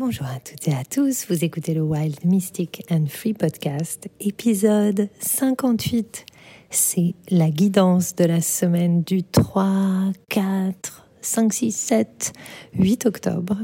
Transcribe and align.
Bonjour 0.00 0.28
à 0.28 0.40
toutes 0.40 0.66
et 0.66 0.72
à 0.72 0.82
tous, 0.82 1.26
vous 1.28 1.44
écoutez 1.44 1.74
le 1.74 1.82
Wild 1.82 2.24
Mystic 2.24 2.82
and 2.90 3.04
Free 3.10 3.34
Podcast, 3.34 4.08
épisode 4.18 5.10
58. 5.20 6.24
C'est 6.70 7.14
la 7.28 7.50
guidance 7.50 8.14
de 8.14 8.24
la 8.24 8.40
semaine 8.40 9.02
du 9.02 9.22
3, 9.22 10.12
4, 10.30 11.06
5, 11.20 11.52
6, 11.52 11.72
7, 11.72 12.32
8 12.78 13.04
octobre. 13.04 13.58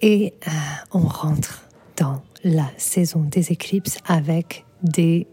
Et 0.00 0.32
euh, 0.48 0.50
on 0.92 1.00
rentre 1.00 1.68
dans 1.98 2.22
la 2.42 2.70
saison 2.78 3.20
des 3.20 3.52
éclipses 3.52 3.98
avec 4.06 4.64
des 4.82 5.26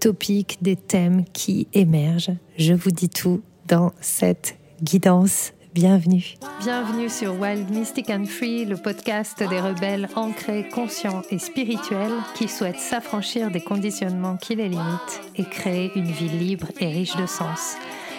topics, 0.00 0.56
des 0.62 0.76
thèmes 0.76 1.26
qui 1.34 1.68
émergent. 1.74 2.32
Je 2.56 2.72
vous 2.72 2.90
dis 2.90 3.10
tout 3.10 3.42
dans 3.68 3.92
cette 4.00 4.56
guidance 4.82 5.52
bienvenue. 5.72 6.34
Bienvenue 6.60 7.08
sur 7.08 7.38
Wild 7.40 7.70
Mystic 7.70 8.10
and 8.10 8.24
Free, 8.24 8.64
le 8.64 8.76
podcast 8.76 9.38
des 9.38 9.60
rebelles 9.60 10.08
ancrés, 10.16 10.68
conscients 10.68 11.22
et 11.30 11.38
spirituels 11.38 12.12
qui 12.34 12.48
souhaitent 12.48 12.78
s'affranchir 12.78 13.50
des 13.50 13.60
conditionnements 13.60 14.36
qui 14.36 14.56
les 14.56 14.68
limitent 14.68 15.20
et 15.36 15.44
créer 15.44 15.92
une 15.94 16.10
vie 16.10 16.28
libre 16.28 16.68
et 16.80 16.88
riche 16.88 17.16
de 17.16 17.26
sens. 17.26 17.76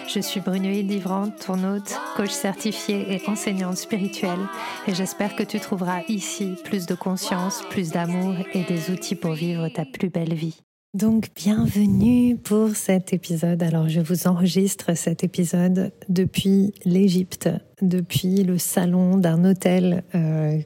Je 0.08 0.20
suis 0.20 0.40
Brunoïde 0.40 0.90
Livrante, 0.90 1.46
ton 1.46 1.62
hôte, 1.64 1.98
coach 2.16 2.30
certifié 2.30 3.14
et 3.14 3.28
enseignante 3.28 3.76
spirituelle, 3.76 4.48
et 4.86 4.94
j'espère 4.94 5.36
que 5.36 5.42
tu 5.42 5.60
trouveras 5.60 6.02
ici 6.08 6.54
plus 6.64 6.86
de 6.86 6.94
conscience, 6.94 7.62
plus 7.70 7.90
d'amour 7.90 8.34
et 8.52 8.64
des 8.64 8.90
outils 8.90 9.14
pour 9.14 9.32
vivre 9.32 9.68
ta 9.68 9.84
plus 9.84 10.10
belle 10.10 10.34
vie. 10.34 10.62
Donc 10.94 11.28
bienvenue 11.34 12.36
pour 12.36 12.76
cet 12.76 13.14
épisode. 13.14 13.62
Alors 13.62 13.88
je 13.88 14.00
vous 14.00 14.26
enregistre 14.26 14.94
cet 14.94 15.24
épisode 15.24 15.90
depuis 16.10 16.74
l'Égypte, 16.84 17.48
depuis 17.80 18.44
le 18.44 18.58
salon 18.58 19.16
d'un 19.16 19.42
hôtel 19.46 20.04
euh, 20.14 20.58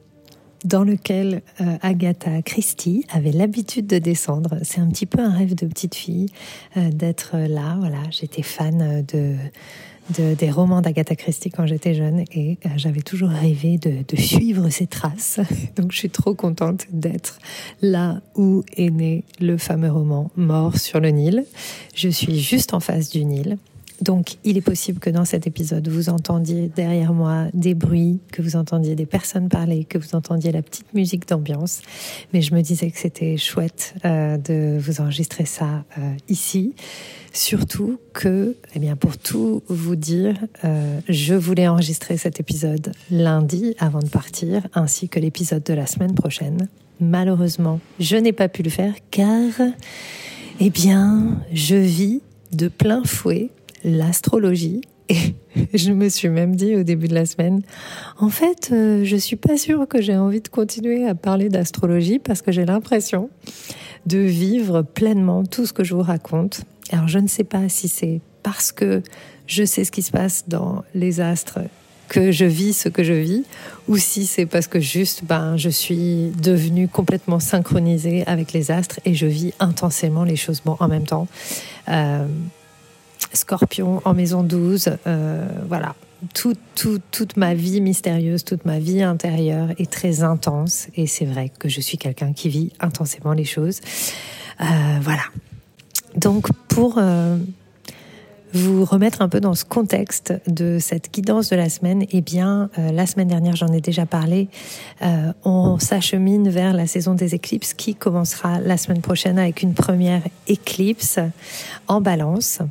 dans 0.64 0.82
lequel 0.82 1.42
euh, 1.60 1.76
Agatha 1.80 2.42
Christie 2.42 3.06
avait 3.12 3.30
l'habitude 3.30 3.86
de 3.86 3.98
descendre. 3.98 4.58
C'est 4.62 4.80
un 4.80 4.88
petit 4.88 5.06
peu 5.06 5.20
un 5.20 5.30
rêve 5.30 5.54
de 5.54 5.64
petite 5.64 5.94
fille 5.94 6.26
euh, 6.76 6.90
d'être 6.90 7.36
là. 7.36 7.76
Voilà, 7.78 8.02
j'étais 8.10 8.42
fan 8.42 9.04
de 9.06 9.36
des 10.10 10.50
romans 10.50 10.80
d'Agatha 10.80 11.16
Christie 11.16 11.50
quand 11.50 11.66
j'étais 11.66 11.94
jeune 11.94 12.24
et 12.32 12.58
euh, 12.64 12.68
j'avais 12.76 13.02
toujours 13.02 13.28
rêvé 13.28 13.78
de, 13.78 14.04
de, 14.06 14.16
suivre 14.20 14.68
ses 14.70 14.86
traces. 14.86 15.40
Donc 15.76 15.92
je 15.92 15.98
suis 15.98 16.10
trop 16.10 16.34
contente 16.34 16.86
d'être 16.90 17.38
là 17.82 18.20
où 18.34 18.64
est 18.76 18.90
né 18.90 19.24
le 19.40 19.56
fameux 19.56 19.90
roman 19.90 20.30
Mort 20.36 20.76
sur 20.78 21.00
le 21.00 21.10
Nil. 21.10 21.44
Je 21.94 22.08
suis 22.08 22.38
juste 22.38 22.74
en 22.74 22.80
face 22.80 23.10
du 23.10 23.24
Nil. 23.24 23.58
Donc, 24.00 24.36
il 24.44 24.56
est 24.56 24.62
possible 24.62 24.98
que 24.98 25.08
dans 25.08 25.24
cet 25.24 25.46
épisode, 25.46 25.88
vous 25.88 26.08
entendiez 26.08 26.70
derrière 26.74 27.14
moi 27.14 27.46
des 27.54 27.74
bruits, 27.74 28.20
que 28.30 28.42
vous 28.42 28.56
entendiez 28.56 28.94
des 28.94 29.06
personnes 29.06 29.48
parler, 29.48 29.84
que 29.84 29.98
vous 29.98 30.14
entendiez 30.14 30.52
la 30.52 30.62
petite 30.62 30.92
musique 30.92 31.26
d'ambiance. 31.26 31.80
Mais 32.32 32.42
je 32.42 32.54
me 32.54 32.60
disais 32.60 32.90
que 32.90 32.98
c'était 32.98 33.36
chouette 33.36 33.94
euh, 34.04 34.36
de 34.36 34.78
vous 34.78 35.00
enregistrer 35.00 35.46
ça 35.46 35.84
euh, 35.98 36.12
ici. 36.28 36.74
Surtout 37.32 37.98
que, 38.12 38.56
eh 38.74 38.78
bien, 38.78 38.96
pour 38.96 39.16
tout 39.16 39.62
vous 39.68 39.96
dire, 39.96 40.36
euh, 40.64 41.00
je 41.08 41.34
voulais 41.34 41.68
enregistrer 41.68 42.16
cet 42.16 42.40
épisode 42.40 42.92
lundi 43.10 43.74
avant 43.78 44.00
de 44.00 44.08
partir, 44.08 44.66
ainsi 44.74 45.08
que 45.08 45.20
l'épisode 45.20 45.62
de 45.62 45.74
la 45.74 45.86
semaine 45.86 46.14
prochaine. 46.14 46.68
Malheureusement, 47.00 47.80
je 48.00 48.16
n'ai 48.16 48.32
pas 48.32 48.48
pu 48.48 48.62
le 48.62 48.70
faire 48.70 48.94
car, 49.10 49.52
eh 50.60 50.70
bien, 50.70 51.38
je 51.52 51.76
vis 51.76 52.22
de 52.52 52.68
plein 52.68 53.04
fouet 53.04 53.50
l'astrologie. 53.84 54.80
Et 55.08 55.34
je 55.74 55.92
me 55.92 56.08
suis 56.08 56.28
même 56.28 56.56
dit 56.56 56.74
au 56.74 56.82
début 56.82 57.08
de 57.08 57.14
la 57.14 57.26
semaine, 57.26 57.62
en 58.18 58.28
fait, 58.28 58.70
euh, 58.72 59.04
je 59.04 59.16
suis 59.16 59.36
pas 59.36 59.56
sûre 59.56 59.86
que 59.88 60.02
j'ai 60.02 60.16
envie 60.16 60.40
de 60.40 60.48
continuer 60.48 61.06
à 61.06 61.14
parler 61.14 61.48
d'astrologie 61.48 62.18
parce 62.18 62.42
que 62.42 62.50
j'ai 62.50 62.64
l'impression 62.64 63.30
de 64.06 64.18
vivre 64.18 64.82
pleinement 64.82 65.44
tout 65.44 65.64
ce 65.64 65.72
que 65.72 65.84
je 65.84 65.94
vous 65.94 66.02
raconte. 66.02 66.62
Alors 66.90 67.08
je 67.08 67.18
ne 67.18 67.28
sais 67.28 67.44
pas 67.44 67.68
si 67.68 67.88
c'est 67.88 68.20
parce 68.42 68.72
que 68.72 69.02
je 69.46 69.64
sais 69.64 69.84
ce 69.84 69.92
qui 69.92 70.02
se 70.02 70.10
passe 70.10 70.44
dans 70.48 70.84
les 70.94 71.20
astres 71.20 71.60
que 72.08 72.30
je 72.30 72.44
vis 72.44 72.72
ce 72.72 72.88
que 72.88 73.02
je 73.02 73.12
vis, 73.12 73.42
ou 73.88 73.96
si 73.96 74.26
c'est 74.26 74.46
parce 74.46 74.66
que 74.66 74.80
juste, 74.80 75.24
ben, 75.24 75.56
je 75.56 75.68
suis 75.68 76.32
devenue 76.40 76.88
complètement 76.88 77.40
synchronisée 77.40 78.24
avec 78.26 78.52
les 78.52 78.70
astres 78.70 79.00
et 79.04 79.14
je 79.14 79.26
vis 79.26 79.52
intensément 79.58 80.24
les 80.24 80.36
choses 80.36 80.62
bon 80.64 80.76
en 80.78 80.88
même 80.88 81.06
temps. 81.06 81.26
Euh, 81.88 82.26
Scorpion 83.32 84.00
en 84.04 84.14
maison 84.14 84.42
12, 84.42 84.98
euh, 85.06 85.46
voilà. 85.68 85.94
toute 86.34 87.36
ma 87.36 87.54
vie 87.54 87.80
mystérieuse, 87.80 88.44
toute 88.44 88.64
ma 88.64 88.78
vie 88.78 89.02
intérieure 89.02 89.68
est 89.78 89.90
très 89.90 90.22
intense 90.22 90.88
et 90.96 91.06
c'est 91.06 91.26
vrai 91.26 91.50
que 91.58 91.68
je 91.68 91.80
suis 91.80 91.98
quelqu'un 91.98 92.32
qui 92.32 92.48
vit 92.48 92.72
intensément 92.80 93.32
les 93.32 93.44
choses. 93.44 93.80
Euh, 94.60 94.64
voilà. 95.02 95.24
Donc 96.16 96.48
pour 96.68 96.96
euh, 96.96 97.36
vous 98.54 98.86
remettre 98.86 99.20
un 99.20 99.28
peu 99.28 99.40
dans 99.40 99.54
ce 99.54 99.66
contexte 99.66 100.32
de 100.46 100.78
cette 100.80 101.12
guidance 101.12 101.50
de 101.50 101.56
la 101.56 101.68
semaine, 101.68 102.06
eh 102.10 102.22
bien, 102.22 102.70
la 102.78 103.06
semaine 103.06 103.28
dernière, 103.28 103.54
j'en 103.54 103.68
ai 103.68 103.82
déjà 103.82 104.06
parlé, 104.06 104.48
on 105.44 105.78
s'achemine 105.78 106.48
vers 106.48 106.72
la 106.72 106.86
saison 106.86 107.12
des 107.12 107.34
éclipses 107.34 107.74
qui 107.74 107.94
commencera 107.94 108.58
la 108.60 108.78
semaine 108.78 109.02
prochaine 109.02 109.38
avec 109.38 109.62
une 109.62 109.74
première 109.74 110.22
éclipse 110.46 111.18
en 111.86 112.00
balance 112.00 112.62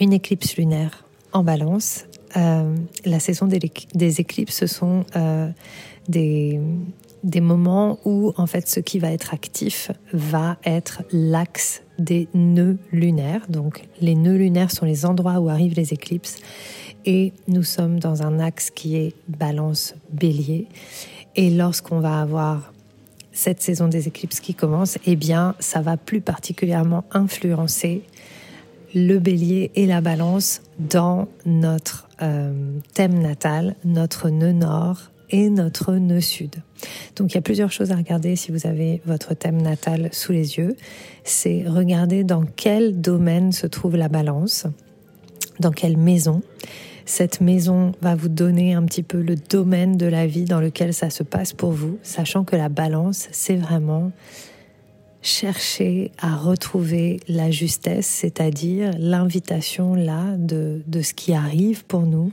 une 0.00 0.12
éclipse 0.12 0.56
lunaire 0.56 1.04
en 1.32 1.44
balance. 1.44 2.06
Euh, 2.36 2.74
la 3.04 3.20
saison 3.20 3.46
des, 3.46 4.20
éclipses, 4.20 4.56
ce 4.56 4.66
sont 4.66 5.04
euh, 5.16 5.48
des, 6.08 6.60
des 7.22 7.40
moments 7.40 7.98
où, 8.04 8.32
en 8.36 8.46
fait, 8.46 8.68
ce 8.68 8.80
qui 8.80 8.98
va 8.98 9.12
être 9.12 9.32
actif 9.34 9.90
va 10.12 10.58
être 10.64 11.02
l'axe 11.12 11.82
des 11.98 12.28
nœuds 12.34 12.78
lunaires. 12.92 13.46
Donc, 13.48 13.86
les 14.00 14.14
nœuds 14.14 14.36
lunaires 14.36 14.70
sont 14.70 14.84
les 14.84 15.06
endroits 15.06 15.38
où 15.38 15.48
arrivent 15.48 15.74
les 15.74 15.92
éclipses. 15.92 16.38
Et 17.06 17.32
nous 17.48 17.62
sommes 17.62 17.98
dans 17.98 18.22
un 18.22 18.40
axe 18.40 18.70
qui 18.70 18.96
est 18.96 19.14
balance 19.28 19.94
bélier. 20.10 20.66
Et 21.36 21.50
lorsqu'on 21.50 22.00
va 22.00 22.20
avoir 22.20 22.72
cette 23.32 23.60
saison 23.60 23.88
des 23.88 24.06
éclipses 24.08 24.40
qui 24.40 24.54
commence, 24.54 24.98
eh 25.06 25.16
bien, 25.16 25.54
ça 25.58 25.80
va 25.80 25.96
plus 25.96 26.20
particulièrement 26.20 27.04
influencer 27.10 28.02
le 28.94 29.18
bélier 29.18 29.70
et 29.74 29.86
la 29.86 30.00
balance 30.00 30.62
dans 30.78 31.28
notre 31.44 32.08
euh, 32.22 32.52
thème 32.94 33.18
natal, 33.18 33.74
notre 33.84 34.30
nœud 34.30 34.52
nord 34.52 35.10
et 35.30 35.50
notre 35.50 35.94
nœud 35.94 36.20
sud. 36.20 36.56
Donc 37.16 37.32
il 37.32 37.34
y 37.34 37.38
a 37.38 37.42
plusieurs 37.42 37.72
choses 37.72 37.90
à 37.90 37.96
regarder 37.96 38.36
si 38.36 38.52
vous 38.52 38.66
avez 38.66 39.02
votre 39.04 39.34
thème 39.34 39.60
natal 39.60 40.10
sous 40.12 40.32
les 40.32 40.58
yeux. 40.58 40.76
C'est 41.24 41.64
regarder 41.66 42.24
dans 42.24 42.44
quel 42.44 43.00
domaine 43.00 43.52
se 43.52 43.66
trouve 43.66 43.96
la 43.96 44.08
balance, 44.08 44.66
dans 45.60 45.72
quelle 45.72 45.96
maison. 45.96 46.42
Cette 47.06 47.40
maison 47.40 47.92
va 48.00 48.14
vous 48.14 48.28
donner 48.28 48.74
un 48.74 48.84
petit 48.84 49.02
peu 49.02 49.20
le 49.20 49.34
domaine 49.34 49.96
de 49.96 50.06
la 50.06 50.26
vie 50.26 50.44
dans 50.44 50.60
lequel 50.60 50.94
ça 50.94 51.10
se 51.10 51.22
passe 51.22 51.52
pour 51.52 51.72
vous, 51.72 51.98
sachant 52.02 52.44
que 52.44 52.56
la 52.56 52.68
balance, 52.70 53.28
c'est 53.30 53.56
vraiment 53.56 54.10
chercher 55.24 56.12
à 56.18 56.36
retrouver 56.36 57.18
la 57.28 57.50
justesse, 57.50 58.06
c'est-à-dire 58.06 58.92
l'invitation 58.98 59.94
là 59.94 60.36
de, 60.36 60.82
de 60.86 61.02
ce 61.02 61.14
qui 61.14 61.32
arrive 61.32 61.84
pour 61.86 62.02
nous, 62.02 62.30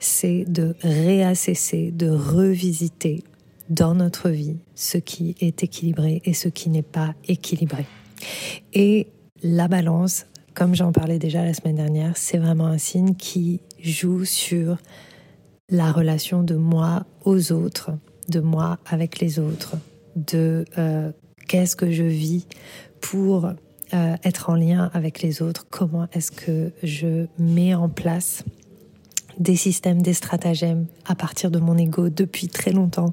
c'est 0.00 0.44
de 0.48 0.74
réassesser, 0.82 1.92
de 1.92 2.08
revisiter 2.08 3.22
dans 3.70 3.94
notre 3.94 4.28
vie 4.28 4.56
ce 4.74 4.98
qui 4.98 5.36
est 5.40 5.62
équilibré 5.62 6.20
et 6.24 6.34
ce 6.34 6.48
qui 6.48 6.68
n'est 6.68 6.82
pas 6.82 7.14
équilibré. 7.28 7.86
Et 8.74 9.06
la 9.42 9.68
balance, 9.68 10.26
comme 10.52 10.74
j'en 10.74 10.90
parlais 10.90 11.20
déjà 11.20 11.44
la 11.44 11.54
semaine 11.54 11.76
dernière, 11.76 12.16
c'est 12.16 12.38
vraiment 12.38 12.66
un 12.66 12.78
signe 12.78 13.14
qui 13.14 13.60
joue 13.80 14.24
sur 14.24 14.78
la 15.68 15.92
relation 15.92 16.42
de 16.42 16.56
moi 16.56 17.06
aux 17.24 17.52
autres, 17.52 17.92
de 18.28 18.40
moi 18.40 18.78
avec 18.84 19.20
les 19.20 19.38
autres, 19.38 19.76
de 20.16 20.64
euh, 20.76 21.12
qu'est-ce 21.48 21.76
que 21.76 21.90
je 21.90 22.04
vis 22.04 22.46
pour 23.00 23.46
euh, 23.46 24.16
être 24.24 24.48
en 24.48 24.54
lien 24.54 24.90
avec 24.94 25.20
les 25.20 25.42
autres, 25.42 25.66
comment 25.68 26.08
est-ce 26.12 26.30
que 26.30 26.72
je 26.82 27.26
mets 27.38 27.74
en 27.74 27.90
place 27.90 28.42
des 29.38 29.56
systèmes, 29.56 30.00
des 30.00 30.14
stratagèmes 30.14 30.86
à 31.04 31.14
partir 31.14 31.50
de 31.50 31.58
mon 31.58 31.76
ego 31.76 32.08
depuis 32.08 32.48
très 32.48 32.72
longtemps 32.72 33.12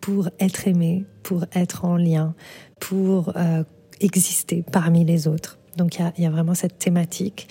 pour 0.00 0.28
être 0.38 0.68
aimé, 0.68 1.04
pour 1.22 1.44
être 1.54 1.84
en 1.84 1.96
lien, 1.96 2.34
pour 2.78 3.32
euh, 3.36 3.64
exister 4.00 4.64
parmi 4.70 5.04
les 5.04 5.26
autres? 5.26 5.58
Donc 5.76 5.98
il 5.98 6.12
y, 6.18 6.22
y 6.22 6.26
a, 6.26 6.30
vraiment 6.30 6.54
cette 6.54 6.78
thématique 6.78 7.48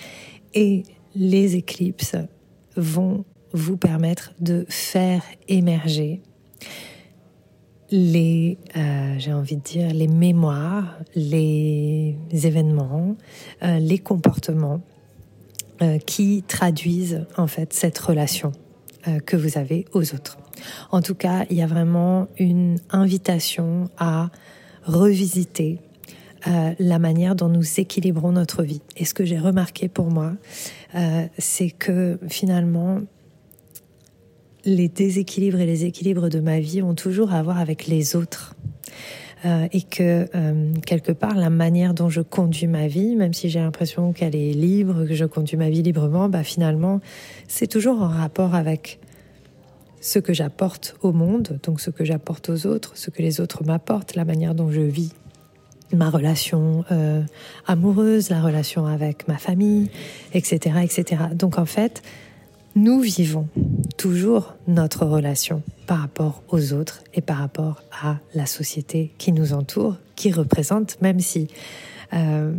et 0.54 0.84
les 1.14 1.56
éclipses 1.56 2.16
vont 2.76 3.24
vous 3.52 3.76
permettre 3.76 4.32
de 4.40 4.64
faire 4.68 5.22
émerger 5.48 6.22
les, 7.92 8.58
euh, 8.76 9.14
j'ai 9.18 9.32
envie 9.32 9.56
de 9.56 9.62
dire, 9.62 9.92
les 9.92 10.08
mémoires, 10.08 10.98
les 11.14 12.16
événements, 12.32 13.16
euh, 13.62 13.78
les 13.78 13.98
comportements 13.98 14.80
euh, 15.82 15.98
qui 15.98 16.42
traduisent 16.46 17.24
en 17.36 17.46
fait 17.46 17.72
cette 17.72 17.98
relation 17.98 18.52
que 19.26 19.36
vous 19.36 19.58
avez 19.58 19.84
aux 19.94 20.14
autres. 20.14 20.38
En 20.92 21.02
tout 21.02 21.16
cas, 21.16 21.44
il 21.50 21.56
y 21.56 21.62
a 21.62 21.66
vraiment 21.66 22.28
une 22.38 22.78
invitation 22.90 23.90
à 23.98 24.30
revisiter 24.84 25.80
euh, 26.48 26.74
la 26.80 26.98
manière 26.98 27.36
dont 27.36 27.48
nous 27.48 27.78
équilibrons 27.78 28.32
notre 28.32 28.64
vie. 28.64 28.82
Et 28.96 29.04
ce 29.04 29.14
que 29.14 29.24
j'ai 29.24 29.38
remarqué 29.38 29.88
pour 29.88 30.10
moi, 30.10 30.32
euh, 30.96 31.26
c'est 31.38 31.70
que 31.70 32.18
finalement, 32.28 33.00
les 34.64 34.88
déséquilibres 34.88 35.60
et 35.60 35.66
les 35.66 35.84
équilibres 35.84 36.28
de 36.28 36.40
ma 36.40 36.60
vie 36.60 36.82
ont 36.82 36.94
toujours 36.94 37.32
à 37.32 37.42
voir 37.42 37.58
avec 37.58 37.86
les 37.86 38.16
autres. 38.16 38.54
Euh, 39.44 39.66
et 39.72 39.82
que 39.82 40.28
quelque 40.86 41.10
part 41.10 41.34
la 41.34 41.50
manière 41.50 41.94
dont 41.94 42.08
je 42.08 42.20
conduis 42.20 42.68
ma 42.68 42.86
vie, 42.86 43.16
même 43.16 43.34
si 43.34 43.50
j'ai 43.50 43.58
l'impression 43.58 44.12
qu'elle 44.12 44.36
est 44.36 44.52
libre, 44.52 45.04
que 45.04 45.14
je 45.14 45.24
conduis 45.24 45.56
ma 45.56 45.68
vie 45.68 45.82
librement, 45.82 46.28
bah 46.28 46.44
finalement 46.44 47.00
c'est 47.48 47.66
toujours 47.66 48.00
en 48.02 48.08
rapport 48.08 48.54
avec 48.54 49.00
ce 50.02 50.18
que 50.18 50.34
j'apporte 50.34 50.96
au 51.00 51.12
monde, 51.12 51.58
donc 51.62 51.80
ce 51.80 51.90
que 51.90 52.04
j'apporte 52.04 52.50
aux 52.50 52.66
autres, 52.66 52.92
ce 52.96 53.08
que 53.10 53.22
les 53.22 53.40
autres 53.40 53.64
m'apportent, 53.64 54.16
la 54.16 54.24
manière 54.24 54.54
dont 54.54 54.70
je 54.70 54.80
vis 54.80 55.12
ma 55.94 56.10
relation 56.10 56.84
euh, 56.90 57.22
amoureuse, 57.66 58.28
la 58.28 58.42
relation 58.42 58.86
avec 58.86 59.28
ma 59.28 59.38
famille, 59.38 59.90
etc., 60.34 60.76
etc. 60.82 61.22
Donc 61.34 61.58
en 61.58 61.66
fait, 61.66 62.02
nous 62.74 63.00
vivons 63.00 63.48
toujours 63.96 64.54
notre 64.66 65.04
relation 65.04 65.62
par 65.86 65.98
rapport 65.98 66.42
aux 66.48 66.72
autres 66.72 67.02
et 67.14 67.20
par 67.20 67.38
rapport 67.38 67.82
à 68.02 68.16
la 68.34 68.46
société 68.46 69.12
qui 69.18 69.32
nous 69.32 69.52
entoure, 69.52 69.96
qui 70.16 70.32
représente, 70.32 71.00
même 71.02 71.20
si 71.20 71.48
euh, 72.14 72.52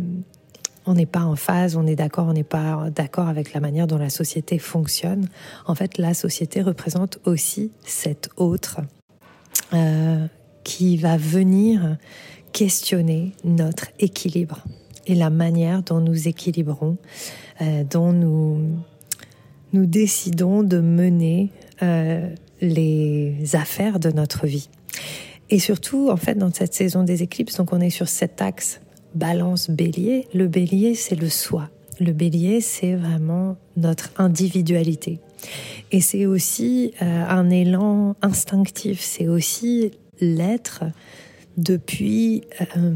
on 0.86 0.94
n'est 0.94 1.06
pas 1.06 1.24
en 1.24 1.36
phase, 1.36 1.76
on 1.76 1.86
est 1.86 1.96
d'accord, 1.96 2.26
on 2.28 2.32
n'est 2.32 2.44
pas 2.44 2.90
d'accord 2.94 3.28
avec 3.28 3.52
la 3.54 3.60
manière 3.60 3.86
dont 3.86 3.98
la 3.98 4.10
société 4.10 4.58
fonctionne. 4.58 5.28
En 5.66 5.74
fait, 5.74 5.98
la 5.98 6.14
société 6.14 6.62
représente 6.62 7.18
aussi 7.24 7.72
cet 7.84 8.30
autre 8.36 8.80
euh, 9.72 10.26
qui 10.62 10.96
va 10.96 11.16
venir 11.16 11.96
questionner 12.52 13.32
notre 13.44 13.88
équilibre 13.98 14.64
et 15.06 15.14
la 15.14 15.30
manière 15.30 15.82
dont 15.82 16.00
nous 16.00 16.28
équilibrons, 16.28 16.96
euh, 17.60 17.84
dont 17.84 18.12
nous, 18.12 18.78
nous 19.74 19.86
décidons 19.86 20.62
de 20.62 20.80
mener 20.80 21.50
euh, 21.82 22.28
les 22.62 23.56
affaires 23.56 23.98
de 23.98 24.10
notre 24.10 24.46
vie. 24.46 24.70
Et 25.50 25.58
surtout, 25.58 26.10
en 26.10 26.16
fait, 26.16 26.36
dans 26.36 26.52
cette 26.52 26.72
saison 26.72 27.02
des 27.02 27.22
éclipses, 27.22 27.56
donc 27.56 27.72
on 27.72 27.80
est 27.80 27.90
sur 27.90 28.08
cet 28.08 28.40
axe 28.40 28.80
balance 29.14 29.68
bélier. 29.68 30.28
Le 30.32 30.46
bélier, 30.46 30.94
c'est 30.94 31.16
le 31.16 31.28
soi. 31.28 31.68
Le 31.98 32.12
bélier, 32.12 32.60
c'est 32.60 32.94
vraiment 32.94 33.56
notre 33.76 34.10
individualité. 34.16 35.18
Et 35.90 36.00
c'est 36.00 36.24
aussi 36.24 36.92
euh, 37.02 37.24
un 37.28 37.50
élan 37.50 38.14
instinctif, 38.22 39.00
c'est 39.00 39.28
aussi 39.28 39.90
l'être 40.20 40.84
depuis 41.56 42.42
euh, 42.76 42.92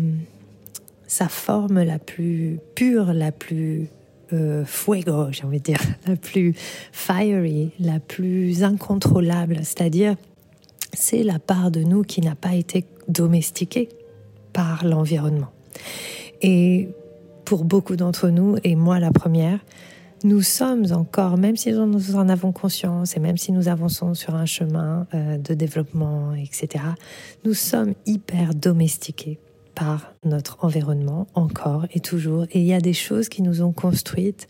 sa 1.07 1.29
forme 1.29 1.83
la 1.83 1.99
plus 1.99 2.59
pure, 2.75 3.13
la 3.13 3.33
plus 3.33 3.89
euh, 4.33 4.65
fuego, 4.65 5.29
j'ai 5.31 5.45
envie 5.45 5.59
de 5.59 5.65
dire, 5.65 5.81
la 6.07 6.17
plus 6.17 6.55
fiery, 6.93 7.71
la 7.81 8.01
plus 8.01 8.63
incontrôlable, 8.63 9.59
c'est-à-dire 9.63 10.17
c'est 10.93 11.23
la 11.23 11.39
part 11.39 11.71
de 11.71 11.81
nous 11.81 12.03
qui 12.03 12.21
n'a 12.21 12.35
pas 12.35 12.55
été 12.55 12.85
domestiquée 13.09 13.89
par 14.53 14.85
l'environnement. 14.85 15.51
Et 16.43 16.89
pour 17.45 17.65
beaucoup 17.65 17.97
d'entre 17.97 18.29
nous, 18.29 18.57
et 18.65 18.75
moi 18.75 19.01
la 19.01 19.11
première, 19.11 19.61
nous 20.25 20.43
sommes 20.43 20.87
encore, 20.93 21.39
même 21.39 21.57
si 21.57 21.73
nous 21.73 22.17
en 22.17 22.29
avons 22.29 22.53
conscience 22.53 23.17
et 23.17 23.21
même 23.21 23.37
si 23.37 23.53
nous 23.53 23.69
avançons 23.69 24.15
sur 24.15 24.35
un 24.35 24.47
chemin 24.47 25.07
euh, 25.15 25.39
de 25.39 25.55
développement, 25.55 26.35
etc., 26.35 26.85
nous 27.45 27.55
sommes 27.55 27.95
hyper 28.05 28.55
domestiqués 28.55 29.39
par 29.79 30.13
notre 30.25 30.65
environnement 30.65 31.29
encore 31.35 31.87
et 31.93 32.01
toujours. 32.01 32.47
Et 32.51 32.59
il 32.59 32.65
y 32.65 32.75
a 32.75 32.81
des 32.81 32.93
choses 32.93 33.29
qui 33.29 33.43
nous 33.43 33.63
ont 33.63 33.71
construites 33.73 34.49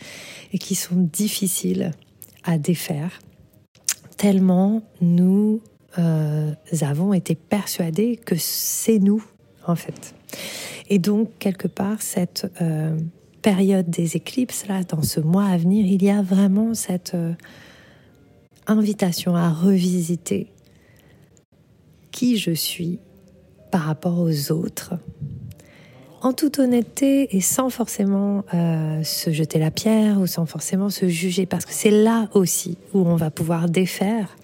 et 0.55 0.59
qui 0.59 0.75
sont 0.75 0.97
difficiles 0.97 1.93
à 2.45 2.57
défaire, 2.57 3.21
tellement 4.17 4.83
nous 5.03 5.61
euh, 5.99 6.51
avons 6.81 7.13
été 7.13 7.35
persuadés 7.35 8.17
que 8.17 8.37
c'est 8.39 8.99
nous, 8.99 9.23
en 9.67 9.77
fait. 9.77 10.15
Et 10.89 10.99
donc, 10.99 11.29
quelque 11.39 11.69
part, 11.69 12.01
cette 12.01 12.51
euh, 12.63 12.99
période 13.43 13.91
des 13.91 14.17
éclipses, 14.17 14.67
là, 14.67 14.83
dans 14.83 15.03
ce 15.03 15.21
mois 15.21 15.45
à 15.45 15.59
venir, 15.59 15.85
il 15.85 16.03
y 16.03 16.09
a 16.09 16.23
vraiment 16.23 16.73
cette 16.73 17.13
euh, 17.15 17.35
invitation 18.67 19.37
à 19.37 19.51
revisiter 19.51 20.51
qui 22.13 22.39
je 22.39 22.53
suis 22.53 22.99
par 23.71 23.83
rapport 23.83 24.19
aux 24.19 24.53
autres, 24.53 24.95
en 26.23 26.33
toute 26.33 26.59
honnêteté 26.59 27.37
et 27.37 27.41
sans 27.41 27.71
forcément 27.71 28.45
euh, 28.55 29.03
se 29.03 29.31
jeter 29.33 29.59
la 29.59 29.71
pierre 29.71 30.21
ou 30.21 30.27
sans 30.27 30.47
forcément 30.47 30.91
se 30.91 31.09
juger, 31.09 31.47
parce 31.47 31.65
que 31.65 31.73
c'est 31.73 31.91
là 31.91 32.29
aussi 32.35 32.79
où 32.93 33.01
on 33.01 33.17
va 33.17 33.31
pouvoir 33.31 33.69
défaire 33.69 34.37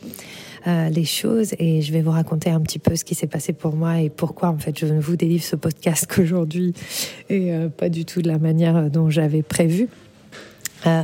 euh, 0.67 0.89
les 0.89 1.05
choses 1.05 1.55
et 1.59 1.83
je 1.83 1.93
vais 1.93 2.01
vous 2.01 2.11
raconter 2.11 2.51
un 2.51 2.61
petit 2.61 2.79
peu 2.79 2.97
ce 2.97 3.05
qui 3.05 3.15
s'est 3.15 3.27
passé 3.27 3.53
pour 3.53 3.75
moi 3.75 4.01
et 4.01 4.09
pourquoi 4.09 4.49
en 4.49 4.59
fait 4.59 4.79
je 4.79 4.87
ne 4.87 5.01
vous 5.01 5.17
délivre 5.17 5.45
ce 5.45 5.57
podcast 5.57 6.07
qu'aujourd'hui 6.15 6.75
et 7.29 7.53
euh, 7.53 7.69
pas 7.69 7.89
du 7.89 8.05
tout 8.05 8.23
de 8.23 8.29
la 8.29 8.39
manière 8.39 8.91
dont 8.91 9.11
j'avais 9.11 9.43
prévu. 9.43 9.89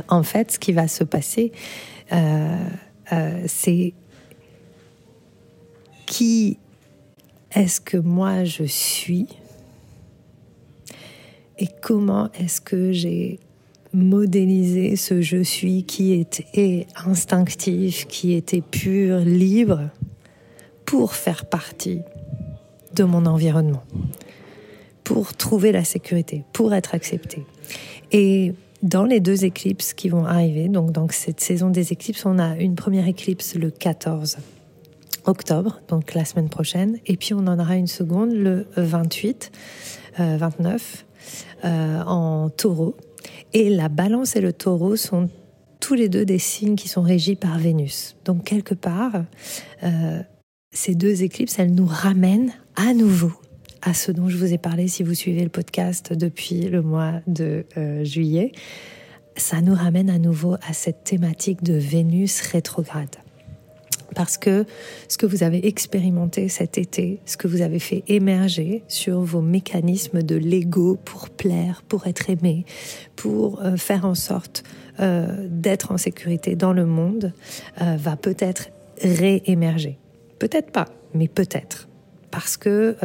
En 0.09 0.21
fait, 0.21 0.51
ce 0.51 0.59
qui 0.59 0.73
va 0.73 0.87
se 0.87 1.03
passer, 1.03 1.51
c'est 3.47 3.93
qui 6.05 6.59
est-ce 7.55 7.81
que 7.81 7.97
moi 7.97 8.43
je 8.43 8.63
suis 8.63 9.25
et 11.61 11.67
comment 11.79 12.29
est-ce 12.33 12.59
que 12.59 12.91
j'ai 12.91 13.39
modéliser 13.93 14.95
ce 14.95 15.21
je 15.21 15.43
suis 15.43 15.83
qui 15.83 16.13
était 16.13 16.87
instinctif, 17.05 18.07
qui 18.07 18.33
était 18.33 18.61
pur, 18.61 19.19
libre, 19.19 19.89
pour 20.85 21.13
faire 21.13 21.45
partie 21.45 22.01
de 22.95 23.03
mon 23.03 23.27
environnement, 23.27 23.83
pour 25.03 25.35
trouver 25.35 25.71
la 25.71 25.83
sécurité, 25.83 26.43
pour 26.51 26.73
être 26.73 26.95
accepté. 26.95 27.45
Et 28.11 28.53
dans 28.81 29.05
les 29.05 29.19
deux 29.19 29.45
éclipses 29.45 29.93
qui 29.93 30.09
vont 30.09 30.25
arriver, 30.25 30.67
donc 30.67 30.91
dans 30.91 31.07
cette 31.09 31.41
saison 31.41 31.69
des 31.69 31.93
éclipses, 31.93 32.25
on 32.25 32.39
a 32.39 32.57
une 32.57 32.75
première 32.75 33.07
éclipse 33.07 33.53
le 33.53 33.69
14 33.69 34.37
octobre, 35.25 35.79
donc 35.89 36.15
la 36.15 36.25
semaine 36.25 36.49
prochaine, 36.49 36.97
et 37.05 37.17
puis 37.17 37.35
on 37.35 37.45
en 37.45 37.59
aura 37.59 37.75
une 37.75 37.87
seconde 37.87 38.31
le 38.31 38.65
28, 38.77 39.51
29 40.17 41.05
euh, 41.65 42.01
en 42.03 42.49
taureau. 42.49 42.95
Et 43.53 43.69
la 43.69 43.89
balance 43.89 44.35
et 44.35 44.41
le 44.41 44.53
taureau 44.53 44.95
sont 44.95 45.29
tous 45.79 45.93
les 45.95 46.09
deux 46.09 46.25
des 46.25 46.39
signes 46.39 46.75
qui 46.75 46.87
sont 46.87 47.01
régis 47.01 47.35
par 47.35 47.57
Vénus. 47.57 48.15
Donc 48.25 48.43
quelque 48.43 48.73
part, 48.73 49.23
euh, 49.83 50.21
ces 50.71 50.95
deux 50.95 51.23
éclipses, 51.23 51.59
elles 51.59 51.73
nous 51.73 51.87
ramènent 51.87 52.53
à 52.75 52.93
nouveau 52.93 53.33
à 53.81 53.93
ce 53.93 54.11
dont 54.11 54.29
je 54.29 54.37
vous 54.37 54.53
ai 54.53 54.57
parlé 54.57 54.87
si 54.87 55.03
vous 55.03 55.15
suivez 55.15 55.43
le 55.43 55.49
podcast 55.49 56.13
depuis 56.13 56.69
le 56.69 56.81
mois 56.81 57.13
de 57.27 57.65
euh, 57.77 58.03
juillet. 58.03 58.51
Ça 59.35 59.61
nous 59.61 59.73
ramène 59.73 60.09
à 60.09 60.19
nouveau 60.19 60.55
à 60.67 60.73
cette 60.73 61.03
thématique 61.03 61.63
de 61.63 61.73
Vénus 61.73 62.41
rétrograde 62.41 63.15
parce 64.15 64.37
que 64.37 64.65
ce 65.07 65.17
que 65.17 65.25
vous 65.25 65.43
avez 65.43 65.67
expérimenté 65.67 66.49
cet 66.49 66.77
été, 66.77 67.19
ce 67.25 67.37
que 67.37 67.47
vous 67.47 67.61
avez 67.61 67.79
fait 67.79 68.03
émerger 68.07 68.83
sur 68.87 69.21
vos 69.21 69.41
mécanismes 69.41 70.21
de 70.23 70.35
l'ego 70.35 70.97
pour 71.05 71.29
plaire, 71.29 71.83
pour 71.87 72.07
être 72.07 72.29
aimé, 72.29 72.65
pour 73.15 73.61
euh, 73.61 73.77
faire 73.77 74.05
en 74.05 74.15
sorte 74.15 74.63
euh, 74.99 75.47
d'être 75.49 75.91
en 75.91 75.97
sécurité 75.97 76.55
dans 76.55 76.73
le 76.73 76.85
monde, 76.85 77.33
euh, 77.81 77.95
va 77.97 78.15
peut-être 78.15 78.69
réémerger. 79.01 79.97
Peut-être 80.39 80.71
pas, 80.71 80.87
mais 81.13 81.27
peut-être. 81.27 81.87
Parce 82.29 82.55
que 82.55 82.95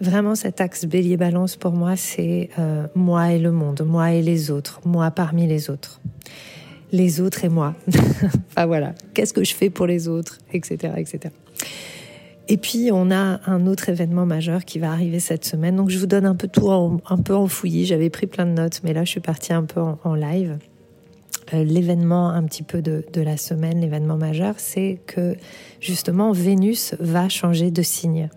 vraiment 0.00 0.36
cet 0.36 0.60
axe 0.60 0.84
bélier-balance 0.84 1.56
pour 1.56 1.72
moi, 1.72 1.96
c'est 1.96 2.50
moi 2.94 3.32
et 3.32 3.40
le 3.40 3.50
monde, 3.50 3.82
moi 3.84 4.12
et 4.12 4.22
les 4.22 4.52
autres, 4.52 4.80
moi 4.84 5.10
parmi 5.10 5.48
les 5.48 5.70
autres 5.70 6.00
les 6.92 7.20
autres 7.20 7.44
et 7.44 7.48
moi. 7.48 7.74
enfin 8.50 8.66
voilà, 8.66 8.94
qu'est-ce 9.14 9.32
que 9.32 9.44
je 9.44 9.54
fais 9.54 9.70
pour 9.70 9.86
les 9.86 10.08
autres, 10.08 10.38
etc., 10.52 10.94
etc. 10.96 11.32
Et 12.48 12.56
puis 12.56 12.88
on 12.92 13.10
a 13.10 13.40
un 13.46 13.66
autre 13.66 13.90
événement 13.90 14.24
majeur 14.24 14.64
qui 14.64 14.78
va 14.78 14.90
arriver 14.90 15.20
cette 15.20 15.44
semaine. 15.44 15.76
Donc 15.76 15.90
je 15.90 15.98
vous 15.98 16.06
donne 16.06 16.24
un 16.24 16.34
peu 16.34 16.48
tout 16.48 16.70
un 16.70 17.18
peu 17.18 17.34
en 17.34 17.46
fouillis. 17.46 17.84
J'avais 17.84 18.08
pris 18.08 18.26
plein 18.26 18.46
de 18.46 18.52
notes, 18.52 18.80
mais 18.84 18.94
là 18.94 19.04
je 19.04 19.10
suis 19.10 19.20
partie 19.20 19.52
un 19.52 19.64
peu 19.64 19.80
en, 19.80 20.14
live. 20.14 20.58
Euh, 21.52 21.62
l'événement 21.62 22.30
un 22.30 22.42
petit 22.44 22.62
peu 22.62 22.80
de, 22.80 23.04
de 23.12 23.20
la 23.20 23.36
semaine, 23.36 23.80
l'événement 23.80 24.16
majeur, 24.16 24.54
c'est 24.56 24.98
que 25.06 25.36
justement 25.80 26.32
Vénus 26.32 26.94
va 27.00 27.28
changer 27.28 27.70
de 27.70 27.82
signe. 27.82 28.30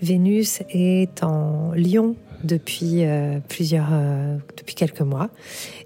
Vénus 0.00 0.62
est 0.70 1.22
en 1.22 1.72
Lion 1.74 2.16
depuis 2.44 3.02
plusieurs, 3.48 3.90
depuis 4.56 4.74
quelques 4.74 5.00
mois, 5.00 5.30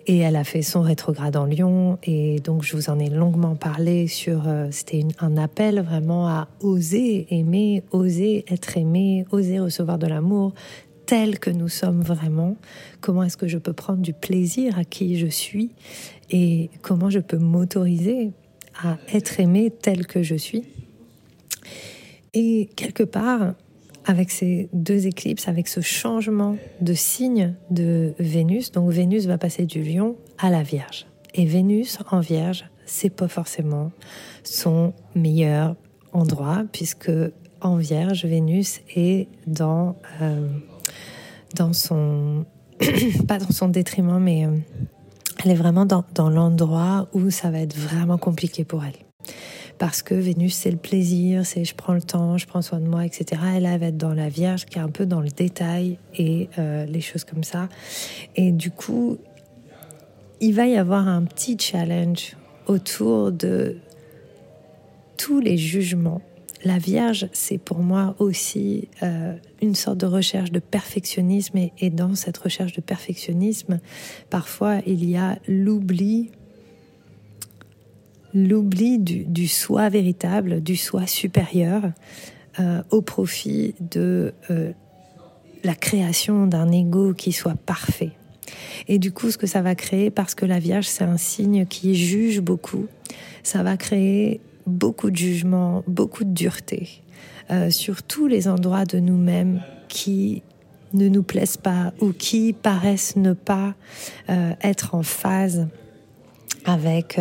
et 0.06 0.18
elle 0.18 0.36
a 0.36 0.44
fait 0.44 0.62
son 0.62 0.82
rétrograde 0.82 1.36
en 1.36 1.46
Lyon. 1.46 1.98
Et 2.04 2.38
donc 2.40 2.62
je 2.62 2.76
vous 2.76 2.90
en 2.90 2.98
ai 2.98 3.10
longuement 3.10 3.56
parlé 3.56 4.06
sur. 4.06 4.42
C'était 4.70 5.04
un 5.18 5.36
appel 5.36 5.80
vraiment 5.80 6.28
à 6.28 6.48
oser 6.60 7.26
aimer, 7.30 7.82
oser 7.90 8.44
être 8.48 8.76
aimé, 8.76 9.24
oser 9.30 9.58
recevoir 9.58 9.98
de 9.98 10.06
l'amour, 10.06 10.52
tel 11.06 11.38
que 11.38 11.50
nous 11.50 11.68
sommes 11.68 12.02
vraiment, 12.02 12.56
comment 13.00 13.22
est-ce 13.22 13.36
que 13.36 13.48
je 13.48 13.58
peux 13.58 13.72
prendre 13.72 14.00
du 14.00 14.12
plaisir 14.12 14.78
à 14.78 14.84
qui 14.84 15.18
je 15.18 15.26
suis 15.26 15.70
et 16.30 16.70
comment 16.82 17.10
je 17.10 17.18
peux 17.18 17.36
m'autoriser 17.36 18.30
à 18.82 18.96
être 19.12 19.38
aimé 19.40 19.70
tel 19.70 20.06
que 20.06 20.22
je 20.22 20.34
suis. 20.34 20.64
Et 22.32 22.68
quelque 22.74 23.04
part, 23.04 23.54
avec 24.04 24.30
ces 24.30 24.68
deux 24.72 25.06
éclipses, 25.06 25.48
avec 25.48 25.68
ce 25.68 25.80
changement 25.80 26.56
de 26.80 26.94
signe 26.94 27.54
de 27.70 28.14
Vénus, 28.18 28.72
donc 28.72 28.90
Vénus 28.90 29.26
va 29.26 29.38
passer 29.38 29.66
du 29.66 29.82
lion 29.82 30.16
à 30.38 30.50
la 30.50 30.62
Vierge. 30.62 31.06
Et 31.34 31.46
Vénus 31.46 31.98
en 32.10 32.20
Vierge, 32.20 32.64
c'est 32.86 33.10
pas 33.10 33.28
forcément 33.28 33.90
son 34.42 34.92
meilleur 35.14 35.76
endroit, 36.12 36.64
puisque 36.72 37.10
en 37.60 37.76
Vierge, 37.76 38.24
Vénus 38.26 38.80
est 38.94 39.26
dans 39.46 39.96
euh, 40.20 40.48
dans 41.54 41.72
son, 41.72 42.44
pas 43.28 43.38
dans 43.38 43.50
son 43.50 43.68
détriment, 43.68 44.18
mais 44.18 44.44
euh, 44.44 44.50
elle 45.42 45.52
est 45.52 45.56
vraiment 45.56 45.86
dans, 45.86 46.04
dans 46.14 46.30
l'endroit 46.30 47.08
où 47.12 47.30
ça 47.30 47.50
va 47.50 47.60
être 47.60 47.76
vraiment 47.76 48.18
compliqué 48.18 48.64
pour 48.64 48.84
elle. 48.84 48.94
Parce 49.78 50.02
que 50.02 50.14
Vénus, 50.14 50.54
c'est 50.54 50.70
le 50.70 50.76
plaisir, 50.76 51.44
c'est 51.44 51.64
je 51.64 51.74
prends 51.74 51.94
le 51.94 52.02
temps, 52.02 52.38
je 52.38 52.46
prends 52.46 52.62
soin 52.62 52.80
de 52.80 52.86
moi, 52.86 53.04
etc. 53.04 53.40
Elle, 53.56 53.66
elle 53.66 53.80
va 53.80 53.86
être 53.86 53.96
dans 53.96 54.14
la 54.14 54.28
Vierge, 54.28 54.66
qui 54.66 54.78
est 54.78 54.82
un 54.82 54.88
peu 54.88 55.04
dans 55.04 55.20
le 55.20 55.30
détail 55.30 55.98
et 56.16 56.48
euh, 56.58 56.86
les 56.86 57.00
choses 57.00 57.24
comme 57.24 57.44
ça. 57.44 57.68
Et 58.36 58.52
du 58.52 58.70
coup, 58.70 59.18
il 60.40 60.54
va 60.54 60.66
y 60.66 60.76
avoir 60.76 61.08
un 61.08 61.22
petit 61.24 61.56
challenge 61.58 62.36
autour 62.66 63.32
de 63.32 63.78
tous 65.16 65.40
les 65.40 65.56
jugements 65.56 66.22
la 66.64 66.78
Vierge, 66.78 67.28
c'est 67.32 67.58
pour 67.58 67.78
moi 67.78 68.14
aussi 68.18 68.88
euh, 69.02 69.34
une 69.60 69.74
sorte 69.74 69.98
de 69.98 70.06
recherche 70.06 70.50
de 70.50 70.60
perfectionnisme 70.60 71.58
et, 71.78 71.90
dans 71.90 72.14
cette 72.14 72.38
recherche 72.38 72.72
de 72.72 72.80
perfectionnisme, 72.80 73.80
parfois 74.30 74.78
il 74.86 75.04
y 75.04 75.16
a 75.16 75.38
l'oubli, 75.46 76.30
l'oubli 78.34 78.98
du, 78.98 79.48
soi 79.48 79.88
véritable, 79.88 80.60
du 80.60 80.76
soi 80.76 81.06
supérieur, 81.06 81.82
euh, 82.60 82.82
au 82.90 83.00
profit 83.00 83.74
de 83.80 84.34
euh, 84.50 84.72
la 85.62 85.74
création 85.74 86.46
d'un 86.46 86.70
ego 86.70 87.14
qui 87.14 87.32
soit 87.32 87.56
parfait. 87.56 88.12
Et 88.88 88.98
du 88.98 89.12
coup, 89.12 89.30
ce 89.30 89.38
que 89.38 89.46
ça 89.46 89.62
va 89.62 89.74
créer, 89.74 90.10
parce 90.10 90.34
que 90.34 90.44
la 90.44 90.58
Vierge, 90.58 90.86
c'est 90.86 91.04
un 91.04 91.16
signe 91.16 91.66
qui 91.66 91.94
juge 91.94 92.40
beaucoup, 92.40 92.86
ça 93.42 93.62
va 93.62 93.76
créer 93.76 94.40
beaucoup 94.66 95.10
de 95.10 95.16
jugement, 95.16 95.82
beaucoup 95.86 96.24
de 96.24 96.32
dureté 96.32 97.02
euh, 97.50 97.70
sur 97.70 98.02
tous 98.02 98.26
les 98.26 98.48
endroits 98.48 98.84
de 98.84 98.98
nous-mêmes 98.98 99.62
qui 99.88 100.42
ne 100.92 101.08
nous 101.08 101.22
plaisent 101.22 101.56
pas 101.56 101.92
ou 102.00 102.12
qui 102.12 102.52
paraissent 102.52 103.16
ne 103.16 103.32
pas 103.32 103.74
euh, 104.30 104.52
être 104.62 104.94
en 104.94 105.02
phase 105.02 105.66
avec 106.64 107.18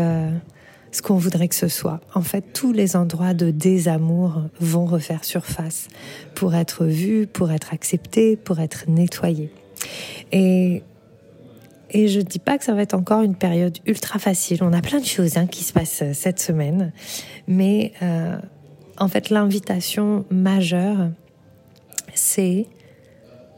ce 0.94 1.02
qu'on 1.02 1.18
voudrait 1.18 1.48
que 1.48 1.56
ce 1.56 1.68
soit. 1.68 2.00
En 2.14 2.22
fait, 2.22 2.54
tous 2.54 2.72
les 2.72 2.96
endroits 2.96 3.34
de 3.34 3.52
désamour 3.52 4.44
vont 4.60 4.86
refaire 4.86 5.26
surface 5.26 5.88
pour 6.36 6.56
être 6.56 6.86
vus, 6.86 7.28
pour 7.28 7.52
être 7.52 7.74
acceptés, 7.74 8.38
pour 8.38 8.60
être 8.60 8.86
nettoyés. 8.88 9.52
Et 10.32 10.84
et 11.96 12.08
je 12.08 12.20
ne 12.20 12.24
dis 12.24 12.40
pas 12.40 12.58
que 12.58 12.64
ça 12.64 12.74
va 12.74 12.82
être 12.82 12.96
encore 12.96 13.22
une 13.22 13.36
période 13.36 13.78
ultra 13.86 14.18
facile. 14.18 14.64
On 14.64 14.74
a 14.74 14.82
plein 14.82 15.00
de 15.00 15.06
choses 15.06 15.38
hein, 15.38 15.46
qui 15.46 15.64
se 15.64 15.72
passent 15.72 16.02
euh, 16.02 16.14
cette 16.14 16.40
semaine. 16.40 16.92
Mais 17.48 17.94
euh, 18.02 18.36
en 18.98 19.08
fait, 19.08 19.30
l'invitation 19.30 20.26
majeure, 20.32 21.10
c'est 22.16 22.66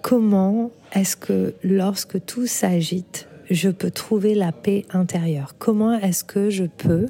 comment 0.01 0.72
est-ce 0.94 1.15
que 1.15 1.54
lorsque 1.63 2.24
tout 2.25 2.46
s'agite, 2.46 3.27
je 3.50 3.70
peux 3.70 3.92
trouver 3.92 4.36
la 4.36 4.51
paix 4.51 4.86
intérieure? 4.92 5.56
Comment 5.58 5.98
est-ce 5.98 6.25
que 6.25 6.50
je 6.50 6.65
peux 6.65 7.08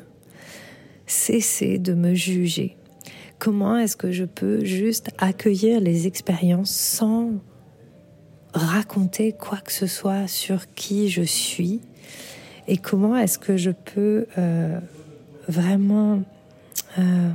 cesser 1.07 1.77
de 1.77 1.93
me 1.93 2.13
juger. 2.13 2.77
Comment 3.39 3.77
est-ce 3.77 3.97
que 3.97 4.11
je 4.11 4.25
peux 4.25 4.63
juste 4.63 5.09
accueillir 5.17 5.79
les 5.79 6.07
expériences 6.07 6.71
sans 6.71 7.31
raconter 8.53 9.33
quoi 9.33 9.57
que 9.57 9.71
ce 9.71 9.87
soit 9.87 10.27
sur 10.27 10.73
qui 10.73 11.09
je 11.09 11.21
suis? 11.21 11.81
Et 12.67 12.77
comment 12.77 13.15
est-ce 13.15 13.37
que 13.37 13.57
je 13.57 13.71
peux 13.71 14.25
euh, 14.37 14.79
vraiment 15.47 16.23
euh, 16.97 17.29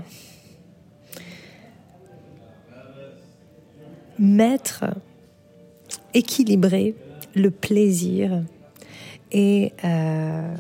mettre, 4.19 4.85
équilibrer 6.15 6.95
le 7.35 7.51
plaisir 7.51 8.43
et, 9.33 9.73
euh, 9.85 10.55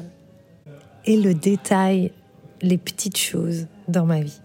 et 1.05 1.17
le 1.17 1.35
détail, 1.35 2.12
les 2.62 2.79
petites 2.79 3.17
choses 3.17 3.67
dans 3.88 4.07
ma 4.07 4.21
vie. 4.21 4.40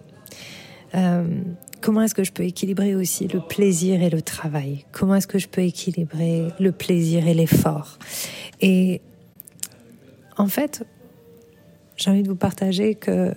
Comment 1.80 2.02
est-ce 2.02 2.14
que 2.14 2.24
je 2.24 2.32
peux 2.32 2.42
équilibrer 2.42 2.94
aussi 2.94 3.28
le 3.28 3.40
plaisir 3.40 4.02
et 4.02 4.10
le 4.10 4.22
travail? 4.22 4.84
Comment 4.92 5.14
est-ce 5.16 5.26
que 5.26 5.38
je 5.38 5.46
peux 5.46 5.62
équilibrer 5.62 6.48
le 6.58 6.72
plaisir 6.72 7.28
et 7.28 7.34
l'effort? 7.34 7.98
Et 8.60 9.00
en 10.36 10.48
fait, 10.48 10.84
j'ai 11.96 12.10
envie 12.10 12.22
de 12.22 12.28
vous 12.28 12.34
partager 12.34 12.94
que 12.94 13.34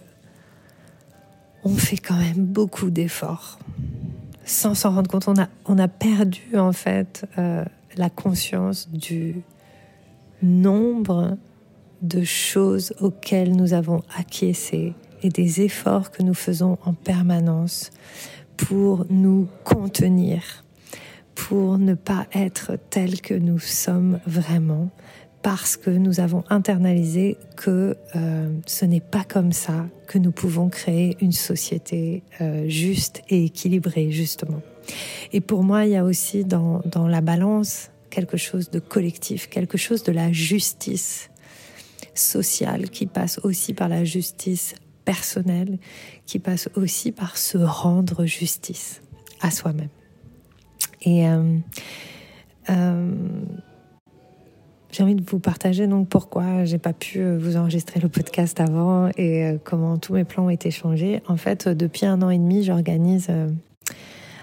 on 1.63 1.75
fait 1.75 1.98
quand 1.98 2.17
même 2.17 2.45
beaucoup 2.45 2.89
d'efforts. 2.89 3.59
Sans 4.45 4.74
s'en 4.74 4.95
rendre 4.95 5.09
compte. 5.09 5.27
On 5.27 5.38
a, 5.38 5.48
on 5.65 5.77
a 5.77 5.88
perdu 5.88 6.57
en 6.57 6.71
fait 6.71 7.27
euh, 7.38 7.63
la 7.98 8.09
conscience 8.09 8.89
du 8.89 9.41
nombre 10.41 11.38
de 12.01 12.24
choses 12.24 12.94
auxquelles 13.00 13.56
nous 13.56 13.74
avons 13.74 14.01
acquiescé 14.18 14.94
et 15.22 15.29
des 15.29 15.62
efforts 15.62 16.12
que 16.12 16.24
nous 16.24 16.34
faisons 16.34 16.77
en 16.86 16.94
permanence 16.94 17.91
pour 18.58 19.06
nous 19.10 19.48
contenir, 19.63 20.63
pour 21.36 21.77
ne 21.77 21.94
pas 21.94 22.27
être 22.34 22.74
tels 22.89 23.22
que 23.22 23.34
nous 23.34 23.60
sommes 23.60 24.20
vraiment, 24.25 24.89
parce 25.41 25.77
que 25.77 25.89
nous 25.89 26.20
avons 26.20 26.44
internalisé 26.50 27.38
que 27.56 27.96
euh, 28.15 28.50
ce 28.65 28.86
n'est 28.86 29.00
pas 29.00 29.24
comme 29.24 29.53
ça 29.53 29.88
que 30.08 30.18
nous 30.18 30.32
pouvons 30.32 30.68
créer 30.70 31.15
une 31.22 31.32
société 31.32 32.24
euh, 32.41 32.68
juste 32.68 33.22
et 33.29 33.46
équilibrée, 33.46 34.12
justement. 34.12 34.62
Et 35.32 35.39
pour 35.39 35.63
moi, 35.63 35.86
il 35.86 35.91
y 35.91 35.96
a 35.96 36.03
aussi 36.03 36.44
dans, 36.44 36.82
dans 36.86 37.08
la 37.08 37.22
balance 37.22 37.91
quelque 38.10 38.38
chose 38.38 38.70
de 38.70 38.79
collectif, 38.79 39.48
quelque 39.48 39.77
chose 39.77 40.03
de 40.03 40.12
la 40.12 40.32
justice 40.32 41.29
sociale 42.19 42.89
qui 42.89 43.05
passe 43.05 43.39
aussi 43.43 43.73
par 43.73 43.89
la 43.89 44.03
justice 44.03 44.75
personnel 45.09 45.79
qui 46.27 46.38
passe 46.38 46.69
aussi 46.75 47.11
par 47.11 47.35
se 47.35 47.57
rendre 47.57 48.25
justice 48.25 49.01
à 49.41 49.49
soi-même. 49.49 49.89
Et 51.01 51.27
euh, 51.27 51.57
euh, 52.69 53.11
j'ai 54.91 55.01
envie 55.01 55.15
de 55.15 55.23
vous 55.27 55.39
partager 55.39 55.88
donc 55.88 56.09
pourquoi 56.09 56.63
j'ai 56.65 56.77
pas 56.77 56.93
pu 56.93 57.21
euh, 57.21 57.39
vous 57.39 57.57
enregistrer 57.57 57.99
le 57.99 58.07
podcast 58.07 58.59
avant 58.59 59.09
et 59.17 59.57
comment 59.63 59.97
tous 59.97 60.13
mes 60.13 60.25
plans 60.25 60.45
ont 60.45 60.49
été 60.51 60.69
changés. 60.69 61.23
En 61.27 61.38
fait, 61.38 61.67
depuis 61.67 62.05
un 62.05 62.21
an 62.21 62.29
et 62.29 62.38
demi, 62.38 62.63
j'organise 62.63 63.29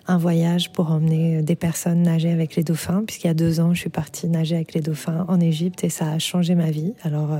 un 0.08 0.18
voyage 0.18 0.72
pour 0.72 0.90
emmener 0.90 1.42
des 1.42 1.56
personnes 1.56 2.02
nager 2.02 2.30
avec 2.30 2.56
les 2.56 2.62
dauphins, 2.62 3.02
puisqu'il 3.06 3.26
y 3.26 3.30
a 3.30 3.34
deux 3.34 3.60
ans, 3.60 3.74
je 3.74 3.80
suis 3.80 3.90
partie 3.90 4.28
nager 4.28 4.56
avec 4.56 4.74
les 4.74 4.80
dauphins 4.80 5.24
en 5.28 5.40
Égypte 5.40 5.84
et 5.84 5.88
ça 5.88 6.10
a 6.10 6.18
changé 6.18 6.54
ma 6.54 6.70
vie. 6.70 6.94
Alors 7.02 7.30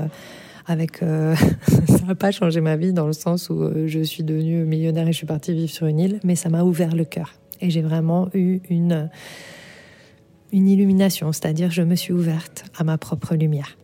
avec 0.67 1.01
euh, 1.01 1.35
ça 1.87 2.05
n'a 2.05 2.15
pas 2.15 2.31
changé 2.31 2.61
ma 2.61 2.75
vie 2.75 2.93
dans 2.93 3.07
le 3.07 3.13
sens 3.13 3.49
où 3.49 3.63
euh, 3.63 3.87
je 3.87 4.01
suis 4.01 4.23
devenue 4.23 4.65
millionnaire 4.65 5.07
et 5.07 5.13
je 5.13 5.17
suis 5.17 5.27
partie 5.27 5.53
vivre 5.53 5.71
sur 5.71 5.87
une 5.87 5.99
île, 5.99 6.19
mais 6.23 6.35
ça 6.35 6.49
m'a 6.49 6.63
ouvert 6.63 6.95
le 6.95 7.05
cœur 7.05 7.33
et 7.61 7.69
j'ai 7.69 7.81
vraiment 7.81 8.29
eu 8.33 8.59
une 8.69 9.09
une 10.53 10.69
illumination, 10.69 11.33
c'est-à-dire 11.33 11.71
je 11.71 11.81
me 11.81 11.95
suis 11.95 12.13
ouverte 12.13 12.63
à 12.77 12.85
ma 12.85 12.97
propre 12.97 13.35
lumière. 13.35 13.77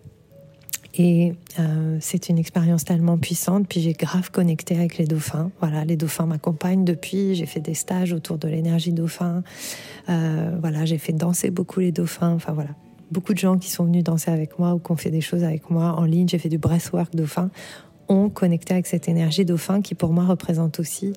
Et 0.96 1.34
euh, 1.60 1.98
c'est 2.00 2.30
une 2.30 2.38
expérience 2.38 2.86
tellement 2.86 3.18
puissante. 3.18 3.68
Puis 3.68 3.82
j'ai 3.82 3.94
grave 3.94 4.30
connecté 4.32 4.78
avec 4.78 4.98
les 4.98 5.06
dauphins. 5.06 5.52
Voilà, 5.60 5.86
les 5.86 5.98
dauphins 5.98 6.26
m'accompagnent 6.26 6.86
depuis. 6.86 7.36
J'ai 7.36 7.48
fait 7.48 7.60
des 7.60 7.74
stages 7.74 8.14
autour 8.14 8.38
de 8.38 8.48
l'énergie 8.48 8.94
dauphin. 8.94 9.44
Euh, 10.10 10.56
voilà, 10.60 10.86
j'ai 10.86 11.00
fait 11.00 11.14
danser 11.14 11.50
beaucoup 11.50 11.80
les 11.80 11.92
dauphins. 11.92 12.34
Enfin 12.34 12.54
voilà, 12.54 12.70
beaucoup 13.12 13.34
de 13.34 13.40
gens 13.40 13.58
qui 13.58 13.72
sont 13.72 13.86
venus 13.86 14.04
danser 14.04 14.30
avec 14.30 14.60
moi 14.60 14.76
ou 14.76 14.80
qui 14.80 14.92
ont 14.92 14.96
fait 14.96 15.10
des 15.10 15.22
choses 15.22 15.44
avec 15.44 15.72
moi 15.72 15.96
en 15.98 16.06
ligne, 16.06 16.28
j'ai 16.28 16.38
fait 16.38 16.50
du 16.50 16.60
breathwork 16.60 17.16
dauphin, 17.16 17.50
ont 18.08 18.30
connecté 18.30 18.74
avec 18.74 18.86
cette 18.86 19.08
énergie 19.08 19.46
dauphin 19.46 19.82
qui 19.82 19.96
pour 19.96 20.12
moi 20.12 20.26
représente 20.26 20.80
aussi 20.80 21.14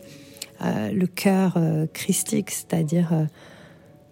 euh, 0.65 0.91
le 0.91 1.07
cœur 1.07 1.59
christique, 1.93 2.51
c'est-à-dire 2.51 3.27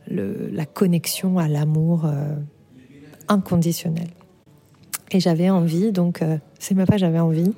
la 0.09 0.67
connexion 0.67 1.39
à 1.39 1.49
l'amour 1.49 2.07
inconditionnel. 3.29 4.09
Et 5.11 5.21
j'avais 5.21 5.51
envie, 5.51 5.93
donc 5.93 6.23
c'est 6.59 6.75
même 6.75 6.87
pas 6.87 6.97
j'avais 6.97 7.21
envie, 7.21 7.53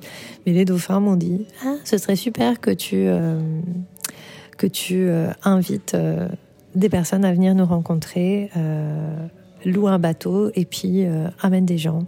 mais 0.44 0.52
les 0.52 0.64
dauphins 0.64 1.00
m'ont 1.00 1.16
dit 1.16 1.46
ah 1.64 1.76
ce 1.84 1.96
serait 1.96 2.16
super 2.16 2.60
que 2.60 2.70
tu 2.70 3.06
que 4.58 4.66
tu 4.66 5.08
invites 5.44 5.96
des 6.74 6.88
personnes 6.88 7.24
à 7.24 7.32
venir 7.32 7.54
nous 7.54 7.64
rencontrer 7.64 8.50
loue 9.66 9.88
un 9.88 9.98
bateau 9.98 10.50
et 10.54 10.64
puis 10.64 11.04
euh, 11.04 11.28
amène 11.40 11.66
des 11.66 11.78
gens. 11.78 12.06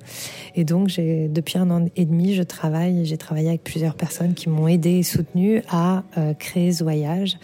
Et 0.54 0.64
donc, 0.64 0.88
j'ai, 0.88 1.28
depuis 1.28 1.58
un 1.58 1.70
an 1.70 1.86
et 1.96 2.04
demi, 2.04 2.34
je 2.34 2.42
travaille, 2.42 3.04
j'ai 3.04 3.18
travaillé 3.18 3.48
avec 3.48 3.64
plusieurs 3.64 3.94
personnes 3.94 4.34
qui 4.34 4.48
m'ont 4.48 4.68
aidé 4.68 4.98
et 4.98 5.02
soutenu 5.02 5.62
à 5.68 6.04
euh, 6.16 6.34
créer 6.34 6.72
ce 6.72 6.84
voyage. 6.84 7.38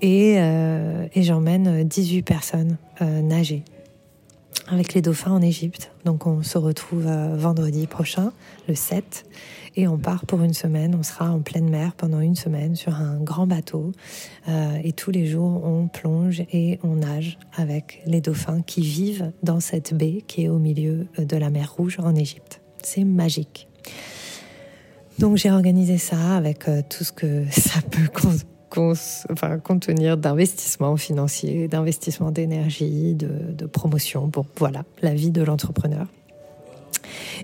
Et, 0.00 0.36
euh, 0.38 1.06
et 1.14 1.22
j'emmène 1.22 1.84
18 1.84 2.22
personnes 2.22 2.76
nager 3.00 3.62
avec 4.66 4.94
les 4.94 5.02
dauphins 5.02 5.32
en 5.32 5.42
Égypte. 5.42 5.92
Donc, 6.04 6.26
on 6.26 6.42
se 6.42 6.58
retrouve 6.58 7.06
vendredi 7.06 7.86
prochain, 7.86 8.32
le 8.68 8.74
7 8.74 9.24
et 9.78 9.86
on 9.86 9.96
part 9.96 10.26
pour 10.26 10.42
une 10.42 10.54
semaine. 10.54 10.96
On 10.98 11.04
sera 11.04 11.30
en 11.30 11.38
pleine 11.38 11.70
mer 11.70 11.94
pendant 11.94 12.20
une 12.20 12.34
semaine 12.34 12.74
sur 12.74 12.96
un 12.96 13.16
grand 13.20 13.46
bateau 13.46 13.92
euh, 14.48 14.78
et 14.82 14.92
tous 14.92 15.12
les 15.12 15.24
jours 15.24 15.64
on 15.64 15.86
plonge 15.86 16.42
et 16.52 16.80
on 16.82 16.96
nage 16.96 17.38
avec 17.54 18.02
les 18.04 18.20
dauphins 18.20 18.60
qui 18.62 18.80
vivent 18.80 19.32
dans 19.44 19.60
cette 19.60 19.94
baie 19.94 20.24
qui 20.26 20.44
est 20.44 20.48
au 20.48 20.58
milieu 20.58 21.06
de 21.16 21.36
la 21.36 21.50
mer 21.50 21.72
Rouge 21.76 21.98
en 22.02 22.14
Égypte. 22.16 22.60
C'est 22.82 23.04
magique. 23.04 23.68
Donc 25.20 25.36
j'ai 25.36 25.50
organisé 25.50 25.96
ça 25.96 26.36
avec 26.36 26.68
euh, 26.68 26.82
tout 26.88 27.04
ce 27.04 27.12
que 27.12 27.44
ça 27.50 27.80
peut 27.82 28.08
contenir 28.68 30.16
d'investissement 30.16 30.96
financier, 30.96 31.68
d'investissement 31.68 32.30
d'énergie, 32.30 33.14
de, 33.14 33.66
promotion. 33.66 34.26
Bon, 34.26 34.46
voilà, 34.56 34.84
la 35.02 35.14
vie 35.14 35.30
de 35.30 35.42
l'entrepreneur. 35.42 36.06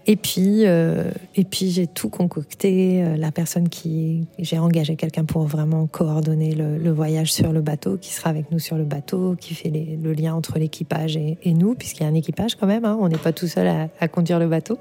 Et 0.07 0.17
puis, 0.17 0.67
euh, 0.67 1.11
et 1.35 1.45
puis 1.45 1.71
j'ai 1.71 1.87
tout 1.87 2.09
concocté. 2.09 3.03
Euh, 3.03 3.17
la 3.17 3.31
personne 3.31 3.69
qui, 3.69 4.27
j'ai 4.39 4.59
engagé 4.59 4.97
quelqu'un 4.97 5.25
pour 5.25 5.43
vraiment 5.45 5.87
coordonner 5.87 6.55
le, 6.55 6.91
voyage 6.91 7.33
sur 7.33 7.53
le 7.53 7.61
bateau, 7.61 7.97
qui 7.97 8.13
sera 8.13 8.31
avec 8.31 8.51
nous 8.51 8.59
sur 8.59 8.77
le 8.77 8.85
bateau, 8.85 9.37
qui 9.39 9.55
fait 9.55 9.71
le 9.71 10.13
lien 10.13 10.35
entre 10.35 10.59
l'équipage 10.59 11.17
et, 11.17 11.39
nous, 11.47 11.75
puisqu'il 11.75 12.03
y 12.03 12.07
a 12.07 12.09
un 12.09 12.15
équipage 12.15 12.55
quand 12.57 12.67
même. 12.67 12.85
Hein, 12.85 12.97
on 13.01 13.09
n'est 13.09 13.19
pas 13.19 13.33
tout 13.33 13.49
seul 13.49 13.89
à, 14.01 14.09
conduire 14.09 14.39
le 14.39 14.49
bateau. 14.49 14.79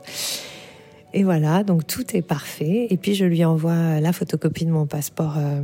Et 1.14 1.24
voilà, 1.24 1.64
donc 1.64 1.86
tout 1.86 2.16
est 2.16 2.22
parfait. 2.22 2.88
Et 2.90 2.98
puis 2.98 3.14
je 3.14 3.26
lui 3.26 3.46
envoie 3.46 4.00
la 4.00 4.14
photocopie 4.14 4.66
de 4.66 4.72
mon 4.72 4.86
passeport 4.86 5.36
euh, 5.38 5.62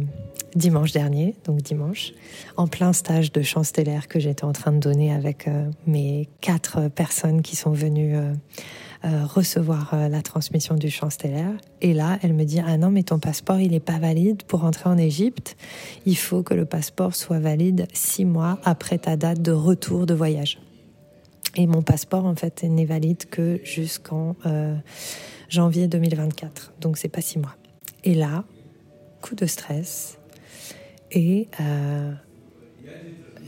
dimanche 0.55 0.91
dernier, 0.91 1.35
donc 1.45 1.61
dimanche, 1.61 2.13
en 2.57 2.67
plein 2.67 2.93
stage 2.93 3.31
de 3.31 3.41
chant 3.41 3.63
stellaire 3.63 4.07
que 4.07 4.19
j'étais 4.19 4.45
en 4.45 4.53
train 4.53 4.71
de 4.71 4.79
donner 4.79 5.13
avec 5.13 5.49
mes 5.87 6.27
quatre 6.41 6.89
personnes 6.89 7.41
qui 7.41 7.55
sont 7.55 7.71
venues 7.71 8.15
euh, 9.05 9.25
recevoir 9.25 9.93
euh, 9.93 10.09
la 10.09 10.21
transmission 10.21 10.75
du 10.75 10.89
chant 10.89 11.09
stellaire. 11.09 11.53
Et 11.79 11.93
là, 11.93 12.19
elle 12.21 12.33
me 12.33 12.43
dit 12.43 12.59
ah 12.59 12.75
non 12.75 12.91
mais 12.91 13.03
ton 13.03 13.17
passeport 13.17 13.57
il 13.57 13.71
n'est 13.71 13.79
pas 13.79 13.97
valide 13.97 14.43
pour 14.43 14.65
entrer 14.65 14.89
en 14.89 14.97
Égypte. 14.97 15.55
Il 16.05 16.17
faut 16.17 16.43
que 16.43 16.53
le 16.53 16.65
passeport 16.65 17.15
soit 17.15 17.39
valide 17.39 17.87
six 17.93 18.25
mois 18.25 18.59
après 18.65 18.97
ta 18.97 19.15
date 19.15 19.41
de 19.41 19.53
retour 19.53 20.05
de 20.05 20.13
voyage. 20.13 20.59
Et 21.55 21.65
mon 21.65 21.81
passeport 21.81 22.25
en 22.25 22.35
fait 22.35 22.63
n'est 22.63 22.83
valide 22.83 23.23
que 23.29 23.61
jusqu'en 23.63 24.35
euh, 24.45 24.75
janvier 25.49 25.87
2024. 25.87 26.73
Donc 26.81 26.97
c'est 26.97 27.09
pas 27.09 27.21
six 27.21 27.39
mois. 27.39 27.55
Et 28.03 28.15
là, 28.15 28.43
coup 29.21 29.35
de 29.35 29.45
stress 29.45 30.17
et 31.11 31.47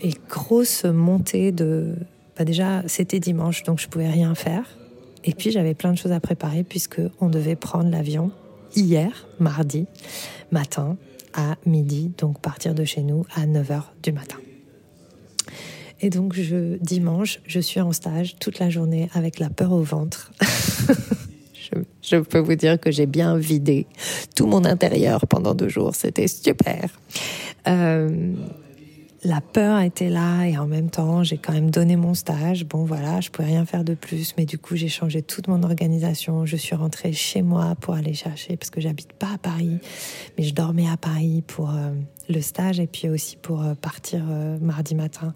et 0.01 0.13
grosse 0.29 0.85
montée 0.85 1.51
de. 1.51 1.95
Bah 2.37 2.45
déjà, 2.45 2.83
c'était 2.87 3.19
dimanche, 3.19 3.63
donc 3.63 3.79
je 3.79 3.87
pouvais 3.87 4.09
rien 4.09 4.35
faire. 4.35 4.65
Et 5.23 5.33
puis 5.33 5.51
j'avais 5.51 5.73
plein 5.73 5.91
de 5.91 5.97
choses 5.97 6.11
à 6.11 6.19
préparer 6.19 6.63
puisque 6.63 7.01
on 7.19 7.29
devait 7.29 7.55
prendre 7.55 7.89
l'avion 7.89 8.31
hier, 8.75 9.27
mardi 9.39 9.85
matin 10.51 10.97
à 11.33 11.55
midi, 11.65 12.11
donc 12.17 12.39
partir 12.41 12.73
de 12.73 12.83
chez 12.83 13.03
nous 13.03 13.25
à 13.35 13.45
9h 13.45 13.83
du 14.01 14.11
matin. 14.11 14.37
Et 16.01 16.09
donc 16.09 16.33
je, 16.33 16.77
dimanche, 16.77 17.39
je 17.45 17.59
suis 17.59 17.79
en 17.79 17.91
stage 17.91 18.35
toute 18.39 18.59
la 18.59 18.69
journée 18.69 19.09
avec 19.13 19.39
la 19.39 19.49
peur 19.49 19.71
au 19.71 19.83
ventre. 19.83 20.31
je, 22.01 22.17
peux 22.17 22.39
vous 22.39 22.55
dire 22.55 22.79
que 22.79 22.91
j'ai 22.91 23.05
bien 23.05 23.37
vidé 23.37 23.87
tout 24.35 24.47
mon 24.47 24.65
intérieur 24.65 25.27
pendant 25.27 25.53
deux 25.53 25.69
jours. 25.69 25.95
C'était 25.95 26.27
super. 26.27 26.89
Euh, 27.67 28.33
la 29.23 29.39
peur 29.39 29.79
était 29.81 30.09
là 30.09 30.45
et 30.45 30.57
en 30.57 30.65
même 30.65 30.89
temps, 30.89 31.23
j'ai 31.23 31.37
quand 31.37 31.53
même 31.53 31.69
donné 31.69 31.95
mon 31.95 32.15
stage. 32.15 32.65
Bon, 32.65 32.85
voilà, 32.85 33.21
je 33.21 33.29
pouvais 33.29 33.49
rien 33.49 33.65
faire 33.65 33.83
de 33.83 33.93
plus, 33.93 34.33
mais 34.37 34.45
du 34.45 34.57
coup, 34.57 34.75
j'ai 34.75 34.87
changé 34.87 35.21
toute 35.21 35.47
mon 35.47 35.61
organisation. 35.61 36.45
Je 36.45 36.55
suis 36.55 36.75
rentrée 36.75 37.13
chez 37.13 37.43
moi 37.43 37.75
pour 37.79 37.93
aller 37.93 38.13
chercher 38.13 38.57
parce 38.57 38.71
que 38.71 38.81
j'habite 38.81 39.13
pas 39.13 39.33
à 39.35 39.37
Paris, 39.37 39.77
mais 40.37 40.43
je 40.43 40.55
dormais 40.55 40.89
à 40.89 40.97
Paris 40.97 41.43
pour 41.45 41.69
euh, 41.69 41.91
le 42.29 42.41
stage 42.41 42.79
et 42.79 42.87
puis 42.87 43.09
aussi 43.09 43.37
pour 43.37 43.61
euh, 43.61 43.75
partir 43.75 44.23
euh, 44.27 44.57
mardi 44.59 44.95
matin. 44.95 45.35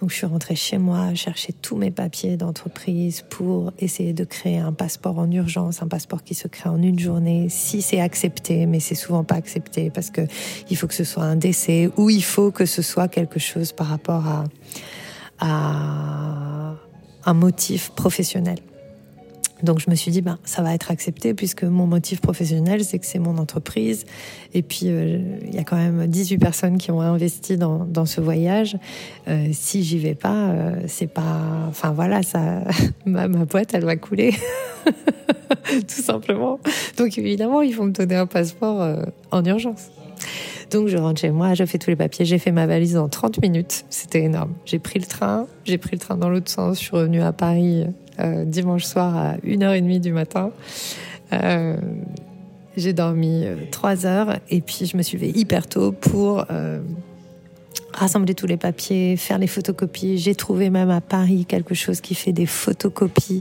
Donc 0.00 0.10
je 0.10 0.16
suis 0.16 0.26
rentrée 0.26 0.56
chez 0.56 0.78
moi, 0.78 1.14
chercher 1.14 1.52
tous 1.52 1.76
mes 1.76 1.90
papiers 1.90 2.38
d'entreprise 2.38 3.22
pour 3.28 3.72
essayer 3.78 4.14
de 4.14 4.24
créer 4.24 4.58
un 4.58 4.72
passeport 4.72 5.18
en 5.18 5.30
urgence, 5.30 5.82
un 5.82 5.88
passeport 5.88 6.24
qui 6.24 6.34
se 6.34 6.48
crée 6.48 6.70
en 6.70 6.80
une 6.82 6.98
journée, 6.98 7.48
si 7.50 7.82
c'est 7.82 8.00
accepté, 8.00 8.64
mais 8.64 8.80
c'est 8.80 8.94
souvent 8.94 9.24
pas 9.24 9.34
accepté 9.34 9.90
parce 9.90 10.10
que 10.10 10.22
il 10.70 10.76
faut 10.76 10.86
que 10.86 10.94
ce 10.94 11.04
soit 11.04 11.24
un 11.24 11.36
décès 11.36 11.90
ou 11.96 12.08
il 12.08 12.24
faut 12.24 12.50
que 12.50 12.64
ce 12.64 12.80
soit 12.80 13.08
quelque 13.08 13.25
chose 13.38 13.72
par 13.72 13.88
rapport 13.88 14.24
à, 14.26 14.44
un 17.28 17.34
motif 17.34 17.90
professionnel. 17.90 18.58
Donc 19.62 19.80
je 19.80 19.90
me 19.90 19.94
suis 19.94 20.10
dit, 20.10 20.20
ben, 20.20 20.38
ça 20.44 20.62
va 20.62 20.74
être 20.74 20.90
accepté 20.90 21.32
puisque 21.34 21.64
mon 21.64 21.86
motif 21.86 22.20
professionnel, 22.20 22.84
c'est 22.84 22.98
que 22.98 23.06
c'est 23.06 23.18
mon 23.18 23.38
entreprise. 23.38 24.04
Et 24.52 24.62
puis, 24.62 24.82
euh, 24.84 25.18
il 25.42 25.54
y 25.54 25.58
a 25.58 25.64
quand 25.64 25.76
même 25.76 26.06
18 26.06 26.38
personnes 26.38 26.78
qui 26.78 26.90
ont 26.90 27.00
investi 27.00 27.56
dans, 27.56 28.06
ce 28.06 28.20
voyage. 28.20 28.76
Euh, 29.28 29.48
si 29.52 29.82
j'y 29.82 29.98
vais 29.98 30.14
pas, 30.14 30.50
euh, 30.50 30.80
c'est 30.86 31.06
pas... 31.06 31.40
Enfin 31.68 31.90
voilà, 31.90 32.22
ça, 32.22 32.62
ma, 33.06 33.28
ma 33.28 33.44
boîte, 33.44 33.72
elle 33.72 33.84
va 33.84 33.96
couler. 33.96 34.34
Tout 35.64 36.02
simplement. 36.02 36.60
Donc 36.98 37.16
évidemment, 37.18 37.62
ils 37.62 37.74
vont 37.74 37.86
me 37.86 37.92
donner 37.92 38.16
un 38.16 38.26
passeport 38.26 39.04
en 39.30 39.44
urgence. 39.44 39.90
Donc 40.70 40.88
je 40.88 40.96
rentre 40.96 41.20
chez 41.20 41.30
moi, 41.30 41.54
je 41.54 41.64
fais 41.64 41.78
tous 41.78 41.90
les 41.90 41.96
papiers, 41.96 42.24
j'ai 42.24 42.38
fait 42.38 42.52
ma 42.52 42.66
valise 42.66 42.96
en 42.96 43.08
30 43.08 43.40
minutes. 43.40 43.84
C'était 43.88 44.22
énorme. 44.22 44.54
J'ai 44.64 44.78
pris 44.78 44.98
le 44.98 45.06
train, 45.06 45.46
j'ai 45.64 45.78
pris 45.78 45.92
le 45.92 45.98
train 45.98 46.16
dans 46.16 46.28
l'autre 46.28 46.50
sens, 46.50 46.78
je 46.78 46.84
suis 46.84 46.96
revenue 46.96 47.22
à 47.22 47.32
Paris 47.32 47.84
euh, 48.18 48.44
dimanche 48.44 48.84
soir 48.84 49.16
à 49.16 49.36
1h30 49.38 50.00
du 50.00 50.12
matin. 50.12 50.50
Euh, 51.32 51.76
j'ai 52.76 52.92
dormi 52.92 53.44
3 53.70 54.06
euh, 54.06 54.08
heures 54.08 54.36
et 54.50 54.60
puis 54.60 54.86
je 54.86 54.96
me 54.96 55.02
suis 55.02 55.18
levée 55.18 55.32
hyper 55.38 55.66
tôt 55.66 55.92
pour 55.92 56.44
rassembler 57.92 58.34
tous 58.34 58.46
les 58.46 58.56
papiers, 58.56 59.16
faire 59.16 59.38
les 59.38 59.46
photocopies. 59.46 60.18
J'ai 60.18 60.34
trouvé 60.34 60.70
même 60.70 60.90
à 60.90 61.00
Paris 61.00 61.46
quelque 61.46 61.74
chose 61.74 62.00
qui 62.00 62.14
fait 62.14 62.32
des 62.32 62.46
photocopies 62.46 63.40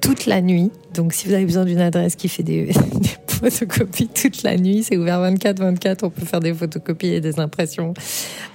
toute 0.00 0.26
la 0.26 0.40
nuit. 0.40 0.70
Donc 0.94 1.12
si 1.12 1.28
vous 1.28 1.34
avez 1.34 1.44
besoin 1.44 1.64
d'une 1.64 1.80
adresse 1.80 2.16
qui 2.16 2.28
fait 2.28 2.42
des, 2.42 2.72
photocopies 3.40 4.08
toute 4.08 4.42
la 4.42 4.56
nuit, 4.56 4.82
c'est 4.82 4.96
ouvert 4.96 5.20
24-24, 5.20 5.98
on 6.02 6.10
peut 6.10 6.26
faire 6.26 6.40
des 6.40 6.52
photocopies 6.52 7.14
et 7.14 7.20
des 7.20 7.40
impressions. 7.40 7.94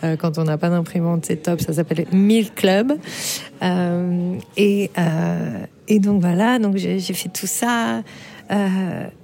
Euh, 0.04 0.16
quand 0.16 0.38
on 0.38 0.44
n'a 0.44 0.58
pas 0.58 0.70
d'imprimante, 0.70 1.26
c'est 1.26 1.38
top, 1.38 1.62
ça 1.62 1.74
s'appelle 1.74 2.06
Mill 2.12 2.52
Club. 2.52 2.94
Euh, 3.64 4.34
et, 4.58 4.92
euh, 4.98 5.66
et 5.88 6.00
donc 6.00 6.22
voilà, 6.22 6.60
donc 6.60 6.78
j'ai 6.78 7.00
fait 7.00 7.30
tout 7.30 7.48
ça. 7.48 8.04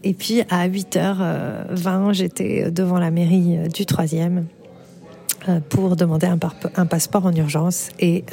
Et 0.04 0.14
puis 0.14 0.42
à 0.50 0.68
8h20, 0.68 2.14
j'étais 2.14 2.72
devant 2.72 2.98
la 2.98 3.12
mairie 3.12 3.70
du 3.72 3.86
troisième 3.86 4.46
pour 5.70 5.96
demander 5.96 6.26
un, 6.26 6.40
un, 6.76 6.86
passeport 6.88 7.28
en 7.28 7.36
urgence. 7.36 7.90
Et 8.00 8.24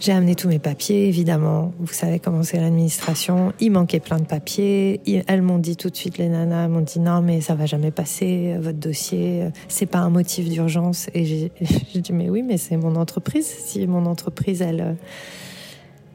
j'ai 0.00 0.12
amené 0.12 0.36
tous 0.36 0.46
mes 0.46 0.60
papiers, 0.60 1.08
évidemment. 1.08 1.72
Vous 1.80 1.92
savez 1.92 2.20
comment 2.20 2.44
c'est 2.44 2.60
l'administration. 2.60 3.52
Il 3.58 3.72
manquait 3.72 3.98
plein 3.98 4.18
de 4.18 4.24
papiers. 4.24 5.00
Elles 5.26 5.42
m'ont 5.42 5.58
dit 5.58 5.76
tout 5.76 5.90
de 5.90 5.96
suite, 5.96 6.18
les 6.18 6.28
nanas 6.28 6.68
m'ont 6.68 6.82
dit 6.82 7.00
non, 7.00 7.20
mais 7.20 7.40
ça 7.40 7.56
va 7.56 7.66
jamais 7.66 7.90
passer. 7.90 8.54
Votre 8.60 8.78
dossier, 8.78 9.48
c'est 9.66 9.86
pas 9.86 9.98
un 9.98 10.10
motif 10.10 10.48
d'urgence. 10.48 11.08
Et 11.14 11.24
j'ai 11.60 12.00
dit 12.00 12.12
mais 12.12 12.30
oui, 12.30 12.42
mais 12.42 12.58
c'est 12.58 12.76
mon 12.76 12.94
entreprise. 12.94 13.46
Si 13.46 13.84
mon 13.88 14.06
entreprise, 14.06 14.62
elle, 14.62 14.96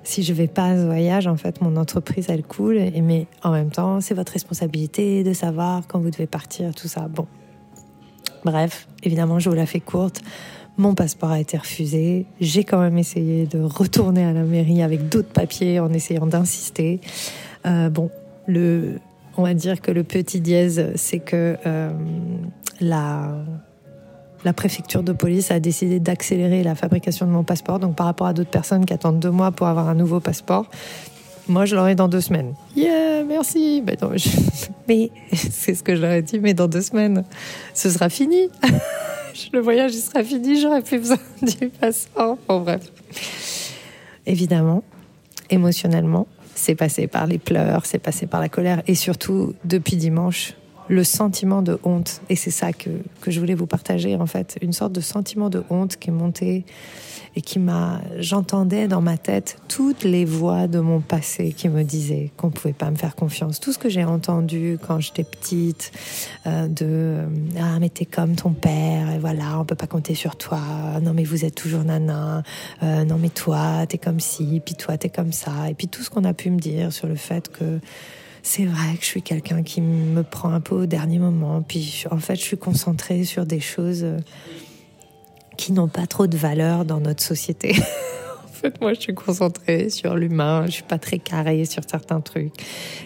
si 0.04 0.24
je 0.24 0.32
vais 0.32 0.48
pas 0.48 0.68
à 0.68 0.78
ce 0.78 0.86
voyage, 0.86 1.28
en 1.28 1.36
fait, 1.36 1.60
mon 1.60 1.76
entreprise, 1.76 2.28
elle 2.30 2.44
coule. 2.44 2.78
Et 2.78 3.02
mais 3.02 3.28
en 3.44 3.52
même 3.52 3.70
temps, 3.70 4.00
c'est 4.00 4.14
votre 4.14 4.32
responsabilité 4.32 5.26
de 5.26 5.34
savoir 5.34 5.88
quand 5.88 6.00
vous 6.00 6.10
devez 6.10 6.28
partir, 6.28 6.74
tout 6.74 6.88
ça. 6.88 7.10
Bon. 7.10 7.28
Bref, 8.46 8.88
évidemment, 9.04 9.40
je 9.40 9.50
vous 9.50 9.56
la 9.56 9.66
fais 9.66 9.82
courte. 9.82 10.22
Mon 10.78 10.96
passeport 10.96 11.30
a 11.30 11.40
été 11.40 11.58
refusé. 11.58 12.26
J'ai 12.42 12.64
quand 12.64 12.80
même 12.80 12.98
essayé 12.98 13.46
de 13.46 13.60
retourner 13.62 14.24
à 14.24 14.34
la 14.34 14.44
mairie 14.44 14.82
avec 14.82 15.08
d'autres 15.08 15.32
papiers 15.32 15.80
en 15.80 15.94
essayant 15.94 16.26
d'insister. 16.26 17.00
Euh, 17.66 17.90
bon, 17.90 18.10
le, 18.48 19.00
on 19.38 19.44
va 19.44 19.54
dire 19.54 19.82
que 19.82 19.92
le 19.92 20.04
petit 20.04 20.42
dièse, 20.42 20.92
c'est 20.96 21.20
que 21.20 21.58
euh, 21.66 21.92
la, 22.82 23.36
la 24.44 24.54
préfecture 24.54 25.04
de 25.04 25.14
police 25.14 25.52
a 25.52 25.60
décidé 25.60 26.00
d'accélérer 26.00 26.64
la 26.64 26.74
fabrication 26.74 27.28
de 27.28 27.32
mon 27.32 27.44
passeport. 27.44 27.80
Donc 27.80 27.96
par 27.96 28.08
rapport 28.08 28.28
à 28.28 28.34
d'autres 28.34 28.50
personnes 28.50 28.86
qui 28.86 28.94
attendent 28.94 29.20
deux 29.20 29.32
mois 29.32 29.52
pour 29.52 29.68
avoir 29.68 29.88
un 29.90 29.96
nouveau 29.96 30.20
passeport, 30.20 30.66
moi 31.48 31.66
je 31.66 31.76
l'aurai 31.76 31.94
dans 31.94 32.08
deux 32.08 32.22
semaines. 32.22 32.56
Yeah, 32.76 33.24
merci. 33.24 33.84
Mais, 33.86 33.98
mais 34.88 35.12
c'est 35.34 35.76
ce 35.76 35.84
que 35.84 35.96
je 35.96 36.02
leur 36.02 36.12
ai 36.12 36.24
dit, 36.24 36.40
mais 36.40 36.56
dans 36.56 36.68
deux 36.68 36.82
semaines, 36.82 37.24
ce 37.74 37.92
sera 37.92 38.10
fini. 38.10 38.50
le 39.54 39.60
voyage 39.60 39.94
sera 39.94 40.24
fini, 40.24 40.60
j'aurai 40.60 40.82
plus 40.82 41.00
besoin 41.00 41.18
du 41.42 41.70
passeport. 41.70 42.38
Bon 42.48 42.62
bref. 42.62 42.92
Évidemment, 44.26 44.84
émotionnellement, 45.50 46.28
c'est 46.56 46.76
passé 46.76 47.08
par 47.08 47.28
les 47.28 47.38
pleurs, 47.38 47.86
c'est 47.86 48.00
passé 48.00 48.26
par 48.26 48.40
la 48.40 48.50
colère 48.50 48.82
et 48.88 48.96
surtout 48.96 49.54
depuis 49.66 49.98
dimanche, 49.98 50.54
le 50.94 51.04
sentiment 51.04 51.62
de 51.62 51.80
honte. 51.84 52.22
Et 52.30 52.36
c'est 52.36 52.52
ça 52.52 52.72
que, 52.72 52.90
que 53.22 53.32
je 53.32 53.40
voulais 53.40 53.56
vous 53.56 53.66
partager 53.66 54.16
en 54.16 54.26
fait, 54.26 54.58
une 54.62 54.74
sorte 54.74 54.94
de 54.94 55.02
sentiment 55.02 55.50
de 55.50 55.64
honte 55.70 55.98
qui 55.98 56.10
est 56.10 56.14
monté 56.14 56.66
et 57.36 57.42
qui 57.42 57.58
m'a, 57.58 58.00
j'entendais 58.20 58.88
dans 58.88 59.02
ma 59.02 59.18
tête 59.18 59.58
toutes 59.68 60.04
les 60.04 60.24
voix 60.24 60.68
de 60.68 60.80
mon 60.80 61.02
passé 61.02 61.52
qui 61.52 61.68
me 61.68 61.84
disaient 61.84 62.32
qu'on 62.38 62.52
pouvait 62.52 62.74
pas 62.74 62.92
me 62.92 62.96
faire 62.96 63.16
confiance. 63.16 63.60
Tout 63.60 63.74
ce 63.74 63.80
que 63.80 63.90
j'ai 63.90 64.04
entendu 64.04 64.78
quand 64.86 65.00
j'étais 65.00 65.24
petite, 65.24 65.92
euh, 66.46 66.68
de 66.68 66.86
euh, 66.86 67.28
ah 67.60 67.80
mais 67.80 67.90
t'es 67.90 68.06
comme 68.06 68.36
ton 68.36 68.52
père 68.52 69.10
et 69.12 69.18
voilà 69.18 69.60
on 69.60 69.66
peut 69.66 69.76
pas 69.76 69.88
compter 69.88 70.14
sur 70.14 70.36
toi. 70.36 70.60
Non 71.02 71.14
mais 71.14 71.24
vous 71.24 71.44
êtes 71.44 71.56
toujours 71.56 71.84
nana. 71.84 72.44
Euh, 72.84 73.04
non 73.04 73.18
mais 73.18 73.30
toi 73.30 73.88
t'es 73.88 73.98
comme 73.98 74.20
ci, 74.20 74.62
puis 74.64 74.76
toi 74.76 74.98
t'es 74.98 75.10
comme 75.10 75.32
ça. 75.32 75.70
Et 75.70 75.74
puis 75.74 75.88
tout 75.88 76.04
ce 76.04 76.12
qu'on 76.12 76.26
a 76.26 76.34
pu 76.34 76.52
me 76.52 76.60
dire 76.60 76.94
sur 76.94 77.08
le 77.08 77.16
fait 77.16 77.50
que 77.50 77.80
c'est 78.44 78.66
vrai 78.66 78.96
que 78.98 79.02
je 79.02 79.08
suis 79.08 79.22
quelqu'un 79.22 79.64
qui 79.64 79.80
me 79.82 80.22
prend 80.22 80.52
un 80.52 80.60
peu 80.60 80.76
au 80.76 80.86
dernier 80.86 81.18
moment. 81.18 81.64
Puis 81.66 82.04
en 82.12 82.18
fait, 82.18 82.36
je 82.36 82.42
suis 82.42 82.58
concentrée 82.58 83.24
sur 83.24 83.46
des 83.46 83.62
choses 83.62 84.06
qui 85.58 85.72
n'ont 85.72 85.88
pas 85.88 86.08
trop 86.08 86.28
de 86.28 86.36
valeur 86.36 86.84
dans 86.84 87.00
notre 87.00 87.24
société. 87.24 87.74
en 88.44 88.48
fait, 88.52 88.82
moi, 88.82 88.94
je 88.94 89.00
suis 89.00 89.14
concentrée 89.14 89.90
sur 89.90 90.16
l'humain. 90.16 90.66
Je 90.66 90.72
suis 90.72 90.84
pas 90.84 91.00
très 91.00 91.20
carrée 91.20 91.64
sur 91.64 91.84
certains 91.90 92.20
trucs. 92.20 92.52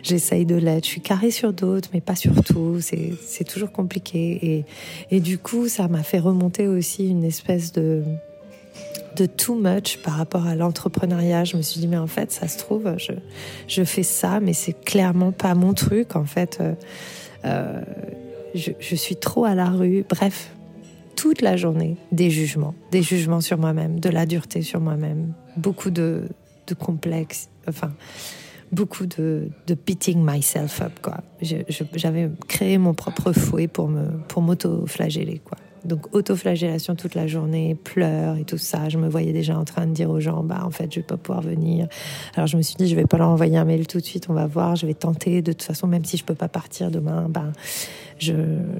J'essaye 0.02 0.48
de 0.48 0.56
l'être. 0.56 0.86
Je 0.86 0.90
suis 0.90 1.02
carrée 1.02 1.32
sur 1.32 1.54
d'autres, 1.54 1.90
mais 1.94 2.02
pas 2.02 2.16
sur 2.16 2.44
tout. 2.44 2.80
C'est 2.82 3.44
toujours 3.44 3.72
compliqué. 3.72 4.40
Et, 4.42 5.16
et 5.16 5.20
du 5.20 5.38
coup, 5.38 5.68
ça 5.68 5.88
m'a 5.88 6.02
fait 6.02 6.20
remonter 6.20 6.68
aussi 6.68 7.08
une 7.08 7.24
espèce 7.24 7.72
de 7.74 8.04
de 9.18 9.26
too 9.26 9.56
much 9.56 9.98
par 10.04 10.14
rapport 10.14 10.46
à 10.46 10.56
l'entrepreneuriat. 10.56 11.44
Je 11.44 11.58
me 11.58 11.62
suis 11.62 11.80
dit, 11.80 11.88
mais 11.88 11.98
en 11.98 12.08
fait, 12.08 12.32
ça 12.32 12.48
se 12.48 12.58
trouve, 12.58 12.96
je, 12.98 13.14
je 13.68 13.84
fais 13.84 14.04
ça, 14.04 14.40
mais 14.40 14.54
c'est 14.54 14.74
clairement 14.74 15.32
pas 15.32 15.56
mon 15.56 15.74
truc. 15.74 16.16
En 16.16 16.26
fait, 16.26 16.60
euh, 16.62 16.74
euh 17.46 17.82
je, 18.56 18.72
je, 18.80 18.96
suis 18.96 19.18
trop 19.18 19.46
à 19.46 19.54
la 19.54 19.70
rue. 19.70 20.06
Bref, 20.08 20.52
toute 21.16 21.42
la 21.42 21.58
journée 21.58 21.98
des 22.12 22.30
jugements, 22.30 22.74
des 22.92 23.02
jugements 23.02 23.42
sur 23.42 23.58
moi-même, 23.58 24.00
de 24.00 24.10
la 24.10 24.26
dureté 24.26 24.62
sur 24.62 24.80
moi-même, 24.80 25.34
beaucoup 25.58 25.92
de, 25.92 26.24
de 26.66 26.74
complexes, 26.74 27.50
enfin, 27.68 27.92
beaucoup 28.72 29.06
de, 29.06 29.50
de 29.68 29.74
beating 29.76 30.24
myself 30.24 30.82
up, 30.82 30.94
quoi. 31.02 31.18
J'avais 31.94 32.30
créé 32.48 32.78
mon 32.78 32.94
propre 32.94 33.32
fouet 33.32 33.68
pour 33.68 33.90
m'auto-flageller, 34.42 35.42
quoi. 35.44 35.58
Donc 35.88 36.14
auto-flagellation 36.14 36.96
toute 36.96 37.16
la 37.16 37.28
journée, 37.28 37.76
pleurs 37.76 38.36
et 38.38 38.44
tout 38.44 38.58
ça. 38.58 38.90
Je 38.90 38.98
me 38.98 39.08
voyais 39.08 39.32
déjà 39.32 39.58
en 39.58 39.64
train 39.64 39.88
de 39.88 39.94
dire 39.94 40.10
aux 40.10 40.20
gens, 40.20 40.44
bah 40.44 40.62
en 40.64 40.70
fait 40.70 40.92
je 40.92 41.00
vais 41.00 41.06
pas 41.06 41.18
pouvoir 41.18 41.42
venir. 41.42 41.88
Alors 42.36 42.48
je 42.48 42.58
me 42.58 42.62
suis 42.62 42.76
dit, 42.76 42.88
je 42.88 42.96
vais 42.96 43.06
pas 43.06 43.18
leur 43.18 43.30
envoyer 43.30 43.58
un 43.58 43.66
mail 43.66 43.88
tout 43.88 44.00
de 44.00 44.06
suite, 44.06 44.28
on 44.30 44.34
va 44.34 44.48
voir. 44.48 44.76
Je 44.76 44.86
vais 44.86 44.94
tenter 44.94 45.42
de 45.42 45.54
toute 45.54 45.64
façon, 45.64 45.88
même 45.88 46.06
si 46.06 46.18
je 46.18 46.26
peux 46.26 46.36
pas 46.36 46.50
partir 46.50 46.92
demain, 46.92 47.28
bah 47.30 47.52
je, 48.20 48.34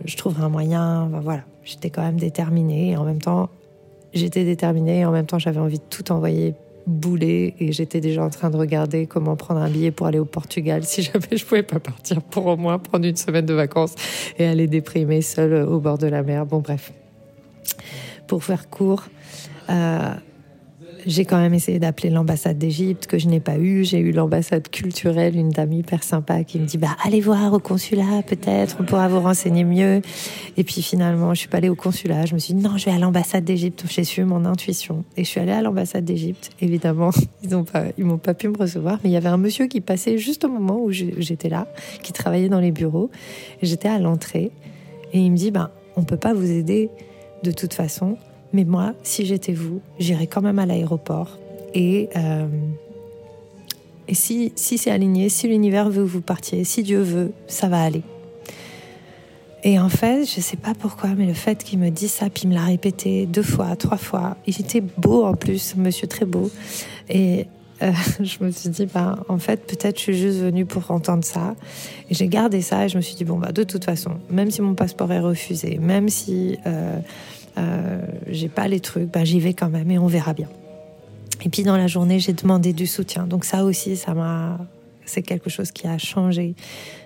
je 0.06 0.18
trouverai 0.18 0.44
un 0.44 0.50
moyen. 0.50 1.10
voilà, 1.24 1.44
j'étais 1.64 1.90
quand 1.90 2.04
même 2.04 2.20
déterminée 2.20 2.92
et 2.92 2.98
en 2.98 3.06
même 3.06 3.22
temps 3.22 3.50
j'étais 4.14 4.44
déterminée 4.44 5.00
et 5.00 5.06
en 5.06 5.12
même 5.12 5.26
temps 5.26 5.40
j'avais 5.40 5.60
envie 5.60 5.80
de 5.80 5.84
tout 5.90 6.12
envoyer 6.12 6.56
bouler 6.88 7.54
et 7.60 7.72
j'étais 7.74 8.00
déjà 8.00 8.24
en 8.24 8.30
train 8.30 8.50
de 8.50 8.58
regarder 8.58 9.06
comment 9.06 9.36
prendre 9.36 9.60
un 9.60 9.70
billet 9.70 9.92
pour 9.92 10.08
aller 10.08 10.20
au 10.20 10.26
Portugal 10.26 10.84
si 10.86 11.04
jamais 11.04 11.36
je 11.36 11.46
pouvais 11.46 11.64
pas 11.64 11.80
partir 11.80 12.22
pour 12.22 12.48
au 12.48 12.58
moins 12.58 12.80
prendre 12.80 13.06
une 13.06 13.16
semaine 13.18 13.46
de 13.46 13.54
vacances 13.54 13.94
et 14.40 14.46
aller 14.46 14.68
déprimer 14.68 15.22
seule 15.22 15.68
au 15.68 15.80
bord 15.80 15.98
de 15.98 16.08
la 16.08 16.24
mer. 16.24 16.46
Bon 16.46 16.60
bref, 16.60 16.94
pour 18.28 18.44
faire 18.44 18.70
court, 18.70 19.04
euh, 19.70 20.14
j'ai 21.08 21.24
quand 21.24 21.40
même 21.40 21.54
essayé 21.54 21.80
d'appeler 21.80 22.10
l'ambassade 22.10 22.58
d'Égypte 22.58 23.08
que 23.08 23.18
je 23.18 23.28
n'ai 23.28 23.40
pas 23.40 23.58
eu. 23.58 23.86
J'ai 23.86 24.00
eu 24.00 24.12
l'ambassade 24.12 24.68
culturelle, 24.70 25.38
une 25.38 25.50
dame 25.50 25.72
hyper 25.72 26.04
sympa 26.04 26.44
qui 26.44 26.60
me 26.60 26.66
dit 26.66 26.78
bah 26.78 26.96
allez 27.04 27.22
voir 27.22 27.54
au 27.54 27.60
consulat 27.60 28.22
peut-être, 28.28 28.78
on 28.82 28.84
pourra 28.84 29.08
vous 29.08 29.22
renseigner 29.22 29.64
mieux. 29.64 30.02
Et 30.58 30.64
puis 30.66 30.82
finalement, 30.82 31.34
je 31.34 31.40
suis 31.40 31.48
pas 31.48 31.58
allée 31.58 31.70
au 31.70 31.76
consulat. 31.76 32.26
Je 32.26 32.34
me 32.34 32.40
suis 32.40 32.54
dit 32.54 32.62
non, 32.62 32.78
je 32.78 32.86
vais 32.86 32.92
à 32.92 33.00
l'ambassade 33.00 33.46
d'Égypte. 33.46 33.86
J'ai 33.90 34.04
suivi 34.04 34.28
mon 34.28 34.44
intuition 34.46 35.06
et 35.16 35.24
je 35.24 35.30
suis 35.30 35.40
allée 35.40 35.54
à 35.54 35.62
l'ambassade 35.62 36.04
d'Égypte. 36.04 36.50
Évidemment, 36.60 37.12
ils 37.44 37.56
ont 37.56 37.64
pas, 37.64 37.86
ils 37.98 38.04
m'ont 38.04 38.18
pas 38.18 38.34
pu 38.34 38.50
me 38.50 38.58
recevoir, 38.58 39.00
mais 39.04 39.10
il 39.10 39.14
y 39.14 39.18
avait 39.18 39.30
un 39.30 39.38
monsieur 39.38 39.68
qui 39.68 39.80
passait 39.80 40.18
juste 40.18 40.44
au 40.44 40.50
moment 40.50 40.78
où 40.84 40.92
j'étais 40.92 41.50
là, 41.50 41.68
qui 42.04 42.12
travaillait 42.12 42.50
dans 42.50 42.60
les 42.60 42.72
bureaux. 42.72 43.10
J'étais 43.62 43.88
à 43.88 43.98
l'entrée 43.98 44.52
et 45.14 45.20
il 45.20 45.32
me 45.32 45.38
dit 45.38 45.52
bah 45.52 45.72
on 45.96 46.04
peut 46.04 46.18
pas 46.18 46.34
vous 46.34 46.52
aider 46.52 46.90
de 47.44 47.52
toute 47.52 47.74
façon. 47.74 48.18
Mais 48.54 48.64
moi, 48.64 48.94
si 49.04 49.26
j'étais 49.26 49.54
vous, 49.54 49.82
j'irais 50.00 50.28
quand 50.28 50.42
même 50.42 50.60
à 50.60 50.66
l'aéroport. 50.66 51.38
Et, 51.74 52.10
euh, 52.16 52.48
et 54.08 54.14
si, 54.14 54.54
si 54.56 54.78
c'est 54.78 54.92
aligné, 54.92 55.30
si 55.30 55.48
l'univers 55.48 55.90
veut 55.90 56.04
que 56.04 56.10
vous 56.10 56.22
partiez, 56.22 56.64
si 56.64 56.84
Dieu 56.84 57.02
veut, 57.02 57.32
ça 57.48 57.68
va 57.68 57.82
aller. 57.82 58.04
Et 59.64 59.80
en 59.80 59.90
fait, 59.90 60.26
je 60.26 60.38
ne 60.38 60.42
sais 60.42 60.56
pas 60.56 60.74
pourquoi, 60.74 61.10
mais 61.10 61.26
le 61.26 61.34
fait 61.34 61.64
qu'il 61.64 61.80
me 61.80 61.90
dise 61.90 62.12
ça, 62.12 62.30
puis 62.30 62.44
il 62.44 62.50
me 62.50 62.54
l'a 62.54 62.64
répété 62.64 63.26
deux 63.26 63.44
fois, 63.44 63.76
trois 63.76 63.98
fois, 63.98 64.38
il 64.46 64.60
était 64.62 64.82
beau 64.82 65.26
en 65.26 65.34
plus, 65.34 65.76
monsieur 65.76 66.08
très 66.08 66.26
beau. 66.26 66.50
Et 67.10 67.48
euh, 67.82 67.92
je 68.22 68.44
me 68.44 68.52
suis 68.52 68.70
dit, 68.70 68.86
bah, 68.86 69.18
en 69.28 69.40
fait, 69.40 69.66
peut-être 69.66 69.98
je 69.98 70.04
suis 70.04 70.18
juste 70.18 70.40
venue 70.40 70.66
pour 70.66 70.90
entendre 70.92 71.26
ça. 71.26 71.56
Et 72.10 72.14
j'ai 72.14 72.28
gardé 72.28 72.62
ça 72.62 72.86
et 72.86 72.90
je 72.90 72.98
me 72.98 73.02
suis 73.02 73.16
dit, 73.16 73.26
bon, 73.26 73.40
bah, 73.40 73.52
de 73.52 73.64
toute 73.64 73.84
façon, 73.84 74.12
même 74.30 74.52
si 74.52 74.62
mon 74.62 74.76
passeport 74.76 75.12
est 75.12 75.20
refusé, 75.20 75.80
même 75.80 76.10
si 76.10 76.58
euh, 76.66 76.98
euh, 77.58 78.02
j'ai 78.28 78.50
pas 78.50 78.68
les 78.68 78.80
trucs, 78.80 79.12
ben 79.12 79.26
j'y 79.26 79.40
vais 79.40 79.54
quand 79.54 79.70
même 79.70 79.90
et 79.92 79.98
on 79.98 80.08
verra 80.08 80.34
bien. 80.34 80.48
Et 81.44 81.50
puis 81.50 81.64
dans 81.64 81.78
la 81.78 81.88
journée, 81.88 82.20
j'ai 82.20 82.34
demandé 82.34 82.74
du 82.74 82.88
soutien. 82.88 83.28
Donc 83.28 83.46
ça 83.46 83.64
aussi, 83.64 83.96
ça 83.96 84.14
m'a, 84.14 84.60
c'est 85.06 85.22
quelque 85.22 85.50
chose 85.50 85.72
qui 85.72 85.88
a 85.88 85.98
changé. 85.98 86.56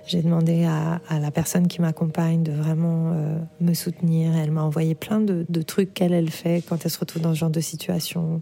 J'ai 0.08 0.22
demandé 0.22 0.66
à, 0.66 1.20
la 1.20 1.32
personne 1.32 1.68
qui 1.68 1.82
m'accompagne 1.82 2.44
de 2.44 2.52
vraiment 2.52 3.12
euh, 3.14 3.38
me 3.60 3.74
soutenir. 3.74 4.36
Elle 4.36 4.52
m'a 4.52 4.64
envoyé 4.64 4.96
plein 4.96 5.20
de, 5.20 5.46
de 5.48 5.62
trucs 5.62 5.94
qu'elle 5.94 6.14
elle 6.14 6.32
fait 6.32 6.64
quand 6.68 6.84
elle 6.84 6.92
se 6.92 7.00
retrouve 7.00 7.22
dans 7.22 7.34
ce 7.34 7.40
genre 7.40 7.50
de 7.50 7.62
situation. 7.62 8.42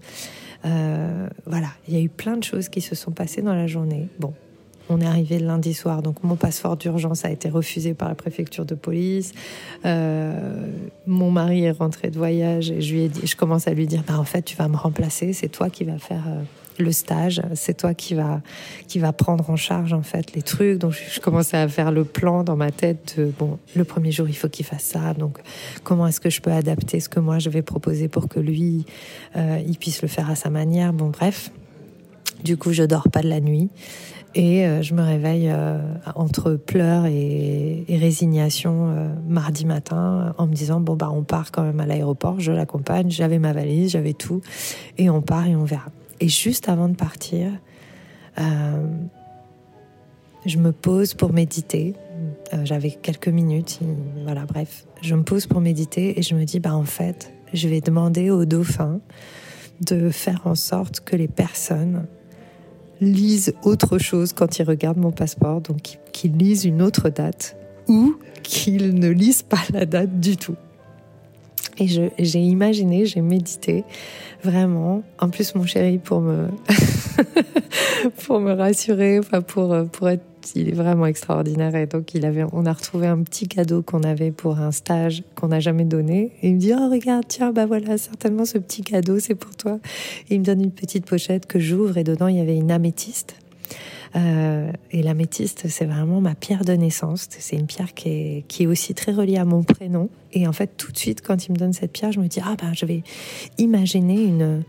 Euh, 0.66 1.28
voilà, 1.46 1.70
il 1.88 1.94
y 1.94 1.98
a 1.98 2.02
eu 2.02 2.10
plein 2.10 2.38
de 2.38 2.44
choses 2.44 2.70
qui 2.70 2.82
se 2.82 2.96
sont 2.96 3.12
passées 3.12 3.42
dans 3.42 3.54
la 3.54 3.68
journée. 3.68 4.08
Bon, 4.20 4.34
on 4.90 5.02
est 5.02 5.06
arrivé 5.06 5.40
lundi 5.40 5.74
soir, 5.74 6.02
donc 6.02 6.24
mon 6.24 6.36
passeport 6.36 6.76
d'urgence 6.78 7.26
a 7.26 7.32
été 7.32 7.50
refusé 7.50 7.94
par 7.94 8.10
la 8.10 8.16
préfecture 8.16 8.66
de 8.66 8.76
police. 8.76 9.34
Euh, 9.86 10.68
mon 11.06 11.32
mari 11.32 11.64
est 11.64 11.72
rentré 11.72 12.10
de 12.10 12.18
voyage 12.18 12.72
et 12.72 12.82
je 12.82 12.94
lui 12.94 13.02
ai 13.02 13.10
dit, 13.10 13.26
je 13.26 13.36
commence 13.36 13.68
à 13.68 13.74
lui 13.74 13.88
dire, 13.88 14.04
bah 14.08 14.20
en 14.20 14.24
fait 14.24 14.42
tu 14.42 14.56
vas 14.56 14.68
me 14.68 14.78
remplacer, 14.78 15.34
c'est 15.34 15.50
toi 15.50 15.70
qui 15.70 15.84
vas 15.84 16.00
faire 16.00 16.24
euh, 16.28 16.42
le 16.80 16.92
stage, 16.92 17.42
c'est 17.56 17.76
toi 17.76 17.94
qui 17.94 18.16
va 18.16 18.42
qui 18.88 19.00
va 19.00 19.12
prendre 19.14 19.50
en 19.50 19.56
charge 19.56 19.94
en 19.94 20.02
fait 20.02 20.34
les 20.34 20.42
trucs. 20.42 20.80
Donc 20.80 20.94
je, 20.94 21.20
commençais 21.20 21.58
à 21.58 21.68
faire 21.68 21.92
le 21.92 22.06
plan 22.06 22.44
dans 22.44 22.56
ma 22.56 22.72
tête. 22.72 23.20
Bon, 23.38 23.60
le 23.76 23.84
premier 23.84 24.12
jour 24.12 24.28
il 24.30 24.36
faut 24.36 24.50
qu'il 24.50 24.66
fasse 24.66 24.84
ça. 24.84 25.14
Donc 25.14 25.40
comment 25.84 26.08
est-ce 26.08 26.20
que 26.20 26.30
je 26.30 26.42
peux 26.42 26.52
adapter 26.52 27.00
ce 27.00 27.10
que 27.10 27.20
moi 27.20 27.40
je 27.40 27.50
vais 27.50 27.62
proposer 27.62 28.08
pour 28.08 28.28
que 28.28 28.40
lui 28.40 28.86
euh, 29.36 29.62
il 29.68 29.78
puisse 29.78 30.02
le 30.02 30.08
faire 30.08 30.30
à 30.30 30.36
sa 30.36 30.50
manière? 30.50 30.94
Bon 30.94 31.10
bref. 31.10 31.52
Du 32.44 32.56
coup, 32.56 32.72
je 32.72 32.84
dors 32.84 33.10
pas 33.10 33.22
de 33.22 33.28
la 33.28 33.42
nuit. 33.42 33.70
Et 34.36 34.66
euh, 34.66 34.82
je 34.84 34.94
me 34.94 35.02
réveille 35.02 35.50
euh, 35.50 35.80
entre 36.16 36.54
pleurs 36.54 37.06
et, 37.08 37.86
résignation 37.90 38.90
euh, 38.90 39.10
mardi 39.28 39.66
matin 39.66 40.36
en 40.38 40.48
me 40.48 40.54
disant 40.54 40.80
bon 40.80 40.96
bah 40.96 41.10
on 41.12 41.24
part 41.24 41.52
quand 41.52 41.64
même 41.64 41.80
à 41.80 41.86
l'aéroport, 41.86 42.40
je 42.40 42.52
l'accompagne, 42.52 43.10
j'avais 43.10 43.40
ma 43.40 43.52
valise, 43.52 43.92
j'avais 43.92 44.14
tout 44.14 44.42
et 44.98 45.10
on 45.10 45.22
part 45.22 45.48
et 45.48 45.56
on 45.56 45.66
verra. 45.66 45.88
Et 46.20 46.30
juste 46.30 46.70
avant 46.70 46.88
de 46.88 46.96
partir, 46.96 47.52
je 50.46 50.58
me 50.58 50.72
pose 50.72 51.14
pour 51.14 51.34
méditer. 51.34 51.96
j'avais 52.64 52.92
quelques 52.92 53.28
minutes, 53.28 53.80
voilà 54.24 54.46
bref, 54.46 54.86
je 55.02 55.16
me 55.16 55.24
pose 55.24 55.46
pour 55.46 55.60
méditer 55.60 56.18
et 56.20 56.22
je 56.22 56.36
me 56.36 56.46
dis 56.46 56.60
bah 56.60 56.76
en 56.76 56.86
fait 56.86 57.34
je 57.54 57.68
vais 57.68 57.82
demander 57.82 58.30
au 58.30 58.46
dauphin 58.46 59.02
de 59.82 60.10
faire 60.10 60.42
en 60.46 60.56
sorte 60.56 61.02
que 61.02 61.16
les 61.16 61.28
personnes 61.28 62.06
lisent 63.02 63.54
autre 63.64 63.98
chose 63.98 64.34
quand 64.34 64.60
ils 64.60 64.64
regardent 64.64 65.00
mon 65.00 65.12
passeport, 65.12 65.62
donc 65.62 66.00
qu'ils 66.12 66.36
lisent 66.36 66.66
une 66.66 66.82
autre 66.82 67.10
date 67.10 67.56
ou 67.88 68.16
qu'ils 68.44 68.96
ne 68.96 69.10
lisent 69.10 69.44
pas 69.44 69.62
la 69.72 69.86
date 69.86 70.20
du 70.20 70.38
tout. 70.38 70.56
Et 71.78 71.88
j'ai 71.88 72.40
imaginé, 72.40 73.06
j'ai 73.06 73.22
médité 73.22 73.86
vraiment. 74.44 75.02
En 75.18 75.30
plus, 75.30 75.56
mon 75.56 75.66
chéri, 75.66 75.98
pour 75.98 76.20
me, 76.20 76.48
pour 78.26 78.42
me 78.42 78.52
rassurer, 78.52 79.18
enfin 79.18 79.42
pour, 79.42 79.74
pour 79.90 80.10
être 80.10 80.26
il 80.56 80.70
est 80.70 80.74
vraiment 80.74 81.06
extraordinaire. 81.06 81.76
Et 81.76 81.86
donc, 81.86 82.12
on 82.54 82.66
a 82.66 82.74
retrouvé 82.74 83.08
un 83.08 83.22
petit 83.24 83.48
cadeau 83.48 83.82
qu'on 83.82 84.04
avait 84.04 84.32
pour 84.32 84.60
un 84.60 84.72
stage 84.72 85.24
qu'on 85.36 85.50
n'a 85.50 85.60
jamais 85.60 85.86
donné. 85.86 86.32
Et 86.42 86.50
il 86.50 86.56
me 86.56 86.60
dit, 86.60 86.74
oh, 86.74 86.90
regarde, 86.90 87.26
tiens, 87.28 87.52
bah 87.52 87.66
voilà, 87.66 87.98
certainement 87.98 88.46
ce 88.46 88.58
petit 88.58 88.82
cadeau, 88.82 89.20
c'est 89.20 89.36
pour 89.36 89.56
toi. 89.56 89.80
Et 90.30 90.36
il 90.36 90.40
me 90.40 90.46
donne 90.46 90.64
une 90.64 90.72
petite 90.72 91.06
pochette 91.06 91.46
que 91.46 91.60
j'ouvre 91.60 91.98
et 91.98 92.04
dedans, 92.04 92.28
il 92.28 92.38
y 92.38 92.42
avait 92.42 92.58
une 92.58 92.72
améthyste. 92.72 93.36
Euh, 94.16 94.72
et 94.92 95.04
l'améthyste, 95.04 95.68
c'est 95.68 95.86
vraiment 95.86 96.22
ma 96.22 96.36
pierre 96.36 96.66
de 96.66 96.74
naissance. 96.74 97.28
C'est 97.30 97.56
une 97.56 97.68
pierre 97.68 97.94
qui 97.94 98.10
est, 98.10 98.46
qui 98.48 98.64
est 98.64 98.68
aussi 98.68 98.94
très 98.94 99.12
reliée 99.12 99.38
à 99.38 99.46
mon 99.46 99.64
prénom. 99.64 100.10
Et 100.34 100.48
en 100.48 100.54
fait, 100.54 100.72
tout 100.78 100.92
de 100.92 100.98
suite, 100.98 101.22
quand 101.22 101.48
il 101.48 101.52
me 101.52 101.58
donne 101.58 101.74
cette 101.74 101.92
pierre, 101.92 102.12
je 102.12 102.20
me 102.20 102.28
dis, 102.28 102.40
ah 102.44 102.56
ben, 102.60 102.74
je 102.74 102.86
vais 102.86 103.04
imaginer 103.58 104.24
une, 104.24 104.64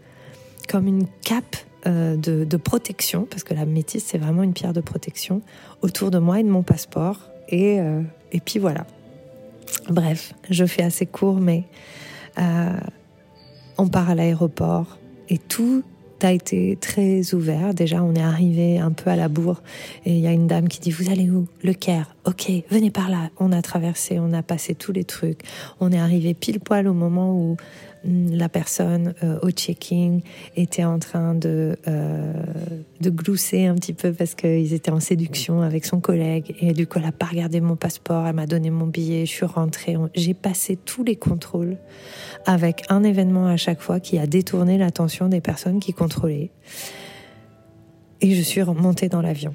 comme 0.69 0.87
une 0.87 1.07
cape 1.23 1.57
de, 1.87 2.45
de, 2.45 2.57
protection, 2.57 3.27
parce 3.31 3.43
que 3.43 3.55
la 3.55 3.65
métisse, 3.65 4.05
c'est 4.05 4.19
vraiment 4.19 4.43
une 4.43 4.53
pierre 4.53 4.73
de 4.73 4.81
protection, 4.81 5.43
autour 5.83 6.11
de 6.11 6.19
moi 6.19 6.41
et 6.41 6.43
de 6.43 6.49
mon 6.49 6.63
passeport. 6.63 7.31
Et, 7.49 7.81
euh, 7.81 8.03
et 8.33 8.41
puis 8.41 8.59
voilà. 8.59 8.87
Bref, 9.89 10.35
je 10.51 10.65
fais 10.65 10.83
assez 10.83 11.07
court, 11.07 11.41
mais 11.41 11.65
euh, 12.39 12.79
on 13.79 13.89
part 13.89 14.11
à 14.11 14.15
l'aéroport 14.15 14.99
et 15.29 15.39
tout 15.39 15.83
a 16.27 16.33
été 16.33 16.77
très 16.81 17.35
ouvert. 17.35 17.75
Déjà, 17.75 18.03
on 18.03 18.15
est 18.15 18.23
arrivé 18.23 18.79
un 18.79 18.93
peu 18.93 19.11
à 19.11 19.17
la 19.17 19.29
bourre 19.29 19.63
et 20.05 20.13
il 20.13 20.21
y 20.21 20.27
a 20.27 20.33
une 20.33 20.47
dame 20.47 20.69
qui 20.69 20.81
dit 20.81 20.91
Vous 20.91 21.11
allez 21.11 21.31
où? 21.31 21.47
Le 21.63 21.73
Caire. 21.73 22.15
Ok, 22.25 22.51
venez 22.71 22.91
par 22.91 23.09
là. 23.09 23.31
On 23.39 23.53
a 23.53 23.63
traversé, 23.63 24.19
on 24.19 24.33
a 24.33 24.43
passé 24.43 24.75
tous 24.75 24.93
les 24.93 25.05
trucs. 25.05 25.41
On 25.81 25.93
est 25.93 25.99
arrivé 25.99 26.35
pile 26.35 26.61
poil 26.61 26.87
au 26.89 26.95
moment 26.95 27.33
où 27.35 27.57
la 28.05 28.49
personne 28.49 29.15
euh, 29.23 29.39
au 29.43 29.51
checking 29.51 30.23
était 30.57 30.85
en 30.85 30.99
train 30.99 31.35
de, 31.35 31.77
euh, 31.87 32.33
de 33.01 33.11
glousser 33.11 33.67
un 33.67 33.75
petit 33.75 33.93
peu 33.93 34.13
parce 34.13 34.35
qu'ils 34.35 34.73
étaient 34.73 34.91
en 34.91 35.01
séduction 35.01 35.63
avec 35.63 35.85
son 35.85 36.01
collègue. 36.01 36.55
Et 36.61 36.73
du 36.73 36.87
coup, 36.87 36.99
elle 36.99 37.05
n'a 37.05 37.13
pas 37.13 37.27
regardé 37.27 37.61
mon 37.61 37.77
passeport, 37.77 38.27
elle 38.27 38.35
m'a 38.35 38.47
donné 38.47 38.71
mon 38.71 38.87
billet, 38.87 39.27
je 39.27 39.31
suis 39.31 39.47
rentrée. 39.47 39.97
J'ai 40.15 40.35
passé 40.35 40.77
tous 40.77 41.05
les 41.05 41.17
contrôles 41.17 41.77
avec 42.47 42.85
un 42.89 43.03
événement 43.03 43.47
à 43.47 43.57
chaque 43.57 43.81
fois 43.81 44.01
qui 44.01 44.19
a 44.19 44.27
détourné 44.27 44.79
l'attention 44.79 45.29
des 45.29 45.41
personnes 45.41 45.81
qui 45.81 45.93
contrôlaient. 45.93 46.51
Et 48.23 48.35
je 48.35 48.43
suis 48.43 48.63
remontée 48.63 49.09
dans 49.09 49.23
l'avion. 49.23 49.55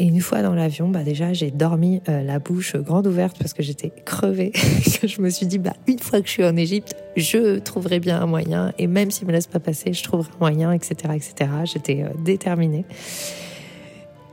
Et 0.00 0.04
une 0.04 0.22
fois 0.22 0.40
dans 0.40 0.54
l'avion, 0.54 0.88
bah 0.88 1.02
déjà, 1.02 1.34
j'ai 1.34 1.50
dormi 1.50 2.00
euh, 2.08 2.22
la 2.22 2.38
bouche 2.38 2.74
grande 2.74 3.06
ouverte 3.06 3.36
parce 3.38 3.52
que 3.52 3.62
j'étais 3.62 3.92
crevée. 4.06 4.50
je 5.04 5.20
me 5.20 5.28
suis 5.28 5.44
dit, 5.44 5.58
bah, 5.58 5.74
une 5.86 5.98
fois 5.98 6.22
que 6.22 6.26
je 6.26 6.32
suis 6.32 6.44
en 6.44 6.56
Égypte, 6.56 6.96
je 7.18 7.58
trouverai 7.58 8.00
bien 8.00 8.18
un 8.18 8.24
moyen. 8.24 8.72
Et 8.78 8.86
même 8.86 9.10
s'il 9.10 9.26
me 9.26 9.32
laisse 9.32 9.46
pas 9.46 9.60
passer, 9.60 9.92
je 9.92 10.02
trouverai 10.02 10.30
un 10.32 10.38
moyen, 10.38 10.72
etc., 10.72 10.94
etc. 11.14 11.50
J'étais 11.64 12.02
euh, 12.02 12.08
déterminée. 12.24 12.86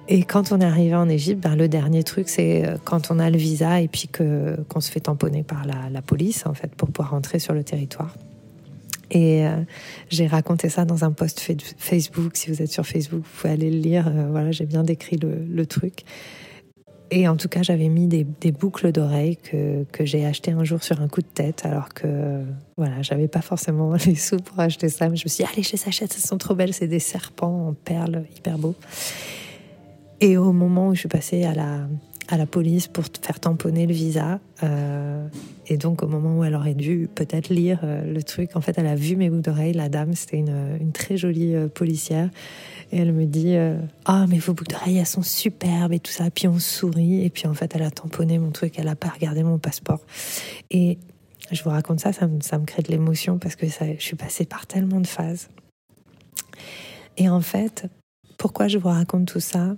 Et 0.07 0.23
quand 0.23 0.53
on 0.53 0.61
est 0.61 0.65
arrivé 0.65 0.95
en 0.95 1.09
Égypte, 1.09 1.43
bah, 1.43 1.57
le 1.57 1.67
dernier 1.67 2.03
truc, 2.03 2.29
c'est 2.29 2.65
euh, 2.65 2.77
quand 2.85 3.11
on 3.11 3.19
a 3.19 3.29
le 3.29 3.37
visa 3.37 3.81
et 3.81 3.89
puis 3.89 4.07
qu'on 4.07 4.79
se 4.79 4.89
fait 4.89 5.01
tamponner 5.01 5.43
par 5.43 5.65
la, 5.65 5.89
la 5.91 6.01
police, 6.01 6.45
en 6.45 6.53
fait, 6.53 6.73
pour 6.75 6.87
pouvoir 6.87 7.11
rentrer 7.11 7.39
sur 7.39 7.53
le 7.53 7.65
territoire. 7.65 8.15
Et 9.11 9.45
euh, 9.45 9.61
j'ai 10.09 10.27
raconté 10.27 10.69
ça 10.69 10.85
dans 10.85 11.03
un 11.03 11.11
post 11.11 11.39
Facebook. 11.77 12.35
Si 12.35 12.49
vous 12.49 12.61
êtes 12.61 12.71
sur 12.71 12.85
Facebook, 12.85 13.23
vous 13.23 13.39
pouvez 13.39 13.53
aller 13.53 13.71
le 13.71 13.79
lire. 13.79 14.07
Euh, 14.07 14.27
voilà, 14.29 14.51
j'ai 14.51 14.65
bien 14.65 14.83
décrit 14.83 15.17
le, 15.17 15.65
truc. 15.65 16.03
Et 17.09 17.27
en 17.27 17.37
tout 17.37 17.47
cas, 17.47 17.63
j'avais 17.63 17.87
mis 17.87 18.07
des, 18.07 18.25
boucles 18.51 18.91
d'oreilles 18.91 19.37
que, 19.37 19.85
que 19.91 20.05
j'ai 20.05 20.25
achetées 20.25 20.51
un 20.51 20.65
jour 20.65 20.83
sur 20.83 21.01
un 21.01 21.07
coup 21.07 21.21
de 21.21 21.27
tête, 21.27 21.65
alors 21.65 21.93
que 21.93 22.43
voilà, 22.75 23.01
j'avais 23.01 23.29
pas 23.29 23.41
forcément 23.41 23.93
les 24.05 24.15
sous 24.15 24.37
pour 24.37 24.59
acheter 24.59 24.89
ça. 24.89 25.07
Mais 25.07 25.15
je 25.15 25.23
me 25.23 25.29
suis 25.29 25.43
dit, 25.43 25.49
allez, 25.51 25.63
je 25.63 25.71
les 25.71 25.87
achète, 25.87 26.13
elles 26.15 26.25
sont 26.25 26.37
trop 26.37 26.53
belles. 26.53 26.73
C'est 26.73 26.87
des 26.87 26.99
serpents 26.99 27.69
en 27.69 27.73
perles, 27.73 28.25
hyper 28.35 28.57
beaux. 28.57 28.75
Et 30.19 30.35
au 30.37 30.51
moment 30.51 30.89
où 30.89 30.95
je 30.95 31.01
suis 31.01 31.09
passée 31.09 31.43
à 31.43 31.53
la, 31.53 31.87
à 32.27 32.37
la 32.37 32.45
police 32.45 32.87
pour 32.87 33.05
faire 33.21 33.39
tamponner 33.39 33.85
le 33.85 33.93
visa. 33.93 34.39
Euh, 34.63 35.27
et 35.67 35.77
donc, 35.77 36.03
au 36.03 36.07
moment 36.07 36.39
où 36.39 36.43
elle 36.43 36.55
aurait 36.55 36.73
dû 36.73 37.09
peut-être 37.13 37.49
lire 37.49 37.79
euh, 37.83 38.01
le 38.11 38.23
truc, 38.23 38.55
en 38.55 38.61
fait, 38.61 38.77
elle 38.77 38.87
a 38.87 38.95
vu 38.95 39.15
mes 39.15 39.29
boucles 39.29 39.43
d'oreilles. 39.43 39.73
La 39.73 39.89
dame, 39.89 40.13
c'était 40.13 40.37
une, 40.37 40.77
une, 40.79 40.91
très 40.91 41.17
jolie 41.17 41.55
euh, 41.55 41.67
policière. 41.67 42.29
Et 42.91 42.99
elle 42.99 43.13
me 43.13 43.25
dit 43.25 43.55
Ah, 44.05 44.25
mais 44.29 44.39
vos 44.39 44.53
boucles 44.53 44.71
d'oreilles, 44.71 44.97
elles 44.97 45.05
sont 45.05 45.23
superbes 45.23 45.93
et 45.93 45.99
tout 45.99 46.11
ça. 46.11 46.29
Puis 46.29 46.47
on 46.47 46.59
sourit. 46.59 47.23
Et 47.23 47.29
puis, 47.29 47.47
en 47.47 47.53
fait, 47.53 47.75
elle 47.75 47.83
a 47.83 47.91
tamponné 47.91 48.39
mon 48.39 48.51
truc. 48.51 48.75
Elle 48.77 48.85
n'a 48.85 48.95
pas 48.95 49.09
regardé 49.09 49.43
mon 49.43 49.57
passeport. 49.57 50.01
Et 50.71 50.97
je 51.51 51.63
vous 51.63 51.69
raconte 51.69 51.99
ça, 51.99 52.11
ça 52.13 52.27
me, 52.27 52.65
crée 52.65 52.81
de 52.81 52.91
l'émotion 52.91 53.39
parce 53.39 53.55
que 53.55 53.65
je 53.67 54.03
suis 54.03 54.15
passée 54.15 54.45
par 54.45 54.67
tellement 54.67 54.99
de 54.99 55.07
phases. 55.07 55.49
Et 57.17 57.29
en 57.29 57.41
fait, 57.41 57.87
pourquoi 58.37 58.67
je 58.67 58.77
vous 58.77 58.89
raconte 58.89 59.27
tout 59.27 59.39
ça? 59.39 59.75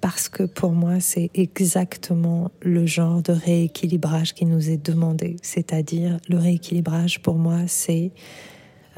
Parce 0.00 0.28
que 0.28 0.44
pour 0.44 0.72
moi, 0.72 1.00
c'est 1.00 1.30
exactement 1.34 2.50
le 2.62 2.86
genre 2.86 3.22
de 3.22 3.32
rééquilibrage 3.32 4.34
qui 4.34 4.46
nous 4.46 4.70
est 4.70 4.76
demandé. 4.76 5.36
C'est-à-dire, 5.42 6.18
le 6.28 6.38
rééquilibrage, 6.38 7.20
pour 7.20 7.34
moi, 7.34 7.66
c'est 7.66 8.12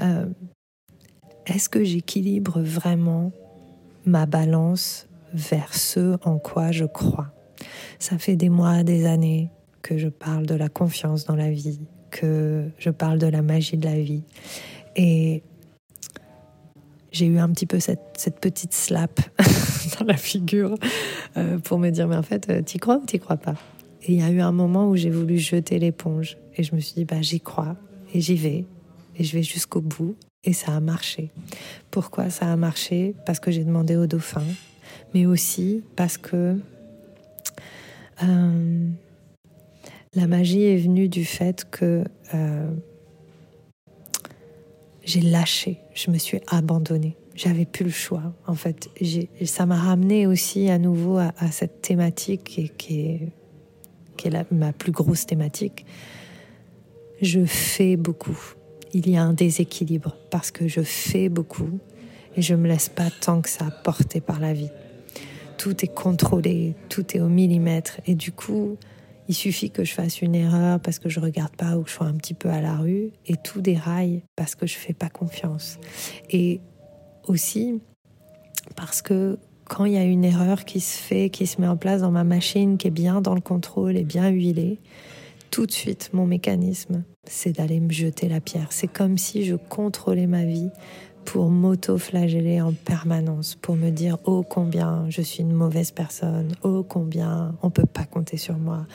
euh, 0.00 0.26
est-ce 1.46 1.68
que 1.68 1.84
j'équilibre 1.84 2.60
vraiment 2.60 3.32
ma 4.04 4.26
balance 4.26 5.08
vers 5.32 5.74
ce 5.74 6.16
en 6.22 6.38
quoi 6.38 6.70
je 6.70 6.84
crois? 6.84 7.32
Ça 7.98 8.18
fait 8.18 8.36
des 8.36 8.48
mois, 8.48 8.82
des 8.82 9.06
années 9.06 9.50
que 9.82 9.96
je 9.96 10.08
parle 10.08 10.46
de 10.46 10.54
la 10.54 10.68
confiance 10.68 11.24
dans 11.24 11.36
la 11.36 11.50
vie, 11.50 11.80
que 12.10 12.68
je 12.78 12.90
parle 12.90 13.18
de 13.18 13.26
la 13.26 13.42
magie 13.42 13.76
de 13.76 13.86
la 13.86 14.00
vie. 14.00 14.24
Et 14.96 15.42
j'ai 17.12 17.26
eu 17.26 17.38
un 17.38 17.48
petit 17.50 17.66
peu 17.66 17.80
cette, 17.80 18.40
petite 18.40 18.72
slap 18.72 19.20
dans 19.98 20.06
la 20.06 20.16
figure 20.16 20.74
euh, 21.36 21.58
pour 21.58 21.78
me 21.78 21.90
dire 21.90 22.08
mais 22.08 22.16
en 22.16 22.22
fait 22.22 22.48
euh, 22.48 22.62
t'y 22.62 22.78
crois 22.78 22.98
ou 22.98 23.06
t'y 23.06 23.18
crois 23.18 23.36
pas? 23.36 23.54
Et 24.02 24.14
il 24.14 24.20
y 24.20 24.22
a 24.22 24.30
eu 24.30 24.40
un 24.40 24.52
moment 24.52 24.88
où 24.88 24.96
j'ai 24.96 25.10
voulu 25.10 25.38
jeter 25.38 25.78
l'éponge 25.78 26.38
et 26.56 26.62
je 26.62 26.74
me 26.74 26.80
suis 26.80 26.94
dit 26.94 27.04
bah 27.04 27.20
j'y 27.20 27.40
crois 27.40 27.76
et 28.14 28.20
j'y 28.20 28.36
vais 28.36 28.64
et 29.16 29.24
je 29.24 29.36
vais 29.36 29.42
jusqu'au 29.42 29.80
bout 29.80 30.16
et 30.44 30.52
ça 30.52 30.74
a 30.74 30.80
marché. 30.80 31.30
Pourquoi 31.90 32.30
ça 32.30 32.50
a 32.50 32.56
marché? 32.56 33.14
Parce 33.26 33.40
que 33.40 33.50
j'ai 33.50 33.64
demandé 33.64 33.96
au 33.96 34.06
dauphin 34.06 34.44
mais 35.14 35.26
aussi 35.26 35.82
parce 35.96 36.18
que 36.18 36.56
euh, 38.22 38.88
la 40.14 40.26
magie 40.26 40.64
est 40.64 40.76
venue 40.76 41.08
du 41.08 41.24
fait 41.24 41.66
que 41.70 42.04
j'ai 45.10 45.20
lâché, 45.20 45.80
je 45.92 46.10
me 46.10 46.18
suis 46.18 46.38
abandonnée. 46.46 47.16
J'avais 47.34 47.64
plus 47.64 47.84
le 47.84 47.90
choix, 47.90 48.32
en 48.46 48.54
fait. 48.54 48.88
Ça 49.44 49.66
m'a 49.66 49.76
ramené 49.76 50.26
aussi 50.26 50.68
à 50.70 50.78
nouveau 50.78 51.18
à, 51.18 51.50
cette 51.50 51.82
thématique 51.82 52.44
qui, 52.44 52.70
qui 54.16 54.28
est, 54.28 54.52
ma 54.52 54.72
plus 54.72 54.92
grosse 54.92 55.26
thématique. 55.26 55.84
Je 57.22 57.44
fais 57.44 57.96
beaucoup. 57.96 58.38
Il 58.92 59.08
y 59.08 59.16
a 59.16 59.22
un 59.22 59.32
déséquilibre 59.32 60.16
parce 60.30 60.50
que 60.50 60.68
je 60.68 60.82
fais 60.82 61.28
beaucoup 61.28 61.78
et 62.36 62.42
je 62.42 62.54
me 62.54 62.68
laisse 62.68 62.88
pas 62.88 63.10
tant 63.10 63.40
que 63.40 63.48
ça 63.48 63.70
porter 63.82 64.20
par 64.20 64.38
la 64.38 64.52
vie. 64.52 64.70
Tout 65.58 65.84
est 65.84 65.92
contrôlé, 65.92 66.74
tout 66.88 67.16
est 67.16 67.20
au 67.20 67.28
millimètre 67.28 68.00
et 68.06 68.14
du 68.14 68.32
coup, 68.32 68.76
il 69.30 69.34
suffit 69.34 69.70
que 69.70 69.84
je 69.84 69.92
fasse 69.92 70.22
une 70.22 70.34
erreur 70.34 70.80
parce 70.80 70.98
que 70.98 71.08
je 71.08 71.20
regarde 71.20 71.54
pas 71.54 71.78
ou 71.78 71.84
que 71.84 71.88
je 71.88 71.94
sois 71.94 72.08
un 72.08 72.14
petit 72.14 72.34
peu 72.34 72.48
à 72.48 72.60
la 72.60 72.76
rue 72.76 73.12
et 73.26 73.36
tout 73.36 73.60
déraille 73.60 74.24
parce 74.34 74.56
que 74.56 74.66
je 74.66 74.74
fais 74.74 74.92
pas 74.92 75.08
confiance. 75.08 75.78
Et 76.30 76.60
aussi 77.28 77.80
parce 78.74 79.02
que 79.02 79.38
quand 79.66 79.84
il 79.84 79.92
y 79.92 79.98
a 79.98 80.02
une 80.02 80.24
erreur 80.24 80.64
qui 80.64 80.80
se 80.80 80.98
fait, 80.98 81.30
qui 81.30 81.46
se 81.46 81.60
met 81.60 81.68
en 81.68 81.76
place 81.76 82.00
dans 82.00 82.10
ma 82.10 82.24
machine, 82.24 82.76
qui 82.76 82.88
est 82.88 82.90
bien 82.90 83.20
dans 83.20 83.36
le 83.36 83.40
contrôle 83.40 83.96
et 83.96 84.02
bien 84.02 84.30
huilée, 84.30 84.80
tout 85.52 85.64
de 85.64 85.70
suite, 85.70 86.10
mon 86.12 86.26
mécanisme, 86.26 87.04
c'est 87.22 87.52
d'aller 87.52 87.78
me 87.78 87.92
jeter 87.92 88.28
la 88.28 88.40
pierre. 88.40 88.72
C'est 88.72 88.92
comme 88.92 89.16
si 89.16 89.44
je 89.44 89.54
contrôlais 89.54 90.26
ma 90.26 90.44
vie 90.44 90.70
pour 91.24 91.50
m'auto-flageller 91.50 92.60
en 92.60 92.72
permanence, 92.72 93.54
pour 93.54 93.76
me 93.76 93.90
dire 93.90 94.18
oh 94.24 94.42
combien 94.42 95.04
je 95.08 95.22
suis 95.22 95.42
une 95.42 95.52
mauvaise 95.52 95.90
personne, 95.90 96.54
oh 96.62 96.84
combien 96.86 97.54
on 97.62 97.70
peut 97.70 97.86
pas 97.86 98.04
compter 98.04 98.36
sur 98.36 98.56
moi, 98.56 98.86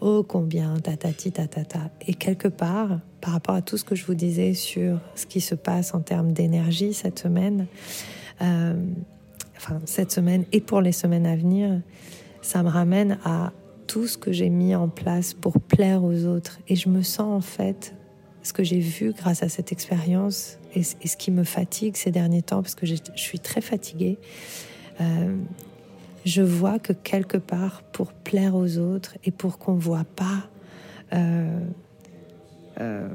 oh 0.00 0.24
combien 0.26 0.74
tatati 0.76 1.32
tatata. 1.32 1.90
Et 2.06 2.14
quelque 2.14 2.48
part, 2.48 3.00
par 3.20 3.32
rapport 3.32 3.54
à 3.54 3.62
tout 3.62 3.76
ce 3.76 3.84
que 3.84 3.94
je 3.94 4.06
vous 4.06 4.14
disais 4.14 4.54
sur 4.54 4.98
ce 5.14 5.26
qui 5.26 5.40
se 5.40 5.54
passe 5.54 5.94
en 5.94 6.00
termes 6.00 6.32
d'énergie 6.32 6.94
cette 6.94 7.18
semaine, 7.18 7.66
euh, 8.40 8.74
enfin 9.56 9.80
cette 9.84 10.12
semaine 10.12 10.44
et 10.52 10.60
pour 10.60 10.80
les 10.80 10.92
semaines 10.92 11.26
à 11.26 11.36
venir, 11.36 11.80
ça 12.40 12.62
me 12.62 12.68
ramène 12.68 13.18
à 13.24 13.52
tout 13.86 14.06
ce 14.06 14.16
que 14.16 14.32
j'ai 14.32 14.48
mis 14.48 14.74
en 14.74 14.88
place 14.88 15.34
pour 15.34 15.60
plaire 15.60 16.02
aux 16.02 16.24
autres. 16.24 16.58
Et 16.68 16.76
je 16.76 16.88
me 16.88 17.02
sens 17.02 17.28
en 17.28 17.40
fait 17.40 17.94
ce 18.42 18.52
que 18.52 18.64
j'ai 18.64 18.80
vu 18.80 19.12
grâce 19.12 19.42
à 19.42 19.48
cette 19.48 19.72
expérience 19.72 20.58
et, 20.74 20.82
ce 20.82 21.16
qui 21.16 21.30
me 21.30 21.44
fatigue 21.44 21.96
ces 21.96 22.10
derniers 22.10 22.42
temps, 22.42 22.62
parce 22.62 22.74
que 22.74 22.86
je 22.86 22.96
suis 23.14 23.38
très 23.38 23.60
fatiguée, 23.60 24.18
euh, 25.00 25.36
je 26.24 26.42
vois 26.42 26.78
que 26.78 26.92
quelque 26.92 27.36
part, 27.36 27.82
pour 27.82 28.12
plaire 28.12 28.54
aux 28.54 28.78
autres 28.78 29.16
et 29.24 29.30
pour 29.30 29.58
qu'on 29.58 29.74
ne 29.74 29.80
voit 29.80 30.04
pas, 30.04 30.48
euh, 31.12 31.58
euh, 32.80 33.08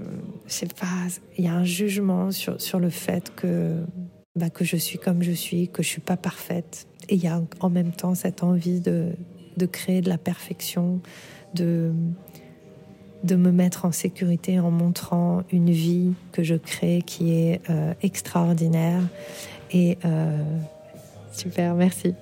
pas, 0.79 1.07
il 1.37 1.45
y 1.45 1.47
a 1.47 1.53
un 1.53 1.63
jugement 1.63 2.31
sur, 2.31 2.61
sur 2.61 2.79
le 2.79 2.89
fait 2.89 3.33
que, 3.35 3.83
bah, 4.35 4.49
que 4.49 4.65
je 4.65 4.77
suis 4.77 4.99
comme 4.99 5.23
je 5.23 5.31
suis, 5.31 5.69
que 5.69 5.81
je 5.81 5.87
suis 5.87 6.01
pas 6.01 6.17
parfaite. 6.17 6.87
Et 7.09 7.15
il 7.15 7.23
y 7.23 7.27
a 7.27 7.41
en 7.61 7.69
même 7.69 7.91
temps 7.91 8.13
cette 8.13 8.43
envie 8.43 8.81
de, 8.81 9.13
de 9.55 9.65
créer 9.65 10.01
de 10.01 10.09
la 10.09 10.17
perfection, 10.17 10.99
de, 11.53 11.93
de 13.23 13.35
me 13.35 13.51
mettre 13.51 13.85
en 13.85 13.91
sécurité 13.91 14.59
en 14.59 14.71
montrant 14.71 15.43
une 15.51 15.71
vie 15.71 16.13
que 16.31 16.43
je 16.43 16.55
crée 16.55 17.03
qui 17.05 17.33
est 17.33 17.61
euh, 17.69 17.93
extraordinaire. 18.01 19.01
Et 19.71 19.97
euh, 20.05 20.37
super, 21.31 21.75
merci. 21.75 22.13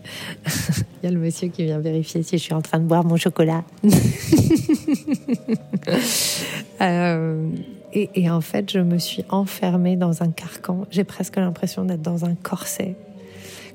Il 1.04 1.06
y 1.06 1.08
a 1.08 1.12
le 1.12 1.20
monsieur 1.20 1.50
qui 1.50 1.64
vient 1.64 1.80
vérifier 1.80 2.24
si 2.24 2.38
je 2.38 2.44
suis 2.44 2.54
en 2.54 2.62
train 2.62 2.80
de 2.80 2.86
boire 2.86 3.04
mon 3.04 3.18
chocolat. 3.18 3.64
Euh, 6.82 7.50
et, 7.94 8.10
et, 8.16 8.30
en 8.30 8.42
fait, 8.42 8.70
je 8.70 8.80
me 8.80 8.98
suis 8.98 9.24
enfermée 9.30 9.96
dans 9.96 10.24
un 10.24 10.30
carcan. 10.30 10.86
J'ai 10.92 11.06
presque 11.06 11.38
l'impression 11.38 11.86
d'être 11.86 12.02
dans 12.02 12.26
un 12.26 12.36
corset 12.36 12.96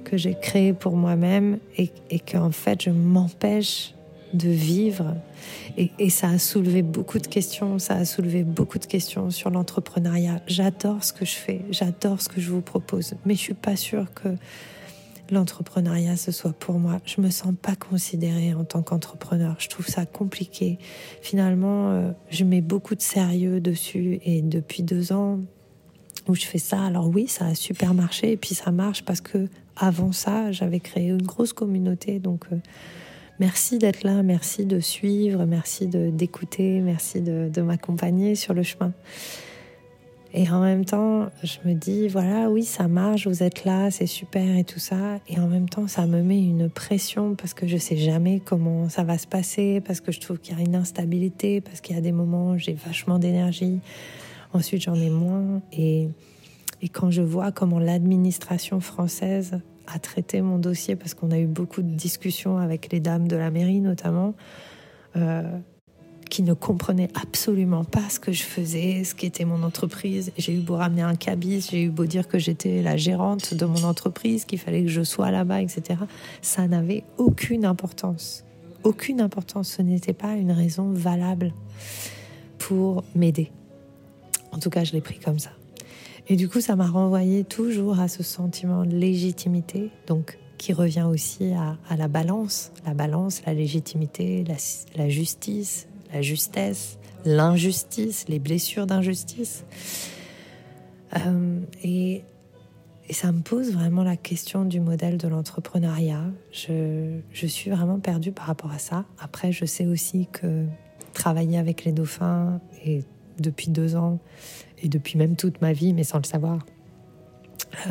que 0.04 0.18
j'ai 0.18 0.34
créé 0.34 0.74
pour 0.74 0.96
moi-même 0.96 1.58
et, 1.78 1.90
et 2.10 2.18
qu'en 2.18 2.50
fait, 2.50 2.82
je 2.82 2.90
m'empêche 2.90 3.94
de 4.32 4.48
vivre. 4.48 5.16
Et, 5.76 6.10
ça 6.10 6.28
a 6.28 6.38
soulevé 6.38 6.82
beaucoup 6.82 7.18
de 7.18 7.26
questions, 7.26 7.78
ça 7.78 7.94
a 7.94 8.04
soulevé 8.04 8.42
beaucoup 8.42 8.78
de 8.78 8.86
questions 8.86 9.30
sur 9.30 9.50
l'entrepreneuriat. 9.50 10.40
J'adore 10.46 11.02
ce 11.04 11.12
que 11.12 11.24
je 11.24 11.34
fais, 11.34 11.62
j'adore 11.70 12.20
ce 12.20 12.28
que 12.28 12.40
je 12.40 12.50
vous 12.50 12.60
propose, 12.60 13.14
mais 13.24 13.34
je 13.34 13.40
suis 13.40 13.54
pas 13.54 13.76
sûre 13.76 14.12
que 14.14 14.28
l'entrepreneuriat 15.30 16.16
ce 16.16 16.32
soit 16.32 16.52
pour 16.52 16.78
moi. 16.78 17.00
Je 17.04 17.20
me 17.20 17.30
sens 17.30 17.54
pas 17.60 17.76
considérée 17.76 18.52
en 18.52 18.64
tant 18.64 18.82
qu'entrepreneur. 18.82 19.56
Je 19.58 19.68
trouve 19.68 19.86
ça 19.86 20.04
compliqué. 20.04 20.78
Finalement, 21.22 21.90
euh, 21.90 22.10
je 22.30 22.44
mets 22.44 22.60
beaucoup 22.60 22.94
de 22.94 23.02
sérieux 23.02 23.60
dessus 23.60 24.18
et 24.24 24.42
depuis 24.42 24.82
deux 24.82 25.12
ans 25.12 25.38
où 26.28 26.34
je 26.34 26.44
fais 26.44 26.58
ça, 26.58 26.82
alors 26.82 27.08
oui, 27.08 27.26
ça 27.28 27.46
a 27.46 27.54
super 27.54 27.94
marché 27.94 28.32
et 28.32 28.36
puis 28.36 28.54
ça 28.54 28.70
marche 28.70 29.04
parce 29.04 29.20
que 29.20 29.48
avant 29.76 30.12
ça, 30.12 30.52
j'avais 30.52 30.80
créé 30.80 31.08
une 31.08 31.22
grosse 31.22 31.52
communauté, 31.52 32.18
donc. 32.18 32.44
Euh, 32.52 32.56
Merci 33.40 33.78
d'être 33.78 34.02
là, 34.02 34.22
merci 34.22 34.66
de 34.66 34.80
suivre, 34.80 35.46
merci 35.46 35.86
d'écouter, 35.86 36.80
merci 36.80 37.22
de, 37.22 37.48
de 37.48 37.62
m'accompagner 37.62 38.34
sur 38.34 38.52
le 38.52 38.62
chemin. 38.62 38.92
Et 40.34 40.50
en 40.50 40.60
même 40.60 40.84
temps, 40.84 41.30
je 41.42 41.56
me 41.64 41.74
dis, 41.74 42.06
voilà, 42.06 42.50
oui, 42.50 42.64
ça 42.64 42.86
marche, 42.86 43.26
vous 43.26 43.42
êtes 43.42 43.64
là, 43.64 43.90
c'est 43.90 44.06
super 44.06 44.58
et 44.58 44.64
tout 44.64 44.78
ça. 44.78 45.20
Et 45.26 45.40
en 45.40 45.48
même 45.48 45.70
temps, 45.70 45.88
ça 45.88 46.06
me 46.06 46.20
met 46.22 46.38
une 46.38 46.68
pression 46.68 47.34
parce 47.34 47.54
que 47.54 47.66
je 47.66 47.78
sais 47.78 47.96
jamais 47.96 48.40
comment 48.40 48.90
ça 48.90 49.04
va 49.04 49.16
se 49.16 49.26
passer, 49.26 49.80
parce 49.80 50.02
que 50.02 50.12
je 50.12 50.20
trouve 50.20 50.38
qu'il 50.38 50.58
y 50.58 50.60
a 50.60 50.62
une 50.62 50.76
instabilité, 50.76 51.62
parce 51.62 51.80
qu'il 51.80 51.96
y 51.96 51.98
a 51.98 52.02
des 52.02 52.12
moments 52.12 52.50
où 52.50 52.58
j'ai 52.58 52.74
vachement 52.74 53.18
d'énergie, 53.18 53.80
ensuite 54.52 54.82
j'en 54.82 54.96
ai 54.96 55.08
moins. 55.08 55.62
Et, 55.72 56.08
et 56.82 56.90
quand 56.90 57.10
je 57.10 57.22
vois 57.22 57.52
comment 57.52 57.78
l'administration 57.78 58.80
française 58.80 59.60
à 59.94 59.98
traiter 59.98 60.40
mon 60.40 60.58
dossier 60.58 60.96
parce 60.96 61.14
qu'on 61.14 61.30
a 61.30 61.38
eu 61.38 61.46
beaucoup 61.46 61.82
de 61.82 61.90
discussions 61.90 62.58
avec 62.58 62.92
les 62.92 63.00
dames 63.00 63.28
de 63.28 63.36
la 63.36 63.50
mairie 63.50 63.80
notamment, 63.80 64.34
euh, 65.16 65.42
qui 66.28 66.42
ne 66.42 66.54
comprenaient 66.54 67.10
absolument 67.20 67.84
pas 67.84 68.08
ce 68.08 68.20
que 68.20 68.32
je 68.32 68.44
faisais, 68.44 69.02
ce 69.04 69.14
qu'était 69.14 69.44
mon 69.44 69.62
entreprise. 69.62 70.32
J'ai 70.38 70.54
eu 70.54 70.60
beau 70.60 70.76
ramener 70.76 71.02
un 71.02 71.16
cabis, 71.16 71.68
j'ai 71.70 71.82
eu 71.82 71.90
beau 71.90 72.06
dire 72.06 72.28
que 72.28 72.38
j'étais 72.38 72.82
la 72.82 72.96
gérante 72.96 73.52
de 73.54 73.66
mon 73.66 73.82
entreprise, 73.82 74.44
qu'il 74.44 74.58
fallait 74.58 74.82
que 74.82 74.88
je 74.88 75.02
sois 75.02 75.30
là-bas, 75.30 75.60
etc. 75.60 76.00
Ça 76.40 76.68
n'avait 76.68 77.02
aucune 77.18 77.64
importance. 77.64 78.44
Aucune 78.84 79.20
importance. 79.20 79.72
Ce 79.76 79.82
n'était 79.82 80.12
pas 80.12 80.34
une 80.34 80.52
raison 80.52 80.92
valable 80.92 81.52
pour 82.58 83.02
m'aider. 83.14 83.50
En 84.52 84.58
tout 84.58 84.70
cas, 84.70 84.84
je 84.84 84.92
l'ai 84.92 85.00
pris 85.00 85.18
comme 85.18 85.38
ça. 85.38 85.50
Et 86.30 86.36
du 86.36 86.48
coup, 86.48 86.60
ça 86.60 86.76
m'a 86.76 86.86
renvoyé 86.86 87.42
toujours 87.42 87.98
à 87.98 88.06
ce 88.06 88.22
sentiment 88.22 88.84
de 88.84 88.94
légitimité, 88.94 89.90
donc 90.06 90.38
qui 90.58 90.72
revient 90.72 91.02
aussi 91.10 91.52
à, 91.54 91.96
la 91.96 92.06
balance, 92.06 92.70
la 92.86 92.94
balance, 92.94 93.42
la 93.46 93.52
légitimité, 93.52 94.44
la, 94.96 95.08
justice, 95.08 95.88
la 96.14 96.22
justesse, 96.22 97.00
l'injustice, 97.24 98.26
les 98.28 98.38
blessures 98.38 98.86
d'injustice. 98.86 99.64
Euh, 101.16 101.58
et, 101.82 102.22
ça 103.10 103.32
me 103.32 103.40
pose 103.40 103.72
vraiment 103.72 104.04
la 104.04 104.16
question 104.16 104.64
du 104.64 104.78
modèle 104.78 105.16
de 105.16 105.26
l'entrepreneuriat. 105.26 106.26
Je, 106.52 107.18
je, 107.32 107.46
suis 107.48 107.68
vraiment 107.68 107.98
perdue 107.98 108.30
par 108.30 108.46
rapport 108.46 108.70
à 108.70 108.78
ça. 108.78 109.04
Après, 109.18 109.50
je 109.50 109.64
sais 109.64 109.86
aussi 109.86 110.28
que 110.30 110.64
travailler 111.12 111.58
avec 111.58 111.84
les 111.84 111.90
dauphins 111.90 112.60
et 112.84 113.02
depuis 113.40 113.70
deux 113.70 113.96
ans 113.96 114.20
et 114.82 114.88
depuis 114.88 115.18
même 115.18 115.36
toute 115.36 115.60
ma 115.60 115.72
vie, 115.72 115.92
mais 115.92 116.04
sans 116.04 116.18
le 116.18 116.24
savoir. 116.24 116.58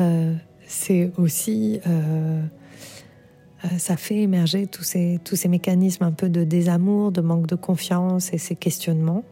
Euh, 0.00 0.34
c'est 0.66 1.10
aussi, 1.16 1.80
euh, 1.86 2.42
euh, 3.64 3.68
ça 3.78 3.96
fait 3.96 4.18
émerger 4.18 4.66
tous 4.66 4.82
ces, 4.82 5.18
tous 5.24 5.36
ces 5.36 5.48
mécanismes 5.48 6.04
un 6.04 6.12
peu 6.12 6.28
de 6.28 6.44
désamour, 6.44 7.12
de 7.12 7.20
manque 7.20 7.46
de 7.46 7.56
confiance 7.56 8.32
et 8.32 8.38
ces 8.38 8.56
questionnements, 8.56 9.24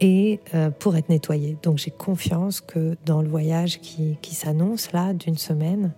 et 0.00 0.38
pour 0.78 0.96
être 0.96 1.08
nettoyé. 1.08 1.56
Donc 1.64 1.78
j'ai 1.78 1.90
confiance 1.90 2.60
que 2.60 2.96
dans 3.04 3.20
le 3.20 3.28
voyage 3.28 3.80
qui, 3.80 4.16
qui 4.22 4.36
s'annonce 4.36 4.92
là 4.92 5.12
d'une 5.12 5.36
semaine, 5.36 5.92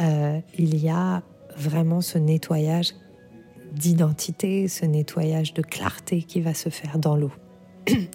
il 0.00 0.82
y 0.82 0.88
a 0.88 1.22
vraiment 1.54 2.00
ce 2.00 2.16
nettoyage 2.16 2.94
d'identité, 3.74 4.66
ce 4.66 4.86
nettoyage 4.86 5.52
de 5.52 5.60
clarté 5.60 6.22
qui 6.22 6.40
va 6.40 6.54
se 6.54 6.70
faire 6.70 6.98
dans 6.98 7.16
l'eau 7.16 7.32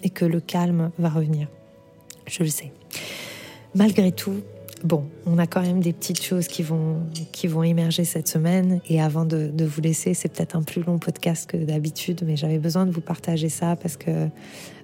et 0.02 0.10
que 0.10 0.24
le 0.24 0.40
calme 0.40 0.90
va 0.98 1.10
revenir 1.10 1.46
je 2.30 2.42
le 2.42 2.48
sais. 2.48 2.72
Malgré 3.74 4.12
tout, 4.12 4.42
bon, 4.84 5.04
on 5.26 5.38
a 5.38 5.46
quand 5.46 5.62
même 5.62 5.80
des 5.80 5.92
petites 5.92 6.22
choses 6.22 6.48
qui 6.48 6.62
vont, 6.62 7.00
qui 7.32 7.46
vont 7.46 7.62
émerger 7.62 8.04
cette 8.04 8.28
semaine. 8.28 8.80
Et 8.88 9.00
avant 9.00 9.24
de, 9.24 9.52
vous 9.64 9.80
laisser, 9.80 10.14
c'est 10.14 10.28
peut-être 10.28 10.56
un 10.56 10.62
plus 10.62 10.82
long 10.82 10.98
podcast 10.98 11.48
que 11.48 11.56
d'habitude, 11.56 12.22
mais 12.26 12.36
j'avais 12.36 12.58
besoin 12.58 12.86
de 12.86 12.90
vous 12.90 13.00
partager 13.00 13.48
ça 13.48 13.76
parce 13.76 13.96
que, 13.96 14.10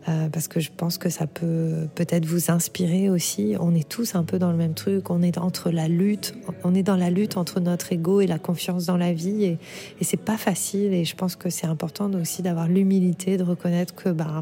euh, 0.09 0.29
parce 0.29 0.47
que 0.47 0.61
je 0.61 0.71
pense 0.77 0.99
que 0.99 1.09
ça 1.09 1.27
peut 1.27 1.89
peut-être 1.95 2.27
vous 2.27 2.51
inspirer 2.51 3.11
aussi. 3.11 3.55
On 3.59 3.75
est 3.75 3.89
tous 3.89 4.15
un 4.15 4.23
peu 4.23 4.39
dans 4.39 4.51
le 4.51 4.57
même 4.57 4.75
truc. 4.75 5.11
On 5.11 5.23
est 5.23 5.39
entre 5.39 5.71
la 5.71 5.89
lutte, 5.89 6.35
on 6.65 6.75
est 6.75 6.85
dans 6.85 6.97
la 6.97 7.11
lutte 7.11 7.37
entre 7.37 7.61
notre 7.61 7.93
ego 7.93 8.21
et 8.21 8.27
la 8.27 8.39
confiance 8.39 8.87
dans 8.87 8.97
la 8.97 9.13
vie. 9.13 9.45
Et, 9.45 9.59
et 10.01 10.05
c'est 10.05 10.17
pas 10.17 10.37
facile. 10.37 10.93
Et 10.93 11.05
je 11.05 11.17
pense 11.17 11.37
que 11.37 11.51
c'est 11.51 11.67
important 11.67 12.11
aussi 12.15 12.43
d'avoir 12.43 12.69
l'humilité 12.69 13.37
de 13.37 13.43
reconnaître 13.43 13.95
que, 13.95 14.11
bah, 14.11 14.41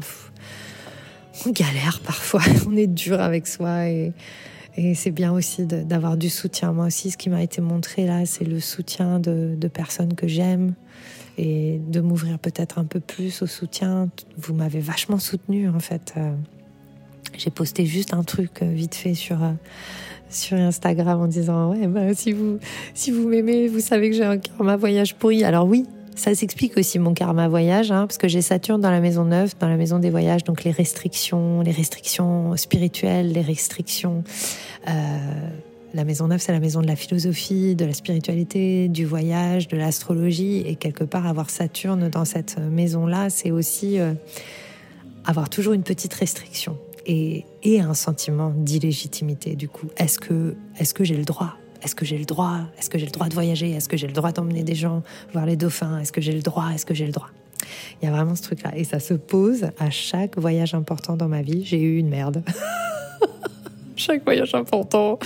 on 1.45 1.51
galère 1.51 1.99
parfois, 2.01 2.41
on 2.67 2.75
est 2.75 2.87
dur 2.87 3.19
avec 3.19 3.47
soi 3.47 3.87
et, 3.87 4.13
c'est 4.93 5.11
bien 5.11 5.31
aussi 5.31 5.63
d'avoir 5.65 6.17
du 6.17 6.29
soutien. 6.29 6.73
Moi 6.73 6.87
aussi, 6.87 7.09
ce 7.09 7.15
qui 7.15 7.29
m'a 7.29 7.41
été 7.41 7.61
montré 7.61 8.05
là, 8.05 8.25
c'est 8.25 8.43
le 8.43 8.59
soutien 8.59 9.21
de, 9.21 9.67
personnes 9.69 10.15
que 10.15 10.27
j'aime 10.27 10.73
et 11.37 11.79
de 11.87 12.01
m'ouvrir 12.01 12.39
peut-être 12.39 12.77
un 12.77 12.83
peu 12.83 12.99
plus 12.99 13.41
au 13.41 13.47
soutien. 13.47 14.09
Vous 14.37 14.53
m'avez 14.53 14.81
vachement 14.81 15.17
soutenu 15.17 15.69
en 15.69 15.79
fait. 15.79 16.13
Euh, 16.17 16.33
j'ai 17.37 17.51
posté 17.51 17.85
juste 17.85 18.13
un 18.13 18.23
truc 18.23 18.61
euh, 18.61 18.65
vite 18.65 18.95
fait 18.95 19.13
sur 19.13 19.41
euh, 19.43 19.51
sur 20.29 20.57
Instagram 20.57 21.21
en 21.21 21.27
disant 21.27 21.71
ouais 21.71 21.87
bah, 21.87 22.13
si 22.13 22.33
vous 22.33 22.59
si 22.93 23.11
vous 23.11 23.29
m'aimez, 23.29 23.69
vous 23.69 23.79
savez 23.79 24.09
que 24.09 24.15
j'ai 24.17 24.25
un 24.25 24.37
karma 24.37 24.75
voyage 24.75 25.15
pourri. 25.15 25.45
Alors 25.45 25.67
oui, 25.67 25.85
ça 26.15 26.33
s'explique 26.33 26.77
aussi 26.77 26.97
mon 26.97 27.13
karma 27.13 27.47
voyage, 27.47 27.91
hein, 27.91 28.07
parce 28.07 28.17
que 28.17 28.27
j'ai 28.27 28.41
Saturne 28.41 28.81
dans 28.81 28.91
la 28.91 29.01
maison 29.01 29.25
neuve, 29.25 29.53
dans 29.59 29.67
la 29.67 29.77
maison 29.77 29.99
des 29.99 30.09
voyages, 30.09 30.43
donc 30.43 30.63
les 30.63 30.71
restrictions, 30.71 31.61
les 31.61 31.71
restrictions 31.71 32.55
spirituelles, 32.57 33.31
les 33.31 33.41
restrictions. 33.41 34.23
Euh, 34.87 34.91
la 35.93 36.03
maison 36.03 36.27
neuve, 36.27 36.41
c'est 36.41 36.51
la 36.51 36.59
maison 36.59 36.81
de 36.81 36.87
la 36.87 36.95
philosophie, 36.95 37.75
de 37.75 37.85
la 37.85 37.93
spiritualité, 37.93 38.87
du 38.87 39.05
voyage, 39.05 39.67
de 39.67 39.77
l'astrologie, 39.77 40.63
et 40.65 40.75
quelque 40.75 41.03
part 41.03 41.27
avoir 41.27 41.49
Saturne 41.49 42.09
dans 42.09 42.25
cette 42.25 42.57
maison-là, 42.59 43.29
c'est 43.29 43.51
aussi 43.51 43.99
euh, 43.99 44.13
avoir 45.25 45.49
toujours 45.49 45.73
une 45.73 45.83
petite 45.83 46.13
restriction 46.13 46.77
et, 47.05 47.45
et 47.63 47.81
un 47.81 47.93
sentiment 47.93 48.53
d'illégitimité. 48.55 49.55
Du 49.55 49.69
coup, 49.69 49.87
est-ce 49.97 50.19
que, 50.19 50.55
est-ce 50.79 50.93
que 50.93 51.03
j'ai 51.03 51.17
le 51.17 51.25
droit 51.25 51.55
est-ce 51.85 51.93
que 51.93 52.03
j'ai 52.03 52.17
le 52.17 52.25
droit? 52.25 52.61
Est-ce 52.79 52.89
que 52.89 52.97
j'ai 52.97 53.05
le 53.05 53.11
droit 53.11 53.29
de 53.29 53.35
voyager? 53.35 53.69
Est-ce 53.69 53.87
que 53.87 53.95
j'ai 53.95 54.07
le 54.07 54.13
droit 54.13 54.31
d'emmener 54.31 54.63
des 54.63 54.73
gens 54.73 55.03
voir 55.33 55.45
les 55.45 55.55
dauphins? 55.55 55.99
Est-ce 55.99 56.11
que 56.11 56.19
j'ai 56.19 56.31
le 56.31 56.41
droit? 56.41 56.71
Est-ce 56.73 56.83
que 56.83 56.95
j'ai 56.95 57.05
le 57.05 57.11
droit? 57.11 57.29
Il 58.01 58.05
y 58.05 58.07
a 58.07 58.11
vraiment 58.11 58.35
ce 58.35 58.41
truc-là. 58.41 58.71
Et 58.75 58.83
ça 58.83 58.99
se 58.99 59.13
pose 59.13 59.67
à 59.77 59.91
chaque 59.91 60.35
voyage 60.35 60.73
important 60.73 61.15
dans 61.15 61.27
ma 61.27 61.43
vie. 61.43 61.63
J'ai 61.63 61.79
eu 61.79 61.97
une 61.99 62.09
merde. 62.09 62.43
chaque 63.95 64.23
voyage 64.23 64.55
important, 64.55 65.19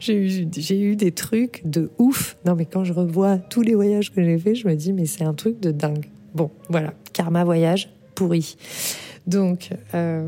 j'ai 0.00 0.14
eu, 0.14 0.96
des 0.96 1.12
trucs 1.12 1.60
de 1.66 1.90
ouf. 1.98 2.38
Non, 2.46 2.54
mais 2.54 2.64
quand 2.64 2.82
je 2.82 2.94
revois 2.94 3.36
tous 3.36 3.60
les 3.60 3.74
voyages 3.74 4.10
que 4.10 4.24
j'ai 4.24 4.38
faits, 4.38 4.56
je 4.56 4.68
me 4.68 4.74
dis, 4.74 4.94
mais 4.94 5.04
c'est 5.04 5.24
un 5.24 5.34
truc 5.34 5.60
de 5.60 5.70
dingue. 5.70 6.08
Bon, 6.34 6.50
voilà, 6.70 6.94
karma 7.12 7.44
voyage 7.44 7.90
pourri. 8.14 8.56
Donc, 9.26 9.68
euh, 9.92 10.26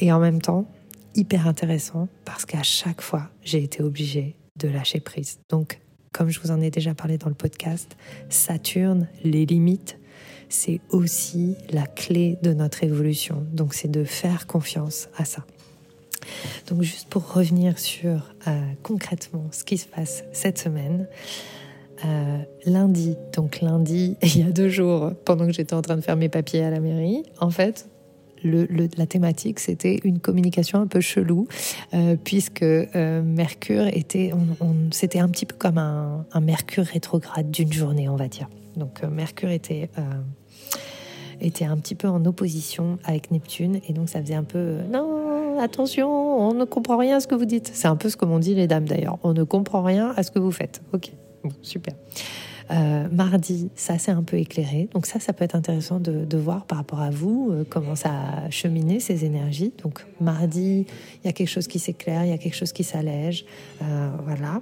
et 0.00 0.10
en 0.10 0.18
même 0.18 0.42
temps, 0.42 0.66
hyper 1.14 1.46
intéressant 1.46 2.08
parce 2.24 2.44
qu'à 2.44 2.64
chaque 2.64 3.00
fois, 3.00 3.30
j'ai 3.44 3.62
été 3.62 3.80
obligée 3.80 4.34
de 4.60 4.68
lâcher 4.68 5.00
prise. 5.00 5.40
Donc, 5.48 5.80
comme 6.12 6.30
je 6.30 6.40
vous 6.40 6.50
en 6.50 6.60
ai 6.60 6.70
déjà 6.70 6.94
parlé 6.94 7.18
dans 7.18 7.28
le 7.28 7.34
podcast, 7.34 7.96
Saturne, 8.28 9.08
les 9.24 9.46
limites, 9.46 9.98
c'est 10.48 10.80
aussi 10.90 11.56
la 11.70 11.86
clé 11.86 12.38
de 12.42 12.52
notre 12.52 12.82
évolution. 12.82 13.46
Donc, 13.52 13.74
c'est 13.74 13.90
de 13.90 14.04
faire 14.04 14.46
confiance 14.46 15.08
à 15.16 15.24
ça. 15.24 15.44
Donc, 16.68 16.82
juste 16.82 17.08
pour 17.08 17.32
revenir 17.32 17.78
sur 17.78 18.34
euh, 18.46 18.60
concrètement 18.82 19.46
ce 19.52 19.64
qui 19.64 19.78
se 19.78 19.86
passe 19.86 20.24
cette 20.32 20.58
semaine, 20.58 21.06
euh, 22.04 22.38
lundi, 22.64 23.16
donc 23.34 23.60
lundi, 23.60 24.16
il 24.22 24.38
y 24.38 24.42
a 24.42 24.50
deux 24.50 24.68
jours, 24.68 25.12
pendant 25.24 25.46
que 25.46 25.52
j'étais 25.52 25.74
en 25.74 25.82
train 25.82 25.96
de 25.96 26.02
faire 26.02 26.16
mes 26.16 26.28
papiers 26.28 26.64
à 26.64 26.70
la 26.70 26.80
mairie, 26.80 27.24
en 27.40 27.50
fait, 27.50 27.89
la 28.42 29.06
thématique, 29.06 29.60
c'était 29.60 29.98
une 30.04 30.18
communication 30.18 30.80
un 30.80 30.86
peu 30.86 31.00
chelou, 31.00 31.46
euh, 31.94 32.16
puisque 32.22 32.62
euh, 32.62 33.22
Mercure 33.22 33.86
était, 33.88 34.32
c'était 34.90 35.20
un 35.20 35.28
petit 35.28 35.46
peu 35.46 35.56
comme 35.56 35.78
un, 35.78 36.24
Mercure 36.40 36.84
rétrograde 36.84 37.50
d'une 37.50 37.72
journée, 37.72 38.08
on 38.08 38.16
va 38.16 38.28
dire. 38.28 38.48
Donc 38.76 39.02
Mercure 39.02 39.50
était 39.50 39.90
était 41.40 41.64
un 41.64 41.76
petit 41.76 41.94
peu 41.94 42.08
en 42.08 42.24
opposition 42.24 42.98
avec 43.04 43.30
Neptune 43.30 43.80
et 43.88 43.92
donc 43.92 44.08
ça 44.08 44.20
faisait 44.20 44.34
un 44.34 44.44
peu 44.44 44.76
non 44.90 45.58
attention 45.58 46.08
on 46.10 46.54
ne 46.54 46.64
comprend 46.64 46.96
rien 46.96 47.16
à 47.16 47.20
ce 47.20 47.26
que 47.26 47.34
vous 47.34 47.44
dites. 47.44 47.70
C'est 47.72 47.88
un 47.88 47.96
peu 47.96 48.08
ce 48.08 48.16
que 48.16 48.24
m'ont 48.24 48.38
dit 48.38 48.54
les 48.54 48.66
dames 48.66 48.86
d'ailleurs. 48.86 49.18
On 49.22 49.32
ne 49.32 49.44
comprend 49.44 49.82
rien 49.82 50.12
à 50.16 50.22
ce 50.22 50.30
que 50.30 50.38
vous 50.38 50.52
faites. 50.52 50.82
Ok. 50.92 51.12
Bon 51.42 51.50
super 51.62 51.94
euh, 52.70 53.08
mardi, 53.10 53.68
ça 53.74 53.98
s'est 53.98 54.12
un 54.12 54.22
peu 54.22 54.36
éclairé. 54.36 54.88
Donc 54.92 55.06
ça, 55.06 55.18
ça 55.18 55.32
peut 55.32 55.44
être 55.44 55.56
intéressant 55.56 55.98
de, 55.98 56.36
voir 56.36 56.64
par 56.64 56.78
rapport 56.78 57.00
à 57.00 57.10
vous 57.10 57.50
euh, 57.50 57.64
comment 57.68 57.96
ça 57.96 58.10
a 58.10 58.50
cheminé 58.50 59.00
ces 59.00 59.24
énergies. 59.24 59.72
Donc 59.82 60.06
mardi, 60.20 60.86
il 61.22 61.26
y 61.26 61.28
a 61.28 61.32
quelque 61.32 61.48
chose 61.48 61.66
qui 61.66 61.78
s'éclaire, 61.78 62.24
il 62.24 62.30
y 62.30 62.32
a 62.32 62.38
quelque 62.38 62.56
chose 62.56 62.72
qui 62.72 62.84
s'allège. 62.84 63.44
Euh, 63.82 64.10
voilà. 64.24 64.60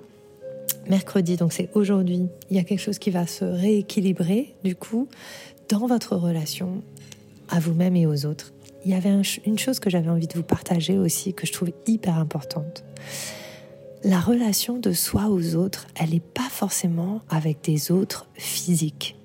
Mercredi, 0.88 1.36
donc 1.36 1.52
c'est 1.52 1.68
aujourd'hui, 1.74 2.26
il 2.50 2.56
y 2.56 2.61
a 2.61 2.64
quelque 2.64 2.80
chose 2.80 2.98
qui 2.98 3.11
va 3.11 3.26
se 3.26 3.44
rééquilibrer. 3.44 4.54
Du 4.64 4.74
coup, 4.74 5.09
dans 5.68 5.86
votre 5.86 6.16
relation 6.16 6.82
à 7.50 7.61
vous-même 7.61 7.94
et 7.96 8.06
aux 8.06 8.24
autres, 8.24 8.52
il 8.84 8.92
y 8.92 8.94
avait 8.94 9.11
une 9.44 9.59
chose 9.59 9.80
que 9.80 9.90
j'avais 9.90 10.09
envie 10.09 10.26
de 10.26 10.34
vous 10.34 10.42
partager 10.42 10.96
aussi, 10.96 11.34
que 11.34 11.46
je 11.46 11.52
trouve 11.52 11.72
hyper 11.86 12.16
importante. 12.16 12.84
La 14.05 14.20
relation 14.20 14.78
de 14.78 14.92
soi 14.92 15.28
aux 15.28 15.57
autres, 15.57 15.88
elle 15.96 16.11
n'est 16.11 16.20
pas 16.20 16.49
forcément 16.49 17.20
avec 17.28 17.64
des 17.64 17.90
autres 17.90 18.28
physiques. 18.34 19.16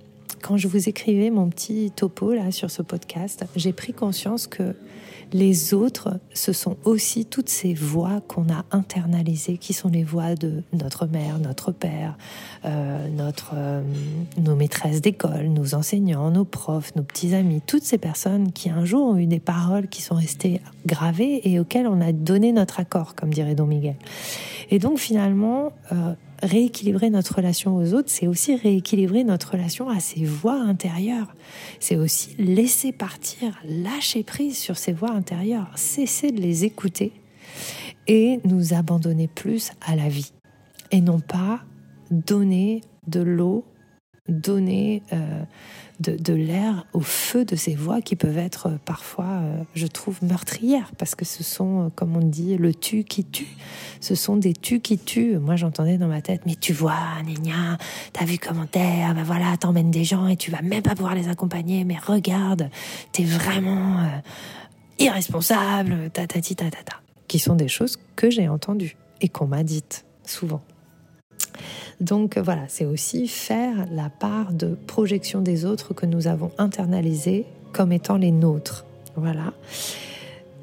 Quand 0.42 0.58
je 0.58 0.68
vous 0.68 0.90
écrivais 0.90 1.30
mon 1.30 1.48
petit 1.50 1.92
topo 1.96 2.34
là 2.34 2.52
sur 2.52 2.72
ce 2.72 2.82
podcast, 2.82 3.46
j'ai 3.56 3.72
pris 3.72 3.94
conscience 3.94 4.48
que 4.48 4.76
les 5.34 5.74
autres, 5.74 6.20
ce 6.34 6.54
sont 6.54 6.78
aussi 6.86 7.26
toutes 7.26 7.50
ces 7.50 7.74
voix 7.74 8.22
qu'on 8.28 8.50
a 8.50 8.66
internalisées, 8.72 9.58
qui 9.58 9.74
sont 9.74 9.90
les 9.90 10.04
voix 10.04 10.36
de 10.36 10.64
notre 10.72 11.08
mère, 11.08 11.40
notre 11.40 11.72
père, 11.72 12.18
euh, 12.66 13.10
notre, 13.10 13.54
euh, 13.56 13.82
nos 14.38 14.56
maîtresses 14.56 15.02
d'école, 15.02 15.48
nos 15.48 15.74
enseignants, 15.74 16.30
nos 16.32 16.46
profs, 16.46 16.96
nos 16.96 17.04
petits 17.04 17.34
amis, 17.34 17.62
toutes 17.66 17.84
ces 17.84 17.98
personnes 17.98 18.52
qui 18.52 18.70
un 18.70 18.86
jour 18.86 19.08
ont 19.08 19.18
eu 19.18 19.26
des 19.26 19.40
paroles 19.40 19.88
qui 19.88 20.02
sont 20.02 20.16
restées 20.16 20.62
gravées 20.86 21.42
et 21.52 21.60
auxquelles 21.60 21.88
on 21.88 22.00
a 22.00 22.12
donné 22.12 22.52
notre 22.52 22.80
accord, 22.80 23.16
comme 23.16 23.34
dirait 23.34 23.56
Don 23.56 23.66
Miguel. 23.66 23.96
Et 24.70 24.80
donc 24.80 25.00
finalement, 25.00 25.72
euh, 25.92 26.14
rééquilibrer 26.44 27.10
notre 27.10 27.36
relation 27.36 27.76
aux 27.78 27.94
autres, 27.94 28.10
c'est 28.10 28.28
aussi 28.28 28.56
rééquilibrer 28.56 29.24
notre 29.24 29.52
relation 29.52 29.90
à 29.90 30.00
ces 30.00 30.26
voix 30.26 30.60
intérieures. 30.60 31.34
C'est 31.80 31.96
aussi 31.96 32.36
laisser 32.38 32.92
partir, 32.92 33.60
lâcher 33.66 34.24
prise 34.24 34.58
sur 34.58 34.78
ces 34.78 34.94
voix 34.94 35.12
intérieures, 35.12 35.72
cesser 35.76 36.32
de 36.32 36.42
les 36.42 36.66
écouter 36.66 37.14
et 38.08 38.40
nous 38.44 38.74
abandonner 38.74 39.28
plus 39.28 39.72
à 39.82 39.96
la 39.96 40.10
vie. 40.10 40.34
Et 40.92 41.02
non 41.02 41.20
pas 41.20 41.62
donner 42.12 42.82
de 43.08 43.22
l'eau, 43.22 43.66
donner 44.30 45.04
euh, 45.12 45.44
de, 46.00 46.34
l'air 46.34 46.86
au 46.94 47.02
feu 47.02 47.44
de 47.44 47.56
ces 47.56 47.76
voix 47.76 48.02
qui 48.02 48.16
peuvent 48.16 48.38
être 48.38 48.68
euh, 48.68 48.78
parfois, 48.86 49.26
euh, 49.26 49.64
je 49.76 49.86
trouve, 49.86 50.24
meurtrières, 50.24 50.92
parce 50.98 51.14
que 51.16 51.26
ce 51.26 51.44
sont, 51.44 51.92
comme 51.96 52.16
on 52.16 52.26
dit, 52.26 52.58
le 52.58 52.74
tu 52.74 53.04
qui 53.04 53.26
tue. 53.26 53.56
Ce 54.00 54.16
sont 54.16 54.38
des 54.38 54.54
tu 54.54 54.80
qui 54.80 54.98
tuent. 54.98 55.38
Moi, 55.40 55.56
j'entendais 55.56 55.98
dans 55.98 56.08
ma 56.08 56.22
tête, 56.22 56.42
mais 56.46 56.56
tu 56.56 56.72
vois, 56.72 57.22
Nénia, 57.26 57.78
t'as 58.14 58.26
vu 58.26 58.38
comment 58.38 58.66
t'es, 58.66 59.04
ah 59.06 59.14
ben 59.14 59.24
voilà, 59.24 59.58
t'emmènes 59.58 59.92
des 59.92 60.06
gens 60.06 60.28
et 60.28 60.38
tu 60.38 60.52
vas 60.52 60.62
même 60.62 60.84
pas 60.84 60.96
pouvoir 60.96 61.16
les 61.16 61.28
accompagner, 61.28 61.84
mais 61.84 61.98
regarde, 61.98 62.70
t'es 63.12 63.24
vraiment 63.24 63.98
irresponsable, 65.00 66.10
ta 66.12 66.28
ta 66.28 66.40
ta 66.40 66.54
ta 66.56 66.70
ta. 66.70 67.02
Qui 67.28 67.40
sont 67.40 67.56
des 67.56 67.68
choses 67.68 67.98
que 68.16 68.30
j'ai 68.30 68.48
entendues 68.48 68.96
et 69.22 69.28
qu'on 69.28 69.48
m'a 69.48 69.64
dites 69.64 70.06
souvent. 70.26 70.62
Donc 72.02 72.38
voilà, 72.38 72.64
c'est 72.68 72.86
aussi 72.86 73.28
faire 73.28 73.86
la 73.92 74.10
part 74.10 74.54
de 74.54 74.78
projection 74.88 75.42
des 75.42 75.66
autres 75.66 75.94
que 75.94 76.06
nous 76.06 76.28
avons 76.28 76.52
internalisé 76.58 77.46
comme 77.72 77.92
étant 77.92 78.18
les 78.18 78.32
nôtres. 78.32 78.86
Voilà. 79.16 79.54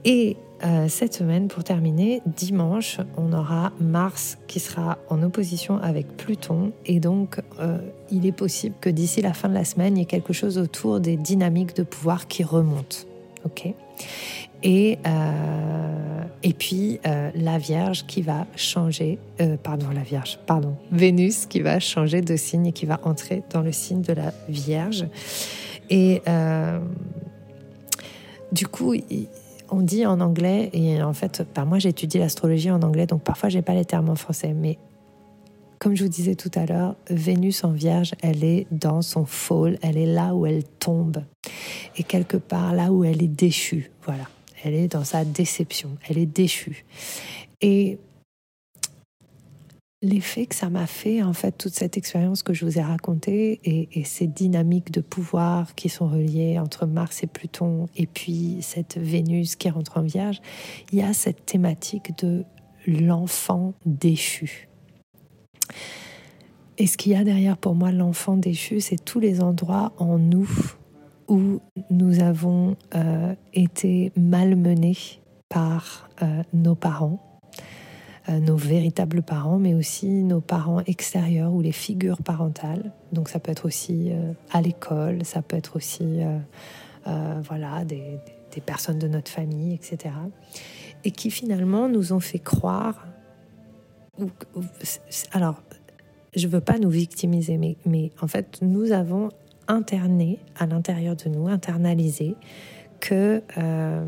Et 0.05 0.36
euh, 0.64 0.88
cette 0.88 1.14
semaine, 1.14 1.49
pour 1.49 1.64
terminer, 1.64 2.20
dimanche, 2.26 2.99
on 3.16 3.32
aura 3.32 3.72
Mars 3.80 4.36
qui 4.47 4.61
sera 4.61 4.99
en 5.09 5.22
opposition 5.22 5.78
avec 5.78 6.16
Pluton. 6.16 6.72
Et 6.84 7.01
donc, 7.01 7.41
euh, 7.59 7.78
il 8.11 8.26
est 8.26 8.32
possible 8.32 8.74
que 8.80 8.91
d'ici 8.91 9.22
la 9.22 9.32
fin 9.32 9.49
de 9.49 9.55
la 9.55 9.64
semaine, 9.64 9.97
il 9.97 10.01
y 10.01 10.03
ait 10.03 10.07
quelque 10.07 10.32
chose 10.32 10.59
autour 10.59 11.01
des 11.01 11.16
dynamiques 11.16 11.74
de 11.76 11.82
pouvoir 11.82 12.28
qui 12.28 12.45
remontent. 12.45 12.99
OK? 13.45 13.74
Et, 14.62 14.98
euh, 15.07 16.22
et 16.42 16.53
puis 16.53 17.01
euh, 17.07 17.30
la 17.34 17.59
Vierge 17.59 18.05
qui 18.07 18.22
va 18.22 18.46
changer, 18.57 19.18
euh, 19.40 19.57
pardon, 19.57 19.86
la 19.94 20.03
Vierge, 20.03 20.38
pardon, 20.46 20.76
Vénus 20.92 21.46
qui 21.46 21.61
va 21.61 21.80
changer 21.80 22.20
de 22.20 22.36
signe 22.36 22.66
et 22.66 22.72
qui 22.72 22.86
va 22.86 23.01
entrer 23.05 23.42
dans 23.51 23.62
le 23.62 23.72
signe 23.72 24.03
de 24.03 24.12
la 24.12 24.32
Vierge. 24.48 25.07
Et 25.88 26.22
du 28.53 28.66
coup, 28.68 28.94
on 29.70 29.80
dit 29.80 30.07
en 30.07 30.20
anglais, 30.20 30.70
et 30.72 31.03
en 31.03 31.12
fait, 31.12 31.44
moi 31.66 31.80
j'ai 31.80 31.88
étudié 31.88 32.20
l'astrologie 32.20 32.70
en 32.70 32.82
anglais, 32.82 33.07
donc 33.07 33.22
parfois 33.22 33.48
j'ai 33.48 33.62
pas 33.62 33.74
les 33.74 33.84
termes 33.84 34.09
en 34.09 34.14
français, 34.14 34.55
mais 34.55 34.78
comme 35.81 35.97
je 35.97 36.05
vous 36.05 36.11
disais 36.11 36.37
tout 36.37 36.51
à 36.55 36.66
l'heure, 36.66 36.95
Vénus 37.09 37.64
en 37.64 37.72
Vierge, 37.72 38.12
elle 38.22 38.45
est 38.45 38.68
dans 38.70 39.03
son 39.03 39.26
fall, 39.26 39.78
elle 39.83 39.97
est 39.97 40.07
là 40.07 40.37
où 40.37 40.47
elle 40.47 40.62
tombe, 40.62 41.24
et 41.97 42.05
quelque 42.05 42.37
part 42.37 42.74
là 42.74 42.93
où 42.93 43.03
elle 43.03 43.22
est 43.22 43.26
déchue, 43.26 43.91
voilà 44.05 44.28
elle 44.64 44.74
est 44.74 44.89
dans 44.89 45.05
sa 45.05 45.24
déception, 45.24 45.97
elle 46.09 46.18
est 46.18 46.26
déchue. 46.26 46.85
Et 47.61 47.99
l'effet 50.03 50.47
que 50.47 50.55
ça 50.55 50.70
m'a 50.70 50.87
fait, 50.87 51.22
en 51.22 51.33
fait, 51.33 51.53
toute 51.53 51.74
cette 51.74 51.97
expérience 51.97 52.43
que 52.43 52.53
je 52.53 52.64
vous 52.64 52.78
ai 52.78 52.83
racontée 52.83 53.61
et, 53.64 54.05
ces 54.05 54.26
dynamiques 54.26 54.91
de 54.91 55.01
pouvoir 55.01 55.74
qui 55.74 55.89
sont 55.89 56.09
reliées 56.09 56.59
entre 56.59 56.87
Mars 56.87 57.22
et 57.22 57.26
Pluton, 57.26 57.89
et 57.97 58.07
puis 58.07 58.59
cette 58.61 58.97
Vénus 58.97 59.57
qui 59.57 59.68
rentre 59.70 59.99
en 59.99 60.03
Vierge, 60.03 60.41
il 60.93 60.99
y 60.99 61.03
a 61.03 61.12
cette 61.12 61.47
thématique 61.47 62.16
de 62.18 62.45
l'enfant 62.87 63.74
déchu. 63.85 64.69
Et 66.78 66.86
ce 66.86 66.96
qu'il 66.96 67.12
y 67.12 67.14
a 67.14 67.24
derrière 67.24 67.58
pour 67.58 67.74
moi, 67.74 67.92
l'enfant 67.92 68.38
déchu, 68.38 68.80
c'est 68.80 69.04
tous 69.04 69.20
les 69.20 69.42
endroits 69.42 69.92
en 69.98 70.18
nous 70.18 70.48
où 71.28 71.60
nous 71.90 72.20
avons 72.20 72.76
euh, 72.94 73.34
été 73.54 74.12
malmenés 74.16 74.96
par 75.48 76.08
euh, 76.22 76.42
nos 76.52 76.74
parents, 76.74 77.20
euh, 78.28 78.40
nos 78.40 78.56
véritables 78.56 79.22
parents, 79.22 79.58
mais 79.58 79.74
aussi 79.74 80.08
nos 80.08 80.40
parents 80.40 80.80
extérieurs 80.86 81.52
ou 81.52 81.60
les 81.60 81.72
figures 81.72 82.22
parentales. 82.22 82.92
Donc 83.12 83.28
ça 83.28 83.38
peut 83.38 83.52
être 83.52 83.66
aussi 83.66 84.10
à 84.50 84.60
l'école, 84.60 85.24
ça 85.24 85.42
peut 85.42 85.56
être 85.56 85.76
aussi 85.76 86.20
voilà, 87.04 87.84
des, 87.84 88.18
des, 88.54 88.60
personnes 88.60 88.98
de 88.98 89.08
notre 89.08 89.30
famille, 89.30 89.74
etc. 89.74 90.14
Et 91.04 91.10
qui 91.10 91.30
finalement 91.30 91.88
nous 91.88 92.12
ont 92.12 92.20
fait 92.20 92.38
croire... 92.38 93.06
alors, 95.32 95.62
je 96.34 96.46
veux 96.46 96.60
pas 96.60 96.78
nous 96.78 96.90
victimiser, 96.90 97.56
mais, 97.56 97.76
mais 97.86 98.10
en 98.20 98.28
fait, 98.28 98.58
nous 98.62 98.92
avons 98.92 99.30
interné 99.68 100.38
à 100.56 100.66
l'intérieur 100.66 101.16
de 101.16 101.28
nous, 101.28 101.48
internalisé, 101.48 102.34
que, 103.00 103.42
euh, 103.58 104.04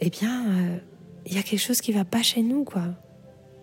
eh 0.00 0.10
bien, 0.10 0.46
euh, 0.46 0.76
il 1.26 1.34
y 1.34 1.38
a 1.38 1.42
quelque 1.42 1.60
chose 1.60 1.80
qui 1.80 1.92
va 1.92 2.04
pas 2.04 2.22
chez 2.22 2.42
nous, 2.42 2.64
quoi. 2.64 2.84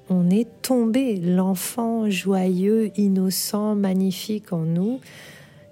On 0.10 0.30
est 0.30 0.48
tombé, 0.62 1.16
l'enfant 1.16 2.10
joyeux, 2.10 2.92
innocent, 2.98 3.76
magnifique 3.76 4.52
en 4.52 4.66
nous 4.66 5.00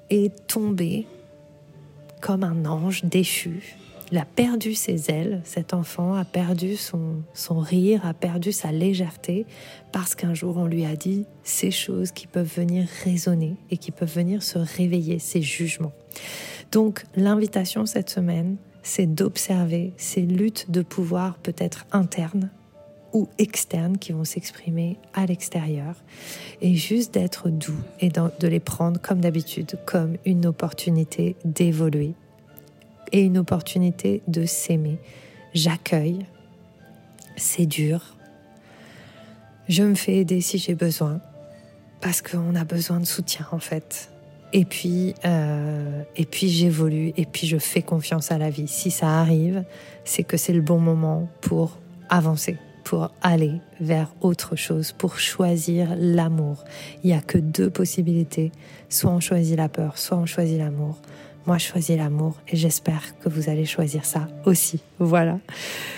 est 0.09 0.47
tombé 0.47 1.05
comme 2.21 2.43
un 2.43 2.65
ange 2.65 3.03
déchu 3.03 3.77
il 4.11 4.17
a 4.17 4.25
perdu 4.25 4.73
ses 4.73 5.11
ailes, 5.11 5.41
cet 5.43 5.73
enfant 5.73 6.15
a 6.15 6.25
perdu 6.25 6.75
son, 6.75 7.21
son 7.33 7.59
rire, 7.59 8.05
a 8.05 8.13
perdu 8.13 8.51
sa 8.51 8.71
légèreté, 8.71 9.45
parce 9.91 10.15
qu'un 10.15 10.33
jour 10.33 10.57
on 10.57 10.65
lui 10.65 10.85
a 10.85 10.95
dit 10.95 11.25
ces 11.43 11.71
choses 11.71 12.11
qui 12.11 12.27
peuvent 12.27 12.51
venir 12.55 12.87
résonner 13.03 13.55
et 13.69 13.77
qui 13.77 13.91
peuvent 13.91 14.13
venir 14.13 14.43
se 14.43 14.57
réveiller, 14.57 15.19
ces 15.19 15.41
jugements. 15.41 15.93
Donc 16.71 17.05
l'invitation 17.15 17.85
cette 17.85 18.09
semaine, 18.09 18.57
c'est 18.83 19.07
d'observer 19.07 19.93
ces 19.97 20.21
luttes 20.21 20.71
de 20.71 20.81
pouvoir 20.81 21.37
peut-être 21.37 21.85
internes 21.91 22.49
ou 23.13 23.27
externes 23.37 23.97
qui 23.97 24.11
vont 24.11 24.23
s'exprimer 24.23 24.97
à 25.13 25.25
l'extérieur 25.25 25.95
et 26.61 26.75
juste 26.75 27.13
d'être 27.13 27.49
doux 27.49 27.79
et 27.99 28.09
de 28.09 28.47
les 28.47 28.59
prendre 28.59 29.01
comme 29.01 29.19
d'habitude 29.19 29.77
comme 29.85 30.17
une 30.25 30.45
opportunité 30.45 31.35
d'évoluer 31.43 32.13
et 33.11 33.21
une 33.21 33.37
opportunité 33.37 34.21
de 34.27 34.45
s'aimer. 34.45 34.99
J'accueille, 35.53 36.25
c'est 37.35 37.65
dur, 37.65 38.15
je 39.69 39.83
me 39.83 39.93
fais 39.93 40.15
aider 40.15 40.41
si 40.41 40.57
j'ai 40.57 40.73
besoin, 40.73 41.21
parce 42.01 42.23
qu'on 42.23 42.55
a 42.55 42.63
besoin 42.63 42.99
de 42.99 43.05
soutien 43.05 43.47
en 43.51 43.59
fait. 43.59 44.09
Et 44.51 44.65
puis, 44.65 45.13
euh, 45.25 46.01
et 46.15 46.25
puis 46.25 46.49
j'évolue 46.49 47.13
et 47.17 47.25
puis 47.25 47.45
je 47.45 47.57
fais 47.57 47.83
confiance 47.83 48.31
à 48.31 48.39
la 48.39 48.49
vie. 48.49 48.67
Si 48.67 48.89
ça 48.89 49.19
arrive, 49.19 49.63
c'est 50.05 50.23
que 50.23 50.37
c'est 50.37 50.53
le 50.53 50.61
bon 50.61 50.79
moment 50.79 51.29
pour 51.41 51.77
avancer, 52.09 52.57
pour 52.83 53.11
aller 53.21 53.61
vers 53.79 54.11
autre 54.21 54.55
chose, 54.55 54.91
pour 54.91 55.19
choisir 55.19 55.95
l'amour. 55.95 56.63
Il 57.03 57.11
n'y 57.11 57.15
a 57.15 57.21
que 57.21 57.37
deux 57.37 57.69
possibilités. 57.69 58.51
Soit 58.89 59.11
on 59.11 59.19
choisit 59.19 59.55
la 59.55 59.69
peur, 59.69 59.99
soit 59.99 60.17
on 60.17 60.25
choisit 60.25 60.57
l'amour. 60.57 60.97
Moi, 61.49 61.57
je 61.57 61.65
choisis 61.65 61.97
l'amour 61.97 62.35
et 62.47 62.55
j'espère 62.55 63.01
que 63.21 63.27
vous 63.27 63.49
allez 63.49 63.65
choisir 63.65 64.05
ça 64.05 64.27
aussi. 64.45 64.83
Voilà. 64.99 65.39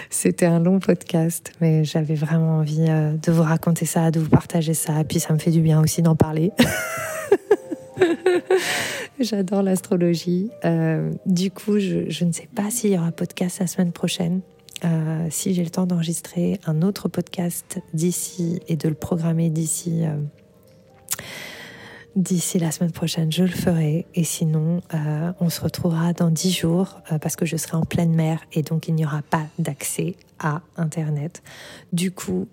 C'était 0.09 0.45
un 0.45 0.61
long 0.61 0.79
podcast, 0.79 1.51
mais 1.59 1.83
j'avais 1.83 2.15
vraiment 2.15 2.59
envie 2.59 2.85
euh, 2.87 3.17
de 3.17 3.33
vous 3.33 3.41
raconter 3.43 3.85
ça, 3.85 4.11
de 4.11 4.21
vous 4.21 4.29
partager 4.29 4.73
ça. 4.73 5.01
Et 5.01 5.03
puis, 5.03 5.19
ça 5.19 5.33
me 5.33 5.39
fait 5.39 5.51
du 5.51 5.59
bien 5.59 5.81
aussi 5.81 6.01
d'en 6.01 6.15
parler. 6.15 6.53
J'adore 9.19 9.61
l'astrologie. 9.61 10.51
Euh, 10.63 11.11
du 11.25 11.51
coup, 11.51 11.79
je, 11.79 12.23
ne 12.23 12.31
sais 12.31 12.47
pas 12.55 12.71
s'il 12.71 12.91
y 12.91 12.97
aura 12.97 13.11
podcast 13.11 13.59
la 13.59 13.67
semaine 13.67 13.91
prochaine. 13.91 14.39
Euh, 14.85 15.27
si 15.31 15.53
j'ai 15.53 15.65
le 15.65 15.69
temps 15.69 15.85
d'enregistrer 15.85 16.61
un 16.65 16.81
autre 16.81 17.09
podcast 17.09 17.81
d'ici 17.93 18.61
et 18.69 18.77
de 18.77 18.87
le 18.87 18.95
programmer 18.95 19.49
d'ici 19.49 20.05
d'ici 22.15 22.59
la 22.59 22.71
semaine 22.71 22.91
prochaine, 22.91 23.31
je 23.31 23.43
le 23.43 23.49
ferai. 23.49 24.05
Et 24.15 24.23
sinon, 24.23 24.81
on 25.39 25.49
se 25.49 25.61
retrouvera 25.61 26.13
dans 26.13 26.29
dix 26.29 26.51
jours 26.51 26.99
parce 27.21 27.35
que 27.35 27.45
je 27.45 27.57
serai 27.57 27.77
en 27.77 27.85
pleine 27.85 28.13
mer 28.13 28.39
et 28.53 28.63
donc 28.63 28.87
il 28.87 28.95
n'y 28.95 29.05
aura 29.05 29.21
pas 29.21 29.45
d'accès 29.59 30.15
à 30.39 30.61
Internet. 30.77 31.41
Du 31.93 32.11
coup, 32.11 32.47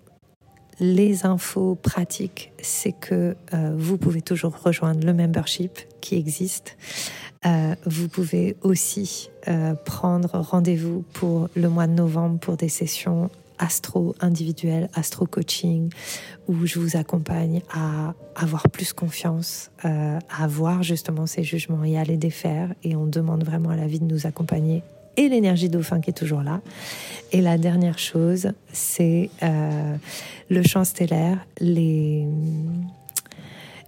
les 0.79 1.25
infos 1.25 1.75
pratiques, 1.75 2.51
c'est 2.61 2.93
que 2.93 3.35
euh, 3.53 3.75
vous 3.77 3.97
pouvez 3.97 4.21
toujours 4.21 4.57
rejoindre 4.63 5.05
le 5.05 5.13
membership 5.13 5.79
qui 6.01 6.15
existe. 6.15 6.77
Euh, 7.45 7.75
vous 7.85 8.07
pouvez 8.07 8.55
aussi 8.61 9.29
euh, 9.47 9.73
prendre 9.73 10.39
rendez-vous 10.39 11.03
pour 11.13 11.49
le 11.55 11.69
mois 11.69 11.87
de 11.87 11.93
novembre 11.93 12.39
pour 12.39 12.57
des 12.57 12.69
sessions 12.69 13.29
astro 13.59 14.15
individuelles, 14.19 14.89
astro 14.95 15.25
coaching, 15.25 15.91
où 16.47 16.65
je 16.65 16.79
vous 16.79 16.97
accompagne 16.97 17.61
à 17.71 18.15
avoir 18.35 18.69
plus 18.69 18.93
confiance, 18.93 19.69
à 19.83 20.19
avoir 20.43 20.81
justement 20.81 21.27
ces 21.27 21.43
jugements 21.43 21.83
et 21.83 21.97
à 21.97 22.03
les 22.03 22.17
défaire. 22.17 22.73
Et 22.83 22.95
on 22.95 23.05
demande 23.05 23.43
vraiment 23.43 23.69
à 23.69 23.75
la 23.75 23.85
vie 23.85 23.99
de 23.99 24.05
nous 24.05 24.25
accompagner 24.25 24.81
et 25.19 25.27
l'énergie 25.27 25.69
dauphin 25.69 25.99
qui 25.99 26.09
est 26.09 26.13
toujours 26.13 26.41
là. 26.41 26.61
Et 27.31 27.41
la 27.41 27.57
dernière 27.57 27.99
chose, 27.99 28.53
c'est 28.71 29.29
euh, 29.43 29.95
le 30.49 30.63
champ 30.63 30.85
stellaire, 30.85 31.45
les, 31.59 32.25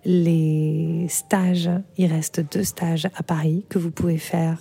les 0.03 1.05
stages. 1.09 1.69
Il 1.97 2.11
reste 2.11 2.41
deux 2.51 2.65
stages 2.65 3.07
à 3.15 3.23
Paris 3.23 3.63
que 3.69 3.79
vous 3.79 3.91
pouvez 3.91 4.17
faire. 4.17 4.57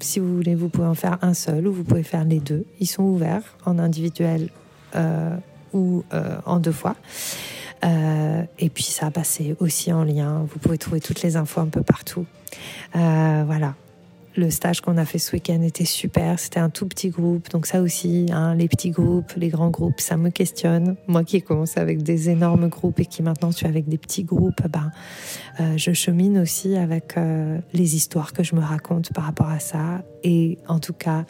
Si 0.00 0.20
vous 0.20 0.36
voulez, 0.36 0.54
vous 0.54 0.68
pouvez 0.68 0.86
en 0.86 0.94
faire 0.94 1.18
un 1.22 1.34
seul 1.34 1.66
ou 1.66 1.72
vous 1.72 1.84
pouvez 1.84 2.02
faire 2.02 2.24
les 2.24 2.40
deux. 2.40 2.64
Ils 2.80 2.86
sont 2.86 3.02
ouverts 3.02 3.56
en 3.64 3.78
individuel 3.78 4.50
euh, 4.94 5.36
ou 5.72 6.04
euh, 6.12 6.36
en 6.44 6.58
deux 6.58 6.72
fois. 6.72 6.96
et 7.82 8.70
puis 8.70 8.84
ça 8.84 9.06
a 9.06 9.10
passé 9.10 9.56
aussi 9.60 9.92
en 9.92 10.04
lien. 10.04 10.46
Vous 10.50 10.58
pouvez 10.58 10.78
trouver 10.78 11.00
toutes 11.00 11.22
les 11.22 11.36
infos 11.36 11.60
un 11.60 11.68
peu 11.68 11.82
partout. 11.82 12.26
voilà. 12.92 13.74
Le 14.36 14.50
stage 14.50 14.82
qu'on 14.82 14.98
a 14.98 15.06
fait 15.06 15.18
ce 15.18 15.32
week-end 15.32 15.62
était 15.62 15.86
super. 15.86 16.38
C'était 16.38 16.60
un 16.60 16.68
tout 16.68 16.86
petit 16.86 17.08
groupe. 17.08 17.48
Donc 17.50 17.64
ça 17.64 17.80
aussi, 17.80 18.26
hein, 18.30 18.54
les 18.54 18.68
petits 18.68 18.90
groupes, 18.90 19.32
les 19.36 19.48
grands 19.48 19.70
groupes, 19.70 20.00
ça 20.00 20.18
me 20.18 20.28
questionne. 20.28 20.96
Moi 21.06 21.24
qui 21.24 21.36
ai 21.36 21.40
commencé 21.40 21.80
avec 21.80 22.02
des 22.02 22.28
énormes 22.28 22.68
groupes 22.68 23.00
et 23.00 23.06
qui 23.06 23.22
maintenant 23.22 23.50
suis 23.50 23.66
avec 23.66 23.88
des 23.88 23.96
petits 23.96 24.24
groupes, 24.24 24.60
ben, 24.68 24.90
euh, 25.60 25.78
je 25.78 25.92
chemine 25.92 26.38
aussi 26.38 26.76
avec 26.76 27.16
euh, 27.16 27.58
les 27.72 27.96
histoires 27.96 28.34
que 28.34 28.42
je 28.42 28.54
me 28.54 28.60
raconte 28.60 29.10
par 29.14 29.24
rapport 29.24 29.48
à 29.48 29.58
ça. 29.58 30.02
Et 30.22 30.58
en 30.68 30.80
tout 30.80 30.92
cas, 30.92 31.24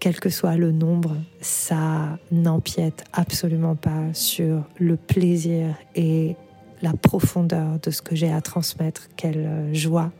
quel 0.00 0.18
que 0.18 0.30
soit 0.30 0.56
le 0.56 0.72
nombre, 0.72 1.16
ça 1.42 2.18
n'empiète 2.30 3.04
absolument 3.12 3.76
pas 3.76 4.14
sur 4.14 4.64
le 4.78 4.96
plaisir 4.96 5.74
et 5.94 6.36
la 6.82 6.92
profondeur 6.92 7.78
de 7.82 7.90
ce 7.90 8.02
que 8.02 8.14
j'ai 8.14 8.32
à 8.32 8.40
transmettre, 8.40 9.08
quelle 9.16 9.46
euh, 9.46 9.74
joie 9.74 10.10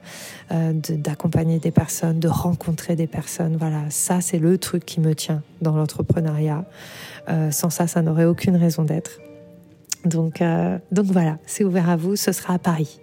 euh, 0.52 0.72
d'accompagner 0.72 1.58
des 1.58 1.70
personnes, 1.70 2.20
de 2.20 2.28
rencontrer 2.28 2.96
des 2.96 3.06
personnes. 3.06 3.56
Voilà, 3.56 3.82
ça 3.90 4.20
c'est 4.20 4.38
le 4.38 4.58
truc 4.58 4.84
qui 4.84 5.00
me 5.00 5.14
tient 5.14 5.42
dans 5.62 5.76
l'entrepreneuriat. 5.76 6.64
Euh, 7.28 7.50
sans 7.50 7.70
ça, 7.70 7.86
ça 7.86 8.02
n'aurait 8.02 8.24
aucune 8.24 8.56
raison 8.56 8.82
d'être. 8.82 9.20
Donc, 10.04 10.42
donc 10.92 11.06
voilà, 11.06 11.38
c'est 11.44 11.64
ouvert 11.64 11.90
à 11.90 11.96
vous, 11.96 12.14
ce 12.14 12.30
sera 12.30 12.54
à 12.54 12.58
Paris. 12.58 13.00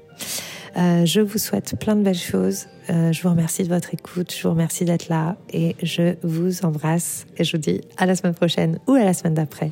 je 0.78 1.20
vous 1.20 1.38
souhaite 1.38 1.78
plein 1.78 1.96
de 1.98 2.02
belles 2.02 2.16
choses. 2.16 2.68
je 2.88 3.22
vous 3.22 3.30
remercie 3.30 3.64
de 3.64 3.68
votre 3.68 3.94
écoute. 3.94 4.34
Je 4.34 4.42
vous 4.44 4.52
remercie 4.52 4.86
d'être 4.86 5.10
là 5.10 5.36
et 5.52 5.76
je 5.84 6.16
vous 6.24 6.64
embrasse. 6.64 7.26
Et 7.38 7.44
je 7.44 7.58
vous 7.58 7.62
dis 7.62 7.82
à 7.98 8.06
la 8.06 8.16
semaine 8.16 8.34
prochaine 8.34 8.80
ou 8.88 8.94
à 8.94 9.04
la 9.04 9.14
semaine 9.14 9.34
d'après 9.34 9.72